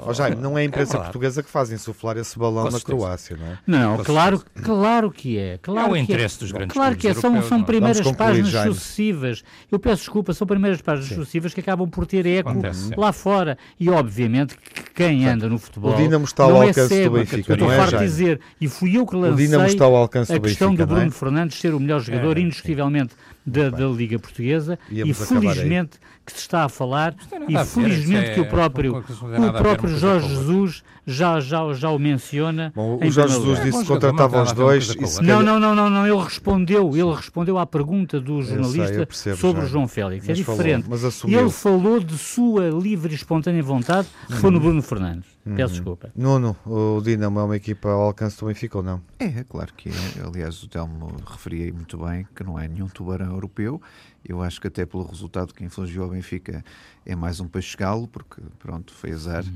Oh, 0.07 0.13
Jaime, 0.13 0.37
não 0.37 0.57
é 0.57 0.63
a 0.63 0.65
imprensa 0.65 0.99
portuguesa 0.99 1.43
que 1.43 1.51
faz 1.51 1.71
insuflar 1.71 2.17
esse 2.17 2.39
balão 2.39 2.71
na 2.71 2.81
Croácia, 2.81 3.37
não 3.37 3.47
é? 3.47 3.59
Não, 3.67 4.05
claro, 4.05 4.43
claro 4.63 5.11
que 5.11 5.39
é. 5.39 5.59
Claro 5.59 5.89
é 5.89 5.93
o 5.93 5.97
interesse 5.97 6.41
dos 6.41 6.53
grandes 6.53 6.73
Claro 6.73 6.97
que 6.97 7.09
é, 7.09 7.15
são, 7.15 7.43
são 7.43 7.63
primeiras 7.63 8.11
páginas 8.13 8.53
sucessivas. 8.67 9.45
Eu 9.71 9.79
peço 9.79 10.03
desculpa, 10.03 10.33
são 10.33 10.47
primeiras 10.47 10.81
páginas 10.81 11.09
sucessivas 11.09 11.53
que 11.53 11.61
acabam 11.61 11.89
por 11.89 12.07
ter 12.07 12.27
eco 12.27 12.51
lá 12.97 13.13
fora 13.13 13.26
fora. 13.27 13.59
E 13.81 13.91
obviamente 13.91 14.57
que 14.57 14.95
quem 14.95 15.27
anda 15.27 15.49
no 15.49 15.59
futebol. 15.59 15.93
O 15.93 15.97
Dinamo 15.97 16.25
está 16.25 16.45
ao 16.45 16.51
não 16.51 16.63
é 16.63 16.69
alcance 16.69 16.95
é 16.95 17.05
do 17.05 17.11
Benfica, 17.11 17.57
não 17.57 17.73
é? 17.73 17.87
dizer, 17.99 18.41
e 18.61 18.69
fui 18.69 18.97
eu 18.97 19.05
que 19.05 19.17
lancei 19.17 19.57
o 19.57 19.67
está 19.67 19.85
ao 19.85 19.97
alcance 19.97 20.33
a 20.33 20.39
questão 20.39 20.69
Benfica, 20.71 20.87
do 20.87 20.95
Bruno 20.95 21.09
é? 21.09 21.11
Fernandes 21.11 21.59
ser 21.59 21.75
o 21.75 21.81
melhor 21.81 22.01
jogador, 22.01 22.39
é, 22.39 22.41
indiscutivelmente, 22.41 23.17
da, 23.45 23.71
da, 23.71 23.87
Liga 23.87 24.19
Portuguesa. 24.19 24.79
e 24.91 25.13
felizmente 25.13 25.99
que 26.25 26.33
se 26.33 26.39
está 26.39 26.65
a 26.65 26.69
falar 26.69 27.15
e 27.49 27.65
felizmente 27.65 28.35
que 28.35 28.41
o 28.41 28.47
próprio, 28.47 28.99
o 28.99 29.53
próprio 29.53 29.97
Jorge 29.97 30.29
Jesus 30.29 30.83
já, 31.07 31.39
já, 31.39 31.73
já 31.73 31.91
o 31.91 31.99
menciona. 31.99 32.73
Bom, 32.75 32.99
o 33.01 33.11
Jorge 33.11 33.35
Jesus 33.35 33.63
disse 33.63 33.79
que 33.79 33.87
contratavam 33.87 34.43
os 34.43 34.53
dois. 34.53 34.97
Não, 35.21 35.41
não, 35.41 35.61
não, 35.61 35.75
não, 35.75 35.89
não, 35.89 36.07
ele 36.07 36.21
respondeu, 36.23 36.97
ele 36.97 37.15
respondeu 37.15 37.57
à 37.59 37.65
pergunta 37.65 38.21
do 38.21 38.43
jornalista 38.43 39.07
sei, 39.13 39.37
sobre 39.37 39.65
o 39.65 39.69
João 39.69 39.87
Félix. 39.87 40.25
É 40.25 40.31
mas 40.31 40.39
é 40.39 40.43
diferente. 40.43 40.83
Falou, 40.83 41.01
mas 41.01 41.23
ele 41.25 41.51
falou 41.51 42.01
de 42.01 42.19
sua 42.19 42.69
livre 42.71 43.16
espontânea 43.17 43.63
vontade, 43.63 44.09
que 44.27 44.35
foi 44.35 44.51
no. 44.51 44.61
Bruno 44.61 44.83
Fernandes. 44.83 45.29
Peço 45.45 45.61
uhum. 45.61 45.67
desculpa. 45.67 46.13
Nuno, 46.17 46.57
o 46.67 47.01
Dinamo 47.01 47.39
é 47.39 47.45
uma 47.45 47.57
equipa 47.57 47.89
ao 47.89 48.03
alcance 48.03 48.39
do 48.39 48.47
Benfica 48.47 48.79
ou 48.79 48.85
não? 48.85 49.01
É, 49.19 49.27
é 49.27 49.45
claro 49.45 49.73
que 49.75 49.89
é. 49.89 50.27
Aliás, 50.27 50.63
o 50.63 50.69
Telmo 50.69 51.15
referia 51.27 51.73
muito 51.73 51.99
bem 51.99 52.27
que 52.35 52.43
não 52.43 52.59
é 52.59 52.67
nenhum 52.67 52.89
tubarão 52.89 53.33
europeu 53.33 53.81
eu 54.29 54.43
acho 54.43 54.61
que 54.61 54.67
até 54.67 54.85
pelo 54.85 55.05
resultado 55.05 55.55
que 55.55 55.65
infligiu 55.65 56.03
ao 56.03 56.11
Benfica 56.11 56.65
é 57.07 57.15
mais 57.15 57.39
um 57.39 57.47
peixe-galo, 57.47 58.09
porque 58.09 58.43
pronto, 58.59 58.93
foi 58.93 59.13
azar 59.13 59.45
uhum. 59.45 59.53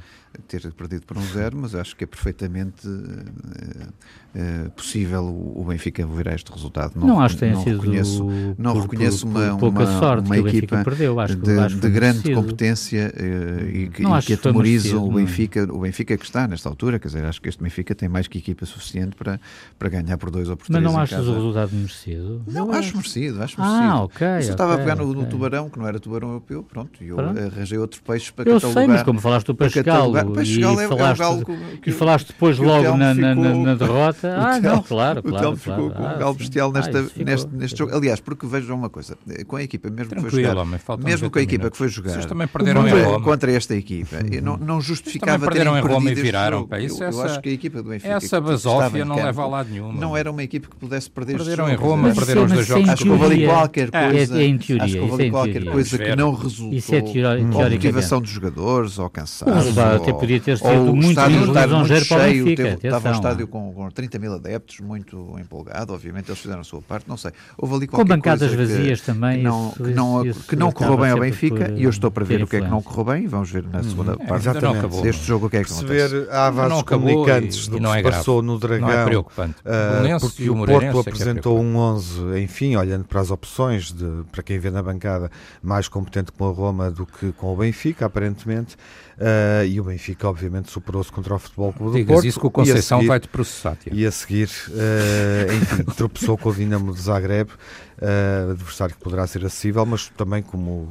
ter 0.46 0.72
perdido 0.72 1.04
por 1.04 1.18
um 1.18 1.22
zero, 1.22 1.58
mas 1.58 1.74
acho 1.74 1.96
que 1.96 2.04
é 2.04 2.06
perfeitamente 2.06 2.86
uh, 2.86 3.88
uh, 4.36 4.70
possível 4.70 5.24
o, 5.24 5.64
Benfica 5.64 6.06
virar 6.06 6.36
este 6.36 6.50
resultado. 6.52 6.92
Não, 6.94 7.08
não 7.08 7.20
acho 7.20 7.34
que 7.34 7.40
tenha 7.40 7.54
não 7.54 7.64
sido 7.64 7.80
reconheço, 7.80 8.28
não 8.56 8.72
por, 8.74 8.82
reconheço 8.82 9.26
por, 9.26 9.36
uma, 9.36 9.54
uma, 9.54 9.98
sorte 9.98 10.26
uma 10.26 10.38
equipa 10.38 10.84
perdeu, 10.84 11.18
acho 11.18 11.36
de, 11.36 11.58
acho 11.58 11.76
de 11.76 11.90
grande 11.90 12.32
competência 12.32 13.12
uh, 13.16 13.68
e 13.68 13.88
que, 13.88 14.02
e 14.04 14.22
que 14.22 14.32
atemoriza 14.34 14.96
o 14.96 15.10
Benfica, 15.10 15.64
o 15.72 15.80
Benfica 15.80 16.16
que 16.16 16.24
está 16.24 16.46
nesta 16.46 16.68
altura, 16.68 17.00
quer 17.00 17.08
dizer, 17.08 17.24
acho 17.24 17.42
que 17.42 17.48
este 17.48 17.62
Benfica 17.62 17.96
tem 17.96 18.08
mais 18.08 18.28
que 18.28 18.38
equipa 18.38 18.64
suficiente 18.64 19.16
para, 19.16 19.40
para 19.76 19.88
ganhar 19.88 20.16
por 20.18 20.30
dois 20.30 20.48
ou 20.48 20.56
por 20.56 20.66
três 20.66 20.80
Mas 20.80 20.92
não 20.92 21.00
achas 21.00 21.26
o 21.26 21.34
resultado 21.34 21.72
merecido? 21.74 22.44
Não, 22.46 22.70
acho 22.70 22.96
merecido, 22.96 23.42
acho 23.42 23.60
merecido. 23.60 23.82
Ah, 23.82 24.02
ok. 24.04 24.26
Eu 24.26 24.34
okay, 24.34 24.48
estava 24.50 24.74
a 24.74 24.78
pegar 24.78 24.94
no, 24.94 25.12
no, 25.12 25.26
tubarão, 25.26 25.68
que 25.68 25.78
não 25.78 25.86
era 25.88 25.98
tubarão 25.98 26.28
europeu, 26.28 26.62
pronto, 26.62 27.02
e 27.02 27.08
eu 27.08 27.16
pronto 27.16 27.39
arranjei 27.46 27.78
outros 27.78 28.00
peixes 28.00 28.30
para 28.30 28.48
eu 28.48 28.54
catalogar. 28.54 28.82
Eu 28.82 28.86
sei, 28.86 28.94
mas 28.94 29.02
como 29.02 29.20
falaste 29.20 29.46
do 29.46 29.54
peixe 29.54 29.82
galo, 29.82 30.16
e, 30.16 30.62
é, 30.62 30.88
falaste, 30.88 31.22
é 31.22 31.76
que, 31.82 31.90
e 31.90 31.92
falaste 31.92 32.26
depois 32.28 32.58
logo 32.58 32.96
na, 32.96 33.14
na, 33.14 33.34
na, 33.34 33.74
derrota, 33.74 34.34
ah, 34.36 34.60
não, 34.60 34.82
claro, 34.82 35.22
claro. 35.22 35.36
O 35.36 35.40
Telmo 35.40 35.56
ficou 35.56 35.90
com 35.90 36.02
um 36.02 36.18
galo 36.18 36.34
bestial 36.34 36.72
nesta, 36.72 37.00
ah, 37.00 37.24
neste, 37.24 37.48
neste 37.54 37.78
jogo. 37.78 37.94
Aliás, 37.94 38.20
porque 38.20 38.46
vejam 38.46 38.76
uma 38.76 38.88
coisa, 38.88 39.16
com 39.46 39.56
a 39.56 39.62
equipa, 39.62 39.90
mesmo 39.90 40.14
que 40.14 40.20
foi 40.20 40.44
jogar, 40.44 40.64
mesmo 40.98 41.30
com 41.30 41.38
a 41.38 41.42
equipa 41.42 41.70
que 41.70 41.76
foi 41.76 41.88
jogar, 41.88 42.24
também 42.26 42.46
perderam 42.46 42.82
contra, 42.82 42.98
em 42.98 43.04
Roma. 43.04 43.24
contra 43.24 43.52
esta 43.52 43.74
equipa, 43.74 44.16
não, 44.42 44.56
não 44.56 44.80
justificava 44.80 45.46
perderam 45.46 45.76
em 45.76 45.80
Roma 45.80 46.10
e 46.10 46.14
viraram. 46.14 46.66
Pá, 46.66 46.80
isso, 46.80 47.02
eu, 47.02 47.22
acho 47.22 47.40
que 47.40 47.48
a 47.48 47.52
equipa 47.52 47.82
do 47.82 47.88
Benfica 47.90 48.14
essa 48.14 48.40
basófia 48.40 49.04
não 49.04 49.16
leva 49.16 49.42
a 49.42 49.46
lado 49.46 49.70
nenhum. 49.70 49.92
Não 49.92 50.16
era 50.16 50.30
uma 50.30 50.42
equipa 50.42 50.68
que 50.68 50.76
pudesse 50.76 51.10
perder 51.10 51.36
Perderam 51.36 51.68
em 51.70 51.74
Roma, 51.74 52.14
perderam 52.14 52.44
os 52.44 52.52
dois 52.52 52.66
jogos. 52.66 52.88
Acho 52.88 53.02
que 53.02 53.08
houve 53.08 53.24
ali 53.24 53.46
qualquer 53.46 53.90
coisa. 53.90 54.40
É 54.40 54.44
em 54.44 54.58
teoria. 54.58 54.84
Acho 54.84 54.94
que 54.94 55.00
houve 55.00 55.22
ali 55.22 55.30
qualquer 55.30 55.64
coisa 55.64 55.98
que 55.98 56.16
não 56.16 56.34
resultou. 56.34 56.78
Isso 56.78 56.94
é 56.94 57.00
teoricamente. 57.36 57.56
Ou 57.56 57.70
motivação 57.70 58.20
dos 58.20 58.30
jogadores, 58.30 58.98
ou 58.98 59.10
cansaço. 59.10 59.50
O 59.50 59.54
resultado 59.54 60.02
até 60.02 60.12
podia 60.12 60.40
ter 60.40 60.58
sido 60.58 60.94
muito 60.94 61.20
lisonjeiro 61.20 62.06
para 62.06 62.16
o 62.16 62.20
Benfica. 62.20 62.78
Estava 62.82 63.08
um 63.08 63.12
estádio 63.12 63.48
com, 63.48 63.72
com 63.72 63.90
30 63.90 64.18
mil 64.18 64.34
adeptos, 64.34 64.80
muito 64.80 65.36
empolgado, 65.38 65.92
obviamente 65.92 66.28
eles 66.28 66.40
fizeram 66.40 66.60
a 66.60 66.64
sua 66.64 66.82
parte, 66.82 67.08
não 67.08 67.16
sei. 67.16 67.32
Houve 67.56 67.74
ali 67.74 67.86
qualquer 67.86 68.02
com 68.02 68.08
bancadas 68.08 68.52
vazias 68.54 69.00
que, 69.00 69.06
também. 69.06 69.38
Que 69.38 69.44
não, 69.44 69.70
que 69.70 69.82
não, 69.82 70.22
que 70.48 70.56
não 70.56 70.72
correu 70.72 70.96
bem 70.96 71.10
ao 71.10 71.20
Benfica 71.20 71.72
e 71.76 71.84
eu 71.84 71.90
estou 71.90 72.10
para 72.10 72.24
ver 72.24 72.42
o 72.42 72.46
que 72.46 72.56
é 72.56 72.60
que 72.60 72.68
não 72.68 72.82
correu 72.82 73.04
bem 73.04 73.24
e 73.24 73.26
vamos 73.26 73.50
ver 73.50 73.64
na 73.64 73.82
segunda 73.82 74.12
uhum. 74.12 74.26
parte 74.26 74.48
exatamente. 74.48 75.02
deste 75.02 75.26
jogo 75.26 75.46
o 75.46 75.50
que 75.50 75.56
é 75.58 75.64
que 75.64 75.72
acontece. 75.72 75.86
Perceber 75.86 76.30
há 76.30 76.50
vasos 76.50 76.82
comunicantes 76.82 77.68
do 77.68 77.78
que 77.78 77.88
se 77.88 78.02
passou 78.02 78.42
no 78.42 78.58
Dragão. 78.58 78.88
Não 78.88 78.94
é 78.94 79.04
preocupante. 79.04 79.54
Uh, 79.60 80.20
porque 80.20 80.50
o, 80.50 80.62
o 80.62 80.66
Porto 80.66 81.00
apresentou 81.00 81.60
um 81.60 81.76
11, 81.76 82.40
enfim, 82.42 82.76
olhando 82.76 83.04
para 83.04 83.20
as 83.20 83.30
opções, 83.30 83.92
de, 83.92 84.24
para 84.30 84.42
quem 84.42 84.58
vê 84.58 84.70
na 84.70 84.82
bancada, 84.82 85.30
mais 85.62 85.88
competente 85.88 86.32
com 86.32 86.48
a 86.48 86.52
Roma 86.52 86.90
do 86.90 87.06
que 87.06 87.19
com 87.36 87.52
o 87.52 87.56
Benfica, 87.56 88.06
aparentemente. 88.06 88.76
Uh, 89.16 89.66
e 89.66 89.80
o 89.80 89.84
Benfica, 89.84 90.28
obviamente, 90.28 90.70
superou-se 90.70 91.12
contra 91.12 91.34
o 91.34 91.38
Futebol 91.38 91.72
Clube 91.72 91.98
Digas 91.98 92.06
do 92.06 92.12
Porto. 92.14 92.26
isso 92.26 92.40
que 92.40 92.46
o 92.46 92.50
Conceição 92.50 93.06
vai-te 93.06 93.28
processar. 93.28 93.76
E 93.92 94.06
a 94.06 94.10
seguir, 94.10 94.48
uh, 94.68 95.52
enfim, 95.52 95.84
tropeçou 95.94 96.38
com 96.38 96.48
o 96.48 96.54
Dinamo 96.54 96.94
de 96.94 97.00
Zagreb, 97.00 97.50
uh, 97.50 98.50
adversário 98.52 98.94
que 98.94 99.00
poderá 99.02 99.26
ser 99.26 99.44
acessível, 99.44 99.84
mas 99.84 100.08
também, 100.08 100.42
como 100.42 100.88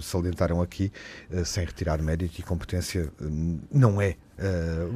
salientaram 0.00 0.60
aqui, 0.60 0.92
sem 1.44 1.64
retirar 1.64 2.02
mérito 2.02 2.38
e 2.40 2.42
competência, 2.42 3.10
não 3.72 4.00
é 4.00 4.16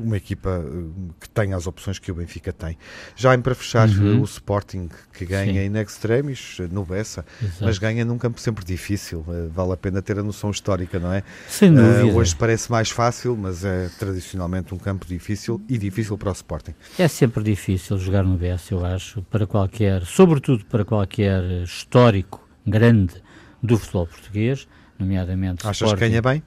uma 0.03 0.16
equipa 0.16 0.64
eh, 0.64 1.12
que 1.20 1.28
tenha 1.28 1.57
as 1.57 1.66
opções 1.66 1.99
que 1.99 2.11
o 2.11 2.14
Benfica 2.14 2.53
tem. 2.53 2.78
Já 3.16 3.34
em 3.34 3.40
para 3.40 3.55
fechar, 3.55 3.88
uhum. 3.88 4.20
o 4.20 4.24
Sporting 4.24 4.88
que 5.12 5.24
ganha 5.24 5.62
Sim. 5.62 5.66
in 5.66 5.80
extremis 5.80 6.59
no 6.70 6.84
Bessa, 6.84 7.24
Exato. 7.42 7.64
mas 7.64 7.78
ganha 7.78 8.05
num 8.05 8.18
campo 8.18 8.40
sempre 8.40 8.64
difícil. 8.64 9.24
Vale 9.51 9.72
a 9.72 9.76
pena 9.76 10.01
ter 10.01 10.18
a 10.18 10.22
noção 10.22 10.51
histórica, 10.51 10.99
não 10.99 11.12
é? 11.12 11.22
Sem 11.49 11.72
dúvida. 11.72 12.07
Uh, 12.07 12.16
hoje 12.16 12.34
parece 12.36 12.70
mais 12.70 12.90
fácil, 12.90 13.36
mas 13.36 13.64
é 13.64 13.88
tradicionalmente 13.99 14.74
um 14.74 14.78
campo 14.78 15.07
difícil 15.07 15.61
e 15.68 15.76
difícil 15.78 16.16
para 16.16 16.30
o 16.30 16.32
Sporting. 16.32 16.74
É 16.99 17.09
sempre 17.09 17.42
difícil 17.42 17.99
jogar 17.99 18.22
no 18.22 18.36
Bessa, 18.36 18.74
eu 18.74 18.84
acho, 18.84 19.22
para 19.22 19.47
qualquer, 19.47 20.05
sobretudo 20.05 20.64
para 20.66 20.84
qualquer 20.84 21.42
histórico 21.62 22.47
grande 22.66 23.14
do 23.62 23.78
futebol 23.78 24.07
português, 24.07 24.68
nomeadamente 24.99 25.66
Achas 25.66 25.88
Sporting. 25.88 25.97
que 25.97 26.09
ganha 26.09 26.22
bem? 26.22 26.42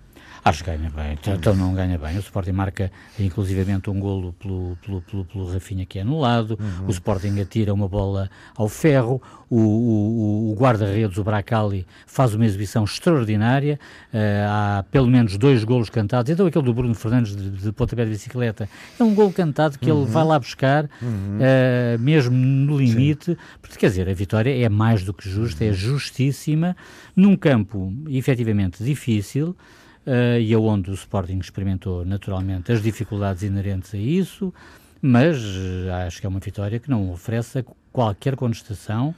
Acho 0.48 0.64
que 0.64 0.72
ganha 0.72 0.90
bem, 0.90 1.12
então, 1.12 1.36
então 1.36 1.54
não 1.54 1.74
ganha 1.74 1.98
bem. 1.98 2.16
O 2.16 2.20
Sporting 2.20 2.54
marca 2.54 2.90
inclusivamente 3.20 3.90
um 3.90 4.00
golo 4.00 4.32
pelo, 4.32 4.78
pelo, 4.78 5.02
pelo, 5.02 5.26
pelo 5.26 5.52
Rafinha 5.52 5.86
que 5.86 6.00
é 6.00 6.04
anulado, 6.04 6.58
uhum. 6.58 6.88
o 6.88 6.90
Sporting 6.90 7.38
atira 7.42 7.74
uma 7.74 7.90
bola 7.90 8.30
ao 8.56 8.70
ferro, 8.70 9.22
o, 9.50 9.60
o, 9.60 10.52
o 10.52 10.56
guarda-redes, 10.58 11.18
o 11.18 11.24
Bracali, 11.24 11.86
faz 12.06 12.34
uma 12.34 12.46
exibição 12.46 12.86
extraordinária, 12.86 13.78
uh, 14.14 14.18
há 14.48 14.86
pelo 14.90 15.08
menos 15.08 15.38
dois 15.38 15.66
golos 15.66 15.90
cantados, 15.90 16.32
então 16.32 16.48
aquele 16.48 16.64
do 16.64 16.74
Bruno 16.74 16.96
Fernandes 16.96 17.36
de, 17.36 17.50
de 17.50 17.72
pontapé 17.74 18.06
de 18.06 18.12
bicicleta, 18.12 18.70
é 18.98 19.04
um 19.04 19.14
golo 19.14 19.34
cantado 19.34 19.78
que 19.78 19.92
uhum. 19.92 20.04
ele 20.04 20.12
vai 20.12 20.24
lá 20.24 20.40
buscar, 20.40 20.86
uhum. 21.02 21.40
uh, 21.40 22.00
mesmo 22.00 22.38
no 22.38 22.78
limite, 22.78 23.38
porque 23.62 23.76
quer 23.76 23.90
dizer, 23.90 24.08
a 24.08 24.14
vitória 24.14 24.58
é 24.58 24.70
mais 24.70 25.04
do 25.04 25.14
que 25.14 25.30
justa, 25.30 25.66
é 25.66 25.74
justíssima, 25.74 26.74
num 27.14 27.36
campo 27.36 27.94
efetivamente 28.08 28.82
difícil, 28.82 29.54
uh, 30.08 30.40
e 30.40 30.54
aonde 30.54 30.90
o 30.90 30.94
Sporting 30.94 31.40
experimentou 31.40 32.06
naturalmente 32.06 32.72
as 32.72 32.82
dificuldades 32.82 33.44
inerentes 33.44 33.94
a 33.94 33.98
isso, 33.98 34.54
mas 35.02 35.38
uh, 35.38 35.92
acho 36.08 36.22
que 36.22 36.26
é 36.26 36.30
uma 36.30 36.40
vitória 36.40 36.80
que 36.80 36.90
não 36.90 37.12
oferece 37.12 37.66
qualquer 37.92 38.36
contestação, 38.36 39.14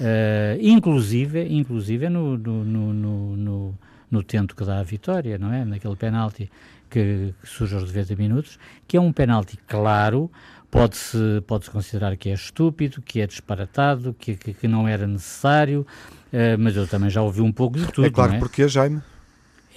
uh, 0.00 0.60
inclusive, 0.60 1.42
inclusive 1.48 2.08
no, 2.10 2.36
no, 2.36 2.64
no, 2.64 3.36
no, 3.36 3.74
no 4.10 4.22
tento 4.22 4.54
que 4.54 4.64
dá 4.64 4.78
a 4.78 4.82
vitória, 4.82 5.38
não 5.38 5.52
é? 5.52 5.64
Naquele 5.64 5.96
penalti 5.96 6.50
que, 6.90 7.34
que 7.40 7.48
surge 7.48 7.74
aos 7.74 7.84
90 7.84 8.14
minutos, 8.16 8.58
que 8.86 8.96
é 8.96 9.00
um 9.00 9.12
penalti 9.12 9.58
claro, 9.66 10.30
pode-se 10.70 11.42
pode 11.46 11.64
-se 11.64 11.70
considerar 11.70 12.16
que 12.16 12.28
é 12.28 12.34
estúpido, 12.34 13.00
que 13.00 13.20
é 13.20 13.26
disparatado, 13.26 14.14
que, 14.18 14.36
que, 14.36 14.52
que 14.52 14.68
não 14.68 14.86
era 14.86 15.06
necessário, 15.06 15.86
uh, 16.32 16.58
mas 16.58 16.76
eu 16.76 16.86
também 16.86 17.08
já 17.08 17.22
ouvi 17.22 17.40
um 17.40 17.52
pouco 17.52 17.78
de 17.78 17.86
tudo. 17.90 18.06
É 18.06 18.10
claro, 18.10 18.34
é? 18.34 18.38
porque 18.38 18.68
Jaime. 18.68 19.00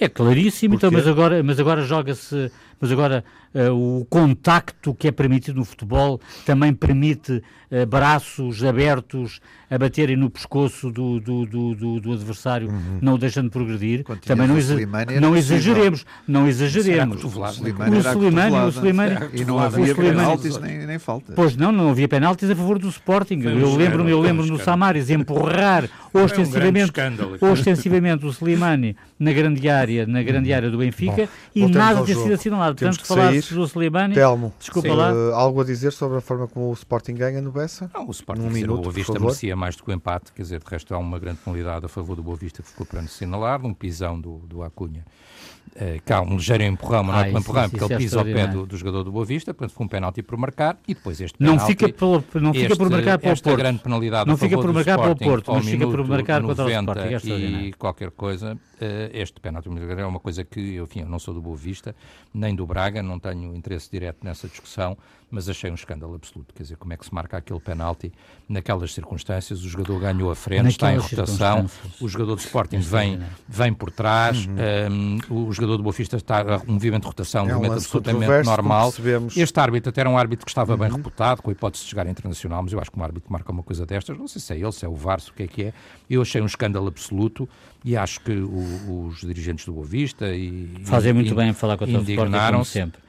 É 0.02 0.08
claríssimo, 0.08 0.74
então, 0.74 0.90
mas 0.90 1.06
agora, 1.06 1.42
mas 1.44 1.60
agora 1.60 1.82
joga-se, 1.82 2.50
mas 2.82 2.90
agora 2.90 3.24
uh, 3.54 4.00
o 4.00 4.04
contacto 4.06 4.92
que 4.92 5.06
é 5.06 5.12
permitido 5.12 5.54
no 5.54 5.64
futebol 5.64 6.20
também 6.44 6.74
permite 6.74 7.40
uh, 7.70 7.86
braços 7.86 8.64
abertos 8.64 9.40
a 9.70 9.78
baterem 9.78 10.16
no 10.16 10.28
pescoço 10.28 10.90
do, 10.90 11.20
do, 11.20 11.46
do, 11.46 11.74
do, 11.74 12.00
do 12.00 12.12
adversário, 12.12 12.68
uhum. 12.68 12.98
não 13.00 13.14
o 13.14 13.18
deixando 13.18 13.50
progredir. 13.50 14.04
também 14.26 14.46
não, 14.46 14.58
exa 14.58 14.76
não 15.18 15.34
exageremos, 15.34 16.04
não 16.28 16.46
exageremos. 16.46 17.24
O 17.24 17.28
Slimani, 17.48 18.56
o 18.56 18.68
Slimani, 18.68 19.16
e 19.32 19.44
não 19.44 19.58
havia 19.58 19.94
penaltis 19.94 20.58
nem, 20.58 20.86
nem 20.86 20.98
faltas. 20.98 21.34
Pois 21.34 21.56
não, 21.56 21.72
não 21.72 21.88
havia 21.88 22.08
penaltis 22.08 22.50
a 22.50 22.56
favor 22.56 22.78
do 22.78 22.88
Sporting. 22.88 23.40
Eu 23.40 23.74
lembro-me, 23.74 24.10
eu 24.10 24.20
lembro 24.20 24.44
no 24.44 24.58
Samaris 24.58 25.08
empurrar 25.08 25.88
ostensivamente, 26.12 26.92
um 27.40 27.50
ostensivamente 27.50 28.26
o 28.26 28.28
Slimani 28.28 28.94
na 29.18 29.32
grande 29.32 29.68
área, 29.68 30.06
na 30.06 30.22
grande 30.22 30.52
área 30.52 30.68
do 30.68 30.78
Benfica 30.78 31.22
Bom, 31.22 31.28
e 31.54 31.66
nada 31.66 32.04
ter 32.04 32.16
sido 32.16 32.34
assinalado. 32.34 32.71
Portanto, 32.74 33.06
falar 33.06 33.32
do 33.32 33.64
Slimani, 33.64 34.14
Telmo, 34.14 34.52
desculpa 34.58 34.88
sim. 34.88 34.94
lá. 34.94 35.12
Uh, 35.12 35.34
algo 35.34 35.60
a 35.60 35.64
dizer 35.64 35.92
sobre 35.92 36.18
a 36.18 36.20
forma 36.20 36.46
como 36.48 36.70
o 36.70 36.72
Sporting 36.72 37.14
ganha 37.14 37.40
no 37.40 37.52
Bessa? 37.52 37.90
Não, 37.92 38.06
o 38.06 38.10
Sporting, 38.10 38.42
um 38.42 38.50
minuto, 38.50 38.78
o 38.78 38.82
Boa 38.82 38.92
Vista 38.92 39.18
merecia 39.18 39.56
mais 39.56 39.76
do 39.76 39.84
que 39.84 39.90
o 39.90 39.94
empate, 39.94 40.32
quer 40.32 40.42
dizer, 40.42 40.60
de 40.60 40.66
resto 40.68 40.94
há 40.94 40.98
uma 40.98 41.18
grande 41.18 41.38
penalidade 41.38 41.86
a 41.86 41.88
favor 41.88 42.16
do 42.16 42.22
Boa 42.22 42.36
Vista 42.36 42.62
que 42.62 42.68
ficou 42.68 42.86
para 42.86 43.00
assinalar, 43.00 43.64
um 43.64 43.74
pisão 43.74 44.20
do, 44.20 44.38
do 44.38 44.62
Acunha 44.62 45.04
cá 46.04 46.20
um 46.20 46.36
ligeiro 46.36 46.62
empurrão, 46.64 47.04
mas 47.04 47.16
não 47.16 47.24
é 47.24 47.34
um 47.34 47.38
empurrão, 47.38 47.70
porque 47.70 47.84
ele 47.84 47.94
é 47.94 47.96
pisa 47.96 48.18
ao 48.18 48.24
pé 48.24 48.46
do, 48.46 48.66
do, 48.66 48.76
jogador 48.76 49.02
do 49.04 49.12
Boa 49.12 49.24
Vista, 49.24 49.54
portanto 49.54 49.74
foi 49.74 49.86
um 49.86 49.88
penalti 49.88 50.22
por 50.22 50.36
marcar 50.36 50.78
e 50.86 50.94
depois 50.94 51.20
este 51.20 51.38
penalti, 51.38 51.58
não 51.58 51.66
fica, 51.66 51.88
pelo, 51.88 52.24
não 52.34 52.52
fica 52.52 52.66
este, 52.66 52.78
por 52.78 52.90
marcar 52.90 53.18
para 53.18 53.32
o 53.32 53.42
Porto. 53.42 53.56
grande 53.56 53.78
penalidade 53.78 54.28
não 54.28 54.36
fica 54.36 54.56
por 54.56 54.72
marcar 54.72 54.98
para 54.98 55.10
o 55.12 55.16
Porto, 55.16 55.52
mas 55.52 55.64
fica 55.64 55.86
por 55.86 56.06
marcar 56.06 56.42
contra 56.42 56.64
o 56.64 56.70
Sporting. 56.70 57.30
É 57.30 57.38
e 57.38 57.72
qualquer 57.72 58.10
coisa, 58.10 58.54
uh, 58.54 58.58
este 59.12 59.40
penalti 59.40 59.68
é 59.68 60.06
uma 60.06 60.20
coisa 60.20 60.44
que, 60.44 60.76
enfim, 60.76 61.00
eu 61.00 61.08
não 61.08 61.18
sou 61.18 61.32
do 61.32 61.40
Boa 61.40 61.56
Vista, 61.56 61.94
nem 62.34 62.54
do 62.54 62.66
Braga, 62.66 63.02
não 63.02 63.18
tenho 63.18 63.54
interesse 63.54 63.90
direto 63.90 64.18
nessa 64.22 64.48
discussão, 64.48 64.96
mas 65.32 65.48
achei 65.48 65.70
um 65.70 65.74
escândalo 65.74 66.14
absoluto. 66.14 66.52
Quer 66.54 66.62
dizer, 66.62 66.76
como 66.76 66.92
é 66.92 66.96
que 66.96 67.06
se 67.06 67.12
marca 67.12 67.38
aquele 67.38 67.58
penalti 67.58 68.12
naquelas 68.46 68.92
circunstâncias? 68.92 69.64
O 69.64 69.68
jogador 69.68 69.98
ganhou 69.98 70.30
a 70.30 70.36
frente, 70.36 70.64
naquelas 70.64 70.74
está 70.74 70.92
em 70.92 70.98
rotação, 70.98 71.70
o 71.98 72.06
jogador 72.06 72.34
do 72.34 72.40
Sporting 72.40 72.78
vem, 72.78 73.18
vem 73.48 73.72
por 73.72 73.90
trás, 73.90 74.46
uhum. 74.46 75.18
um, 75.30 75.48
o 75.48 75.52
jogador 75.52 75.78
do 75.78 75.82
Boa 75.82 75.94
Vista 75.94 76.16
está 76.16 76.62
um 76.68 76.74
movimento 76.74 77.02
de 77.02 77.06
rotação, 77.08 77.46
um 77.46 77.48
é 77.48 77.54
movimento 77.54 77.78
absolutamente 77.78 78.44
normal. 78.44 78.92
Este 79.34 79.58
árbitro 79.58 79.88
até 79.88 80.02
era 80.02 80.10
um 80.10 80.18
árbitro 80.18 80.44
que 80.44 80.50
estava 80.50 80.74
uhum. 80.74 80.78
bem 80.78 80.90
reputado, 80.90 81.40
com 81.40 81.48
a 81.48 81.52
hipótese 81.52 81.84
de 81.84 81.90
chegar 81.90 82.06
internacional, 82.06 82.62
mas 82.62 82.72
eu 82.74 82.78
acho 82.78 82.90
que 82.90 83.00
um 83.00 83.02
árbitro 83.02 83.32
marca 83.32 83.50
uma 83.50 83.62
coisa 83.62 83.86
destas, 83.86 84.18
não 84.18 84.28
sei 84.28 84.40
se 84.40 84.52
é 84.52 84.58
ele, 84.58 84.72
se 84.72 84.84
é 84.84 84.88
o 84.88 84.94
Varso, 84.94 85.30
o 85.30 85.34
que 85.34 85.44
é 85.44 85.46
que 85.46 85.62
é. 85.64 85.72
Eu 86.10 86.20
achei 86.20 86.42
um 86.42 86.46
escândalo 86.46 86.88
absoluto 86.88 87.48
e 87.82 87.96
acho 87.96 88.20
que 88.20 88.32
o, 88.32 89.08
os 89.08 89.20
dirigentes 89.20 89.64
do 89.64 89.72
Boa 89.72 89.86
Vista 89.86 90.28
e, 90.34 90.68
fazem 90.84 91.14
muito 91.14 91.34
bem 91.34 91.48
em 91.48 91.54
falar 91.54 91.78
com 91.78 91.86
o 91.86 91.88
Sporting, 91.88 92.32
como 92.50 92.64
sempre 92.66 93.00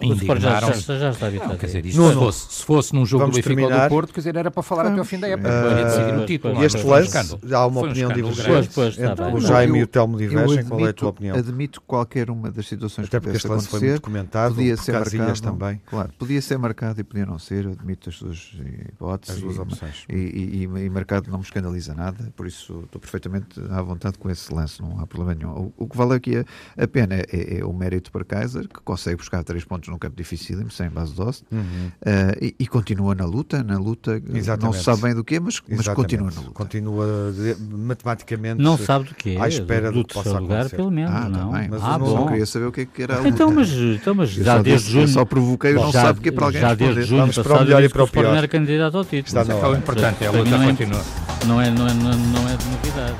indignaram 0.00 0.72
já, 0.74 0.98
já, 0.98 1.10
está 1.10 1.26
habituado. 1.26 1.58
Quer 1.58 1.66
dizer, 1.66 1.86
isto, 1.86 2.00
não, 2.00 2.10
se, 2.10 2.14
fosse, 2.14 2.54
se 2.54 2.64
fosse 2.64 2.94
num 2.94 3.06
jogo 3.06 3.22
Vamos 3.24 3.36
do 3.36 3.38
Benfica 3.38 3.54
terminar. 3.54 3.82
ou 3.82 3.88
do 3.88 3.90
Porto, 3.90 4.12
quer 4.12 4.20
dizer, 4.20 4.36
era 4.36 4.50
para 4.50 4.62
falar 4.62 4.86
até 4.86 4.98
ao 4.98 5.04
fim 5.04 5.18
da 5.18 5.28
época, 5.28 5.48
uh, 5.48 5.84
decidir 5.84 6.18
o 6.18 6.26
título. 6.26 6.64
Este 6.64 6.82
lance, 6.82 7.38
há 7.52 7.66
uma 7.66 7.80
opinião 7.80 8.12
divergente 8.12 8.80
entre 8.80 9.24
o 9.34 9.40
Jaime 9.40 9.78
e 9.78 9.82
o 9.82 9.86
Telmo 9.86 10.18
divergem. 10.18 10.64
Qual 10.64 10.86
é 10.86 10.90
a 10.90 10.92
tua 10.92 11.10
opinião? 11.10 11.36
Admito 11.36 11.80
qualquer 11.80 12.30
uma 12.30 12.50
das 12.50 12.68
situações 12.68 13.08
até 13.08 13.20
porque 13.20 13.36
este 13.36 13.48
lance 13.48 13.68
foi 13.68 13.80
muito 13.80 14.02
comentado, 14.02 14.54
podia 14.54 14.76
ser 14.76 14.92
marcado 14.92 15.40
também. 15.40 15.80
Claro, 15.86 16.12
podia 16.18 16.42
ser 16.42 16.58
marcado 16.58 17.00
e 17.00 17.04
podia 17.04 17.26
não 17.26 17.38
ser, 17.38 17.66
admito 17.66 18.08
as 18.08 18.16
suas 18.16 18.52
hipóteses. 18.88 19.36
As 19.36 19.42
duas 19.42 19.58
opções. 19.58 20.04
E, 20.08 20.16
e, 20.16 20.62
e, 20.62 20.90
marcado 20.90 21.30
não 21.30 21.38
me 21.38 21.44
escandaliza 21.44 21.94
nada, 21.94 22.32
por 22.36 22.46
isso 22.46 22.82
estou 22.84 23.00
perfeitamente 23.00 23.60
à 23.70 23.80
vontade 23.82 24.18
com 24.18 24.30
esse 24.30 24.52
lance, 24.52 24.80
não 24.80 25.00
há 25.00 25.06
problema 25.06 25.34
nenhum. 25.34 25.72
O, 25.76 25.86
que 25.86 25.96
vale 25.96 26.14
aqui 26.14 26.44
a, 26.76 26.88
pena 26.88 27.14
é, 27.14 27.58
é, 27.58 27.64
o 27.64 27.72
mérito 27.72 28.10
para 28.10 28.24
Kaiser, 28.24 28.68
que 28.68 28.80
consegue 28.80 29.16
buscar 29.16 29.42
três 29.44 29.64
pontos 29.64 29.85
num 29.88 29.98
campo 29.98 30.16
difícil 30.16 30.68
sem 30.70 30.88
base 30.88 31.14
de 31.14 31.20
osso, 31.20 31.44
uhum. 31.50 31.60
uh, 31.60 32.44
e, 32.44 32.54
e, 32.58 32.66
continua 32.66 33.14
na 33.14 33.24
luta, 33.24 33.62
na 33.62 33.78
luta, 33.78 34.22
Exatamente. 34.32 34.64
não 34.64 34.72
se 34.72 34.82
sabe 34.82 35.02
bem 35.02 35.14
do 35.14 35.24
quê, 35.24 35.38
mas, 35.40 35.62
mas 35.68 35.88
continua 35.88 36.30
na 36.30 36.40
luta. 36.40 36.52
Continua 36.52 37.32
de, 37.32 37.56
matematicamente 37.76 38.62
não 38.62 38.76
sabe 38.76 39.08
do 39.08 39.14
quê, 39.14 39.36
à 39.40 39.48
espera 39.48 39.90
do, 39.90 40.02
do 40.02 40.08
que 40.08 40.14
possa 40.14 40.38
lugar, 40.38 40.60
acontecer. 40.60 40.76
pelo 40.76 40.90
menos, 40.90 41.12
ah, 41.14 41.28
não. 41.28 41.52
Tá 41.52 41.66
mas 41.70 41.82
ah, 41.82 41.98
não, 41.98 42.14
não 42.14 42.26
queria 42.26 42.46
saber 42.46 42.66
o 42.66 42.72
que, 42.72 42.80
é 42.82 42.86
que 42.86 43.02
era 43.02 43.14
a 43.14 43.18
luta. 43.18 43.28
Então, 43.28 43.50
mas, 43.54 43.70
então, 43.72 44.14
mas 44.14 44.30
já 44.30 44.62
desde 44.62 44.92
junho... 44.92 45.08
só 45.08 45.24
provoquei, 45.24 45.74
não 45.74 45.92
já, 45.92 46.02
sabe 46.02 46.18
o 46.18 46.22
que 46.22 46.28
é 46.28 46.32
para 46.32 46.46
alguém 46.46 46.60
Já 46.60 46.74
desde 46.74 47.02
junho 47.02 47.20
Vamos 47.20 47.38
para 47.38 47.54
o 47.54 47.64
melhor 47.64 47.82
e 47.82 47.88
para 47.88 48.04
o 48.04 48.08
pior. 48.08 48.36
era 48.36 48.48
candidato 48.48 48.96
ao 48.96 49.04
título. 49.04 49.26
Está 49.26 49.44
não 49.44 49.74
é 49.74 49.78
importante, 49.78 50.24
é 50.24 50.26
a 50.26 50.30
luta 50.30 50.58
continua. 50.58 51.04
Não 51.46 51.60
é, 51.60 51.70
não, 51.70 51.86
é, 51.86 51.94
não, 51.94 52.10
é, 52.10 52.16
não 52.16 52.48
é 52.48 52.56
de 52.56 52.64
novidade. 52.66 53.16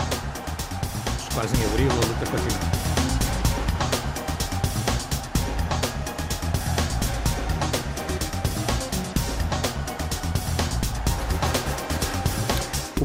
Quase 1.34 1.54
em 1.56 1.64
abril 1.66 1.90
a 1.90 1.94
luta 1.94 2.26
continua. 2.30 2.65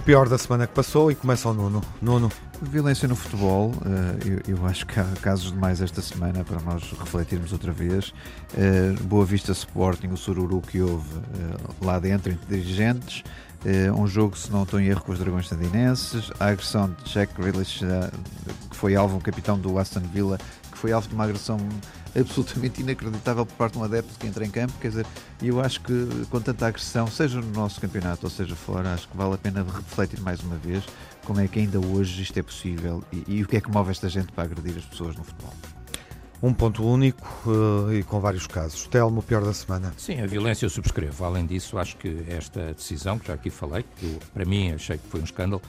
O 0.02 0.04
pior 0.04 0.28
da 0.28 0.36
semana 0.36 0.66
que 0.66 0.74
passou 0.74 1.12
e 1.12 1.16
começa 1.16 1.47
o 1.47 1.54
Nuno. 1.54 1.80
Nuno. 2.02 2.32
Violência 2.60 3.08
no 3.08 3.16
futebol, 3.16 3.72
eh, 3.86 4.41
eu, 4.47 4.66
acho 4.66 4.84
que 4.88 4.99
há 4.99 5.06
casos 5.22 5.52
demais 5.52 5.80
esta 5.80 6.02
semana 6.02 6.43
para 6.43 6.60
nós 6.62 6.91
refletirmos 6.99 7.54
outra 7.54 7.72
vez. 7.72 8.12
Eh, 8.58 8.95
Boa 9.04 9.24
Vista 9.24 9.52
Sporting, 9.52 10.08
o 10.08 10.18
sururu 10.18 10.60
que 10.60 10.82
houve 10.82 11.18
eh, 11.18 11.86
lá 11.86 11.99
dentro 11.99 12.32
entre 12.32 12.58
dirigentes, 12.58 13.24
um 13.95 14.08
jogo, 14.08 14.36
se 14.36 14.52
não 14.52 14.64
estou 14.64 14.80
em 14.80 14.88
erro, 14.88 15.04
com 15.04 15.12
os 15.12 15.20
Dragões 15.20 15.47
Sandinenses, 15.47 16.32
a 16.39 16.47
agressão 16.47 16.89
de 16.89 17.14
Jack 17.14 17.39
Grealish, 17.39 17.86
que 18.72 18.76
foi 18.76 18.95
alvo, 18.95 19.18
um 19.18 19.20
capitão 19.20 19.56
do 19.56 19.78
Aston 19.78 19.99
Villa, 20.12 20.39
que 20.72 20.78
foi 20.80 20.91
alvo 20.91 21.08
de 21.08 21.14
uma 21.14 21.26
agressão 21.26 21.60
absolutamente 22.16 22.82
inacreditável 22.82 23.45
por 23.45 23.55
parte 23.55 23.74
de 23.74 23.80
um 23.80 23.84
adepto 23.84 24.18
que 24.20 24.28
entra 24.28 24.45
em 24.45 24.49
campo. 24.49 24.74
Quer 24.80 24.89
dizer, 24.89 25.05
eu 25.41 25.62
acho 25.62 25.82
que 25.82 26.26
com 26.30 26.39
tanta 26.39 26.68
agressão, 26.68 27.07
seja 27.07 27.39
no 27.39 27.51
nosso 27.51 27.80
campeonato 27.80 28.26
ou 28.26 28.30
seja 28.30 28.55
fora, 28.55 28.93
acho 28.93 29.07
que 29.07 29.18
vale 29.18 29.36
a 29.36 29.38
pena 29.38 29.64
refletir 29.64 30.20
mais 30.22 30.41
uma 30.41 30.55
vez 30.57 30.84
como 31.24 31.39
é 31.39 31.47
que 31.47 31.59
ainda 31.59 31.80
hoje 31.80 32.22
isto 32.22 32.38
é 32.38 32.43
possível 32.43 33.03
e, 33.12 33.24
e 33.28 33.43
o 33.43 33.47
que 33.47 33.57
é 33.57 33.62
que 33.62 33.70
move 33.70 33.91
esta 33.91 34.09
gente 34.09 34.32
para 34.32 34.43
agredir 34.45 34.78
as 34.78 34.86
pessoas 34.86 35.16
no 35.16 35.24
futebol. 35.24 35.53
Um 36.43 36.53
ponto 36.55 36.84
único 36.84 37.28
uh, 37.45 37.93
e 37.93 38.01
com 38.01 38.20
vários 38.20 38.47
casos. 38.47 38.88
Telmo, 38.88 39.20
o 39.20 39.24
pior 39.24 39.43
da 39.43 39.53
semana. 39.53 39.93
Sim, 39.95 40.22
a 40.22 40.26
violência 40.26 40.66
eu 40.66 40.72
subscrevo. 40.72 41.24
Além 41.24 41.45
disso, 41.45 41.78
acho 41.78 41.95
que 41.97 42.26
esta 42.28 42.74
decisão, 42.74 43.20
que 43.20 43.28
já 43.28 43.36
aqui 43.36 43.51
falei, 43.51 43.86
que 43.95 44.07
eu, 44.07 44.20
para 44.34 44.43
mim 44.43 44.72
achei 44.72 44.97
que 44.97 45.07
foi 45.07 45.22
um 45.22 45.24
escândalo, 45.24 45.62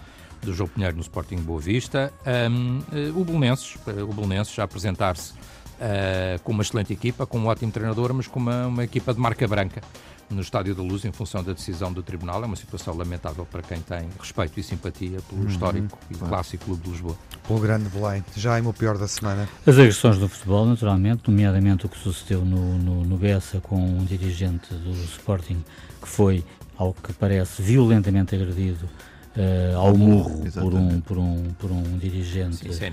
do 0.43 0.53
João 0.53 0.69
Pinheiro 0.69 0.97
no 0.97 1.03
Sporting 1.03 1.37
Boa 1.37 1.61
Vista, 1.61 2.13
um, 2.51 2.79
uh, 2.79 3.21
o 3.21 3.25
Belenenses, 3.25 3.77
uh, 3.87 4.03
o 4.03 4.13
Belenenses 4.13 4.53
já 4.53 4.65
apresentar-se 4.65 5.35
uh, 5.83 6.41
com 6.43 6.53
uma 6.53 6.63
excelente 6.63 6.93
equipa, 6.93 7.27
com 7.27 7.39
um 7.39 7.47
ótimo 7.47 7.73
treinador, 7.73 8.15
mas 8.15 8.27
com 8.27 8.39
uma, 8.39 8.67
uma 8.69 8.85
equipa 8.85 9.13
de 9.13 9.21
marca 9.21 9.47
branca 9.49 9.83
no 10.31 10.41
Estádio 10.41 10.75
da 10.75 10.83
Luz 10.83 11.05
em 11.05 11.13
função 11.13 11.43
da 11.43 11.53
decisão 11.53 11.93
do 11.93 12.03
Tribunal. 12.03 12.43
É 12.43 12.47
uma 12.47 12.57
situação 12.57 12.97
lamentável 12.97 13.45
para 13.45 13.63
quem 13.63 13.81
tem 13.81 14.09
respeito 14.19 14.59
e 14.59 14.63
simpatia 14.63 15.19
pelo 15.29 15.43
uhum, 15.43 15.49
histórico 15.49 15.99
e 16.11 16.15
claro. 16.15 16.29
clássico 16.31 16.65
Clube 16.65 16.83
de 16.83 16.91
Lisboa. 16.91 17.17
Pelo 17.47 17.61
grande 17.61 17.89
Belém. 17.91 18.25
Já 18.37 18.59
é 18.59 18.63
o 18.63 18.73
pior 18.73 18.97
da 18.97 19.09
semana. 19.09 19.49
As 19.67 19.79
agressões 19.79 20.19
do 20.19 20.29
futebol, 20.29 20.65
naturalmente, 20.65 21.31
nomeadamente 21.31 21.87
o 21.87 21.89
que 21.89 21.99
sucedeu 21.99 22.45
no, 22.45 22.79
no, 22.79 23.05
no 23.05 23.17
Bessa 23.17 23.61
com 23.61 23.77
um 23.77 24.05
dirigente 24.05 24.73
do 24.73 24.93
Sporting 25.05 25.63
que 26.01 26.09
foi, 26.09 26.45
ao 26.77 26.95
que 26.95 27.13
parece, 27.13 27.61
violentamente 27.61 28.35
agredido 28.35 28.89
uh, 29.37 29.79
ao 29.79 29.97
murro 29.97 30.43
por 30.51 30.75
um, 30.75 31.01
por, 31.01 31.19
um, 31.19 31.45
por 31.59 31.71
um 31.71 31.99
dirigente 31.99 32.57
Sim, 32.73 32.85
é 32.87 32.91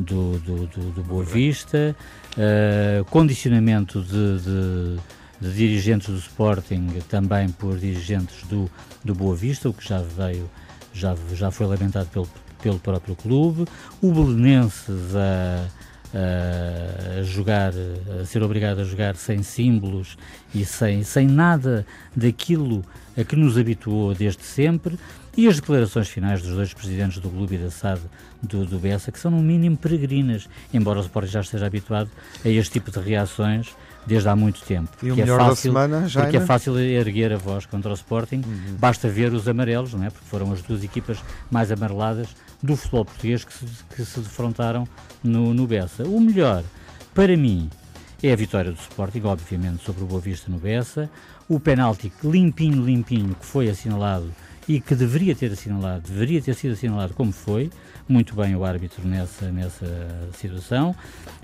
do, 0.00 0.38
do, 0.38 0.66
do, 0.66 0.90
do 0.92 1.02
Boa 1.02 1.24
Vista, 1.24 1.96
uh, 2.36 3.04
condicionamento 3.06 4.02
de, 4.02 4.38
de, 4.38 4.96
de, 5.40 5.54
dirigentes 5.54 6.08
do 6.08 6.18
Sporting 6.18 6.88
também 7.08 7.48
por 7.48 7.78
dirigentes 7.78 8.42
do, 8.48 8.70
do 9.04 9.14
Boa 9.14 9.34
Vista, 9.34 9.68
o 9.68 9.72
que 9.72 9.86
já 9.86 10.00
veio, 10.00 10.48
já, 10.92 11.16
já 11.34 11.50
foi 11.50 11.66
lamentado 11.66 12.08
pelo, 12.08 12.28
pelo 12.62 12.78
próprio 12.78 13.16
clube, 13.16 13.66
o 14.02 14.12
Belenenses 14.12 15.14
a 15.14 15.79
a 16.14 17.22
jogar, 17.22 17.72
a 18.20 18.24
ser 18.24 18.42
obrigado 18.42 18.80
a 18.80 18.84
jogar 18.84 19.16
sem 19.16 19.42
símbolos 19.42 20.18
e 20.54 20.64
sem, 20.64 21.02
sem 21.04 21.26
nada 21.26 21.86
daquilo 22.14 22.84
a 23.16 23.24
que 23.24 23.36
nos 23.36 23.56
habituou 23.56 24.14
desde 24.14 24.42
sempre, 24.42 24.98
e 25.36 25.46
as 25.46 25.56
declarações 25.56 26.08
finais 26.08 26.42
dos 26.42 26.54
dois 26.54 26.74
presidentes 26.74 27.18
do 27.18 27.30
clube 27.30 27.54
e 27.54 27.58
da 27.58 27.70
SAD 27.70 28.00
do, 28.42 28.66
do 28.66 28.78
Bessa, 28.78 29.12
que 29.12 29.18
são 29.18 29.30
no 29.30 29.40
mínimo 29.40 29.76
peregrinas, 29.76 30.48
embora 30.72 30.98
o 30.98 31.02
Sport 31.02 31.28
já 31.28 31.40
esteja 31.40 31.66
habituado 31.66 32.10
a 32.44 32.48
este 32.48 32.72
tipo 32.72 32.90
de 32.90 32.98
reações 32.98 33.74
desde 34.06 34.28
há 34.28 34.36
muito 34.36 34.62
tempo. 34.62 34.90
E 35.02 35.10
o 35.10 35.14
é 35.14 35.16
melhor 35.16 35.40
é 35.40 35.44
fácil, 35.44 35.72
da 35.72 35.80
semana, 35.80 36.08
já 36.08 36.22
Porque 36.22 36.36
é 36.36 36.40
fácil 36.40 36.78
erguer 36.78 37.32
a 37.32 37.36
voz 37.36 37.66
contra 37.66 37.90
o 37.90 37.94
Sporting, 37.94 38.42
uhum. 38.46 38.76
basta 38.78 39.08
ver 39.08 39.32
os 39.32 39.46
amarelos, 39.48 39.94
não 39.94 40.04
é? 40.04 40.10
porque 40.10 40.26
foram 40.26 40.52
as 40.52 40.62
duas 40.62 40.82
equipas 40.82 41.18
mais 41.50 41.70
amareladas 41.70 42.28
do 42.62 42.76
futebol 42.76 43.04
português 43.04 43.44
que 43.44 43.52
se, 43.52 43.64
que 43.94 44.04
se 44.04 44.20
defrontaram 44.20 44.86
no, 45.22 45.54
no 45.54 45.66
Bessa. 45.66 46.04
O 46.04 46.20
melhor, 46.20 46.62
para 47.14 47.36
mim, 47.36 47.70
é 48.22 48.32
a 48.32 48.36
vitória 48.36 48.70
do 48.70 48.78
Sporting, 48.78 49.22
obviamente, 49.24 49.82
sobre 49.84 50.04
o 50.04 50.06
Boa 50.06 50.20
Vista 50.20 50.50
no 50.50 50.58
Bessa. 50.58 51.10
O 51.48 51.58
penalti 51.58 52.12
limpinho, 52.22 52.84
limpinho, 52.84 53.34
que 53.34 53.46
foi 53.46 53.68
assinalado 53.68 54.30
e 54.70 54.80
que 54.80 54.94
deveria 54.94 55.34
ter 55.34 55.50
assinalado, 55.50 56.08
deveria 56.08 56.40
ter 56.40 56.54
sido 56.54 56.74
assinalado 56.74 57.12
como 57.12 57.32
foi, 57.32 57.68
muito 58.08 58.36
bem 58.36 58.54
o 58.54 58.64
árbitro 58.64 59.04
nessa, 59.04 59.50
nessa 59.50 59.84
situação. 60.38 60.94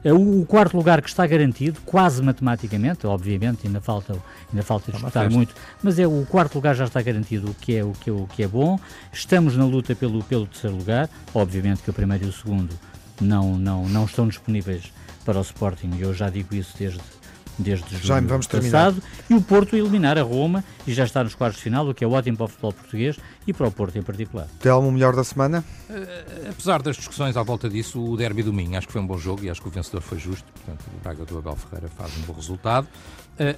Eh, 0.04 0.12
o, 0.12 0.42
o 0.42 0.46
quarto 0.46 0.76
lugar 0.76 1.02
que 1.02 1.08
está 1.08 1.26
garantido, 1.26 1.80
quase 1.84 2.22
matematicamente, 2.22 3.04
obviamente 3.04 3.66
ainda 3.66 3.80
falta, 3.80 4.16
ainda 4.48 4.62
falta 4.62 4.92
disputar 4.92 5.28
muito, 5.28 5.52
mas 5.82 5.98
é 5.98 6.06
o 6.06 6.24
quarto 6.24 6.54
lugar 6.54 6.76
já 6.76 6.84
está 6.84 7.02
garantido, 7.02 7.50
o 7.50 7.54
que 7.54 7.74
é, 7.74 7.82
o 7.82 7.90
que 7.90 8.10
é, 8.10 8.12
o 8.12 8.28
que 8.28 8.42
é 8.44 8.46
bom. 8.46 8.78
Estamos 9.12 9.56
na 9.56 9.64
luta 9.64 9.96
pelo, 9.96 10.22
pelo 10.22 10.46
terceiro 10.46 10.76
lugar, 10.76 11.10
obviamente 11.34 11.82
que 11.82 11.90
o 11.90 11.92
primeiro 11.92 12.26
e 12.26 12.28
o 12.28 12.32
segundo 12.32 12.78
não, 13.20 13.58
não, 13.58 13.88
não 13.88 14.04
estão 14.04 14.28
disponíveis 14.28 14.92
para 15.24 15.36
o 15.36 15.42
Sporting, 15.42 15.90
e 15.96 16.02
eu 16.02 16.14
já 16.14 16.30
digo 16.30 16.54
isso 16.54 16.76
desde 16.78 17.00
desde 17.58 17.96
julho 17.96 18.26
vamos 18.26 18.46
passado, 18.46 19.02
e 19.28 19.34
o 19.34 19.40
Porto 19.40 19.76
eliminar 19.76 20.18
a 20.18 20.22
Roma 20.22 20.64
e 20.86 20.92
já 20.92 21.04
está 21.04 21.22
nos 21.24 21.34
quartos 21.34 21.58
de 21.58 21.64
final, 21.64 21.88
o 21.88 21.94
que 21.94 22.04
é 22.04 22.06
ótimo 22.06 22.36
para 22.36 22.44
o 22.44 22.48
futebol 22.48 22.72
português 22.72 23.16
e 23.46 23.52
para 23.52 23.66
o 23.66 23.72
Porto 23.72 23.96
em 23.98 24.02
particular. 24.02 24.48
Telmo, 24.60 24.90
melhor 24.90 25.14
da 25.14 25.24
semana? 25.24 25.64
Uh, 25.88 26.50
apesar 26.50 26.82
das 26.82 26.96
discussões 26.96 27.36
à 27.36 27.42
volta 27.42 27.68
disso, 27.68 28.02
o 28.02 28.16
derby 28.16 28.42
domingo 28.42 28.76
acho 28.76 28.86
que 28.86 28.92
foi 28.92 29.02
um 29.02 29.06
bom 29.06 29.18
jogo 29.18 29.44
e 29.44 29.50
acho 29.50 29.60
que 29.60 29.68
o 29.68 29.70
vencedor 29.70 30.02
foi 30.02 30.18
justo, 30.18 30.44
portanto 30.52 30.84
o 30.94 31.02
Braga 31.02 31.24
do 31.24 31.38
Abel 31.38 31.56
Ferreira 31.56 31.88
faz 31.96 32.10
um 32.18 32.22
bom 32.22 32.34
resultado. 32.34 32.86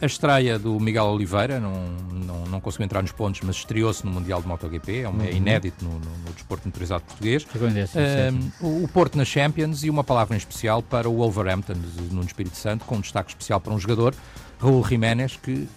A 0.02 0.06
estreia 0.06 0.58
do 0.58 0.78
Miguel 0.80 1.04
Oliveira, 1.04 1.60
não, 1.60 1.72
não, 2.10 2.46
não 2.46 2.60
conseguiu 2.60 2.86
entrar 2.86 3.00
nos 3.00 3.12
pontos, 3.12 3.40
mas 3.42 3.56
estreou-se 3.56 4.04
no 4.04 4.10
Mundial 4.10 4.42
de 4.42 4.48
MotoGP, 4.48 5.02
é, 5.02 5.08
um, 5.08 5.22
é 5.22 5.26
uhum. 5.26 5.36
inédito 5.36 5.84
no, 5.84 5.92
no, 5.92 5.98
no, 5.98 6.32
desporto 6.32 6.66
motorizado 6.66 7.04
português. 7.04 7.44
Uh, 8.60 8.66
o, 8.66 8.84
o 8.84 8.88
Porto 8.88 9.16
na 9.16 9.24
Champions 9.24 9.84
e 9.84 9.90
uma 9.90 10.02
palavra 10.02 10.34
em 10.34 10.38
especial 10.38 10.82
para 10.82 11.08
o 11.08 11.14
Wolverhampton 11.14 11.74
no 12.10 12.22
Espírito 12.22 12.56
Santo, 12.56 12.84
com 12.84 12.96
um 12.96 13.00
destaque 13.00 13.30
especial 13.30 13.60
para 13.60 13.72
um 13.72 13.78
jogador, 13.78 14.14
Raul 14.60 14.84
Jiménez, 14.84 15.38
que 15.40 15.68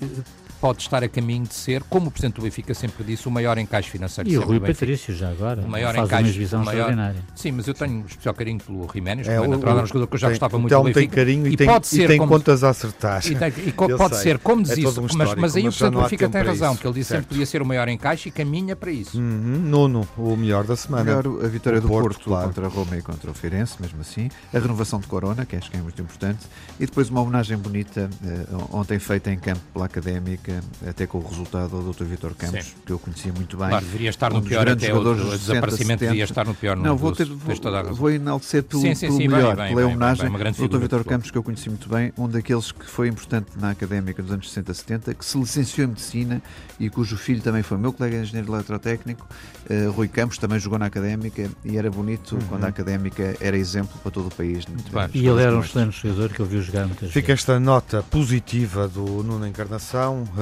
pode 0.62 0.84
estar 0.84 1.04
a 1.04 1.10
caminho 1.10 1.46
de 1.46 1.56
ser, 1.56 1.82
como 1.84 2.08
o 2.08 2.12
Presidente 2.12 2.36
do 2.36 2.44
Benfica 2.44 2.74
sempre 2.76 3.04
disse, 3.04 3.28
o 3.28 3.32
maior 3.32 3.58
encaixe 3.58 3.90
financeiro 3.90 4.30
E 4.30 4.38
o 4.38 4.42
Rui 4.44 4.60
Patrício 4.60 5.14
já 5.16 5.30
agora, 5.30 5.62
o 5.62 5.68
maior 5.68 5.96
faz 5.96 6.08
encaixe, 6.08 6.30
uma 6.30 6.38
visão 6.38 6.60
maior... 6.64 6.78
extraordinária. 6.78 7.22
Sim, 7.36 7.52
mas 7.54 7.68
eu 7.68 7.74
tenho 7.74 8.06
especial 8.08 8.36
carinho 8.36 8.60
pelo 8.60 8.88
Jiménez, 8.94 9.28
é, 9.28 9.34
é 9.34 9.48
natural, 9.48 9.80
é 9.80 9.82
um 9.82 9.86
jogador 9.88 10.08
que 10.08 10.14
eu 10.14 10.20
já 10.20 10.28
tem, 10.28 10.34
gostava 10.34 10.60
muito 10.60 10.76
do 10.76 10.84
Benfica. 10.84 11.00
tem 11.00 11.10
carinho 11.10 11.48
e, 11.48 11.54
e 11.54 11.58
tem, 11.58 11.68
pode 11.68 11.88
ser 11.88 12.04
e 12.04 12.08
tem 12.08 12.20
como... 12.20 12.32
contas 12.32 12.64
a 12.64 12.70
acertar. 12.70 13.26
E, 13.26 13.36
tem, 13.36 13.54
e 13.66 13.72
pode 13.74 14.16
sei. 14.16 14.24
ser, 14.24 14.38
como 14.38 14.62
diz 14.62 14.78
é 14.78 14.82
isso, 14.82 15.02
mas, 15.02 15.34
mas 15.36 15.56
aí 15.56 15.68
o 15.68 15.72
Presidente 15.72 15.94
do 15.94 16.02
Benfica 16.02 16.30
tem 16.30 16.44
razão, 16.44 16.76
porque 16.76 16.88
ele 16.88 16.94
disse 16.94 17.10
sempre 17.10 17.24
que 17.24 17.30
podia 17.30 17.46
ser 17.48 17.62
o 17.64 17.66
maior 17.66 17.90
encaixe 17.90 18.30
e 18.30 18.32
caminha 18.32 18.76
para 18.76 18.92
isso. 18.92 19.18
Uhum. 19.18 19.62
Nono, 19.66 20.08
o 20.16 20.36
melhor 20.36 20.64
da 20.64 20.76
semana. 20.76 21.04
Melhor, 21.04 21.44
a 21.44 21.48
vitória 21.48 21.82
do 21.82 21.88
Porto, 21.88 22.30
contra 22.30 22.68
a 22.68 22.70
Roma 22.70 22.98
e 22.98 23.02
contra 23.02 23.32
o 23.32 23.34
Feirense, 23.34 23.82
mesmo 23.82 24.02
assim. 24.02 24.30
A 24.54 24.60
renovação 24.60 25.00
de 25.00 25.08
Corona, 25.08 25.44
que 25.44 25.56
acho 25.56 25.72
que 25.72 25.78
é 25.78 25.82
muito 25.82 26.00
importante. 26.02 26.46
E 26.80 26.86
depois 26.86 27.10
uma 27.10 27.22
homenagem 27.22 27.58
bonita, 27.58 28.10
uh, 28.24 28.78
ontem 28.78 29.00
feita 29.00 29.32
em 29.32 29.40
campo 29.40 29.62
pela 29.74 29.86
Académica, 29.86 30.51
até 30.88 31.08
com 31.08 31.20
o 31.20 31.28
resultado 31.28 31.82
do 31.82 31.94
Dr. 31.94 32.04
Vitor 32.06 32.36
Campos, 32.36 32.66
Sim. 32.66 32.74
que 32.86 32.92
eu 32.92 33.00
conhecia 33.00 33.32
muito 33.34 33.58
bem. 33.58 33.70
Claro, 33.70 33.86
deveria 33.86 34.10
estar 34.10 34.32
um 34.32 34.38
no 34.38 34.42
pior 34.42 34.68
até 34.68 34.94
o, 34.94 35.00
o 35.00 35.38
desaparecimento 35.38 36.06
devia 36.06 36.24
estar 36.24 36.46
no 36.46 36.54
pior. 36.54 36.76
Não, 36.78 36.98
vou, 36.98 37.12
ter, 37.12 37.26
vou, 37.26 37.94
vou 37.94 38.12
enaltecer 38.12 38.64
pelo, 38.64 38.82
sim, 38.82 38.96
sim, 38.96 39.08
pelo 39.08 39.18
sim, 39.18 39.28
melhor, 39.28 39.56
bem, 39.56 39.70
pela 39.70 39.82
bem, 39.82 39.96
homenagem 39.96 40.28
ao 40.28 40.68
Dr. 40.68 40.78
Vitor 40.78 41.04
Campos, 41.04 41.32
que 41.32 41.38
eu 41.38 41.44
conheci 41.44 41.70
muito 41.70 41.90
bem, 41.90 42.12
um 42.18 42.28
daqueles 42.28 42.72
que 42.72 42.86
foi 42.86 43.08
importante 43.08 43.48
na 43.60 43.72
académica 43.72 44.22
dos 44.22 44.32
anos 44.32 44.50
60, 44.50 44.74
70, 44.74 45.14
que 45.14 45.26
se 45.26 45.38
licenciou 45.38 45.86
em 45.86 45.90
Medicina 45.90 46.42
e 46.80 46.90
cujo 46.90 47.16
filho 47.18 47.42
também 47.42 47.64
foi 47.64 47.78
meu 47.78 47.94
colega 47.94 48.18
engenheiro 48.18 48.54
eletrotécnico, 48.54 49.28
uh, 49.70 49.92
Rui 49.92 50.08
Campos, 50.08 50.38
também 50.38 50.60
jogou 50.60 50.80
na 50.80 50.88
académica 50.88 51.50
e 51.64 51.78
era 51.78 51.90
bonito 51.90 52.36
uhum. 52.36 52.42
quando 52.50 52.64
a 52.66 52.68
académica 52.68 53.36
era 53.40 53.58
exemplo 53.58 54.00
para 54.02 54.12
todo 54.12 54.28
o 54.28 54.36
país. 54.36 54.66
E 55.14 55.28
ele 55.28 55.42
era 55.42 55.56
um 55.56 55.62
excelente 55.62 56.02
jogador 56.02 56.30
que 56.30 56.40
eu 56.40 56.46
vi 56.46 56.62
jogar 56.62 56.88
muitas 56.88 57.12
Fica 57.12 57.32
esta 57.34 57.60
nota 57.60 58.04
positiva 58.04 58.88
do 58.88 59.24
Nuno 59.24 59.48
Encarnação, 59.48 60.24
uh, 60.24 60.41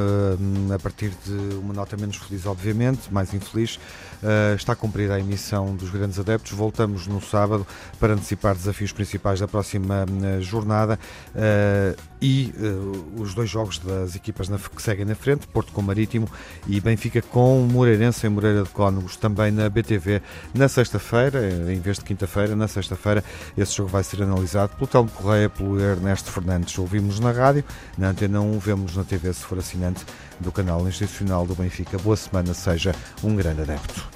a 0.73 0.79
partir 0.79 1.11
de 1.25 1.55
uma 1.55 1.73
nota 1.73 1.95
menos 1.97 2.17
feliz, 2.17 2.45
obviamente, 2.45 3.11
mais 3.11 3.33
infeliz. 3.33 3.79
Uh, 4.21 4.53
está 4.55 4.75
cumprida 4.75 5.15
a 5.15 5.19
emissão 5.19 5.75
dos 5.75 5.89
grandes 5.89 6.19
adeptos. 6.19 6.51
Voltamos 6.51 7.07
no 7.07 7.21
sábado 7.21 7.65
para 7.99 8.13
antecipar 8.13 8.53
desafios 8.53 8.91
principais 8.91 9.39
da 9.39 9.47
próxima 9.47 10.05
uh, 10.05 10.41
jornada 10.41 10.99
uh, 11.29 12.01
e 12.21 12.53
os 13.15 13.33
dois 13.33 13.49
jogos 13.49 13.79
das 13.79 14.13
equipas 14.13 14.49
que 14.75 14.81
seguem 14.81 15.05
na 15.05 15.15
frente, 15.15 15.47
Porto 15.47 15.71
com 15.71 15.81
Marítimo 15.81 16.29
e 16.67 16.81
Benfica 16.81 17.21
com 17.21 17.61
Moreirense 17.61 18.27
em 18.27 18.29
Moreira 18.29 18.63
de 18.63 18.69
Cónegos, 18.69 19.15
também 19.15 19.51
na 19.51 19.69
BTV 19.69 20.21
na 20.53 20.67
sexta-feira, 20.67 21.49
em 21.71 21.79
vez 21.79 21.97
de 21.97 22.03
quinta-feira, 22.03 22.57
na 22.57 22.67
sexta-feira 22.67 23.23
esse 23.57 23.77
jogo 23.77 23.89
vai 23.89 24.03
ser 24.03 24.21
analisado 24.21 24.75
pelo 24.75 24.87
Telmo 24.87 25.09
Correia, 25.11 25.49
pelo 25.49 25.79
Ernesto 25.79 26.29
Fernandes. 26.29 26.77
Ouvimos 26.77 27.21
na 27.21 27.31
rádio, 27.31 27.63
na 27.97 28.09
Antena 28.09 28.41
1, 28.41 28.59
vemos 28.59 28.97
na 28.97 29.05
TV 29.05 29.31
se 29.33 29.45
for 29.45 29.57
assinante 29.57 30.05
do 30.39 30.51
canal 30.51 30.87
institucional 30.87 31.45
do 31.45 31.55
Benfica. 31.55 31.97
Boa 31.97 32.15
semana, 32.15 32.53
seja 32.53 32.95
um 33.23 33.35
grande 33.35 33.61
adepto. 33.61 34.09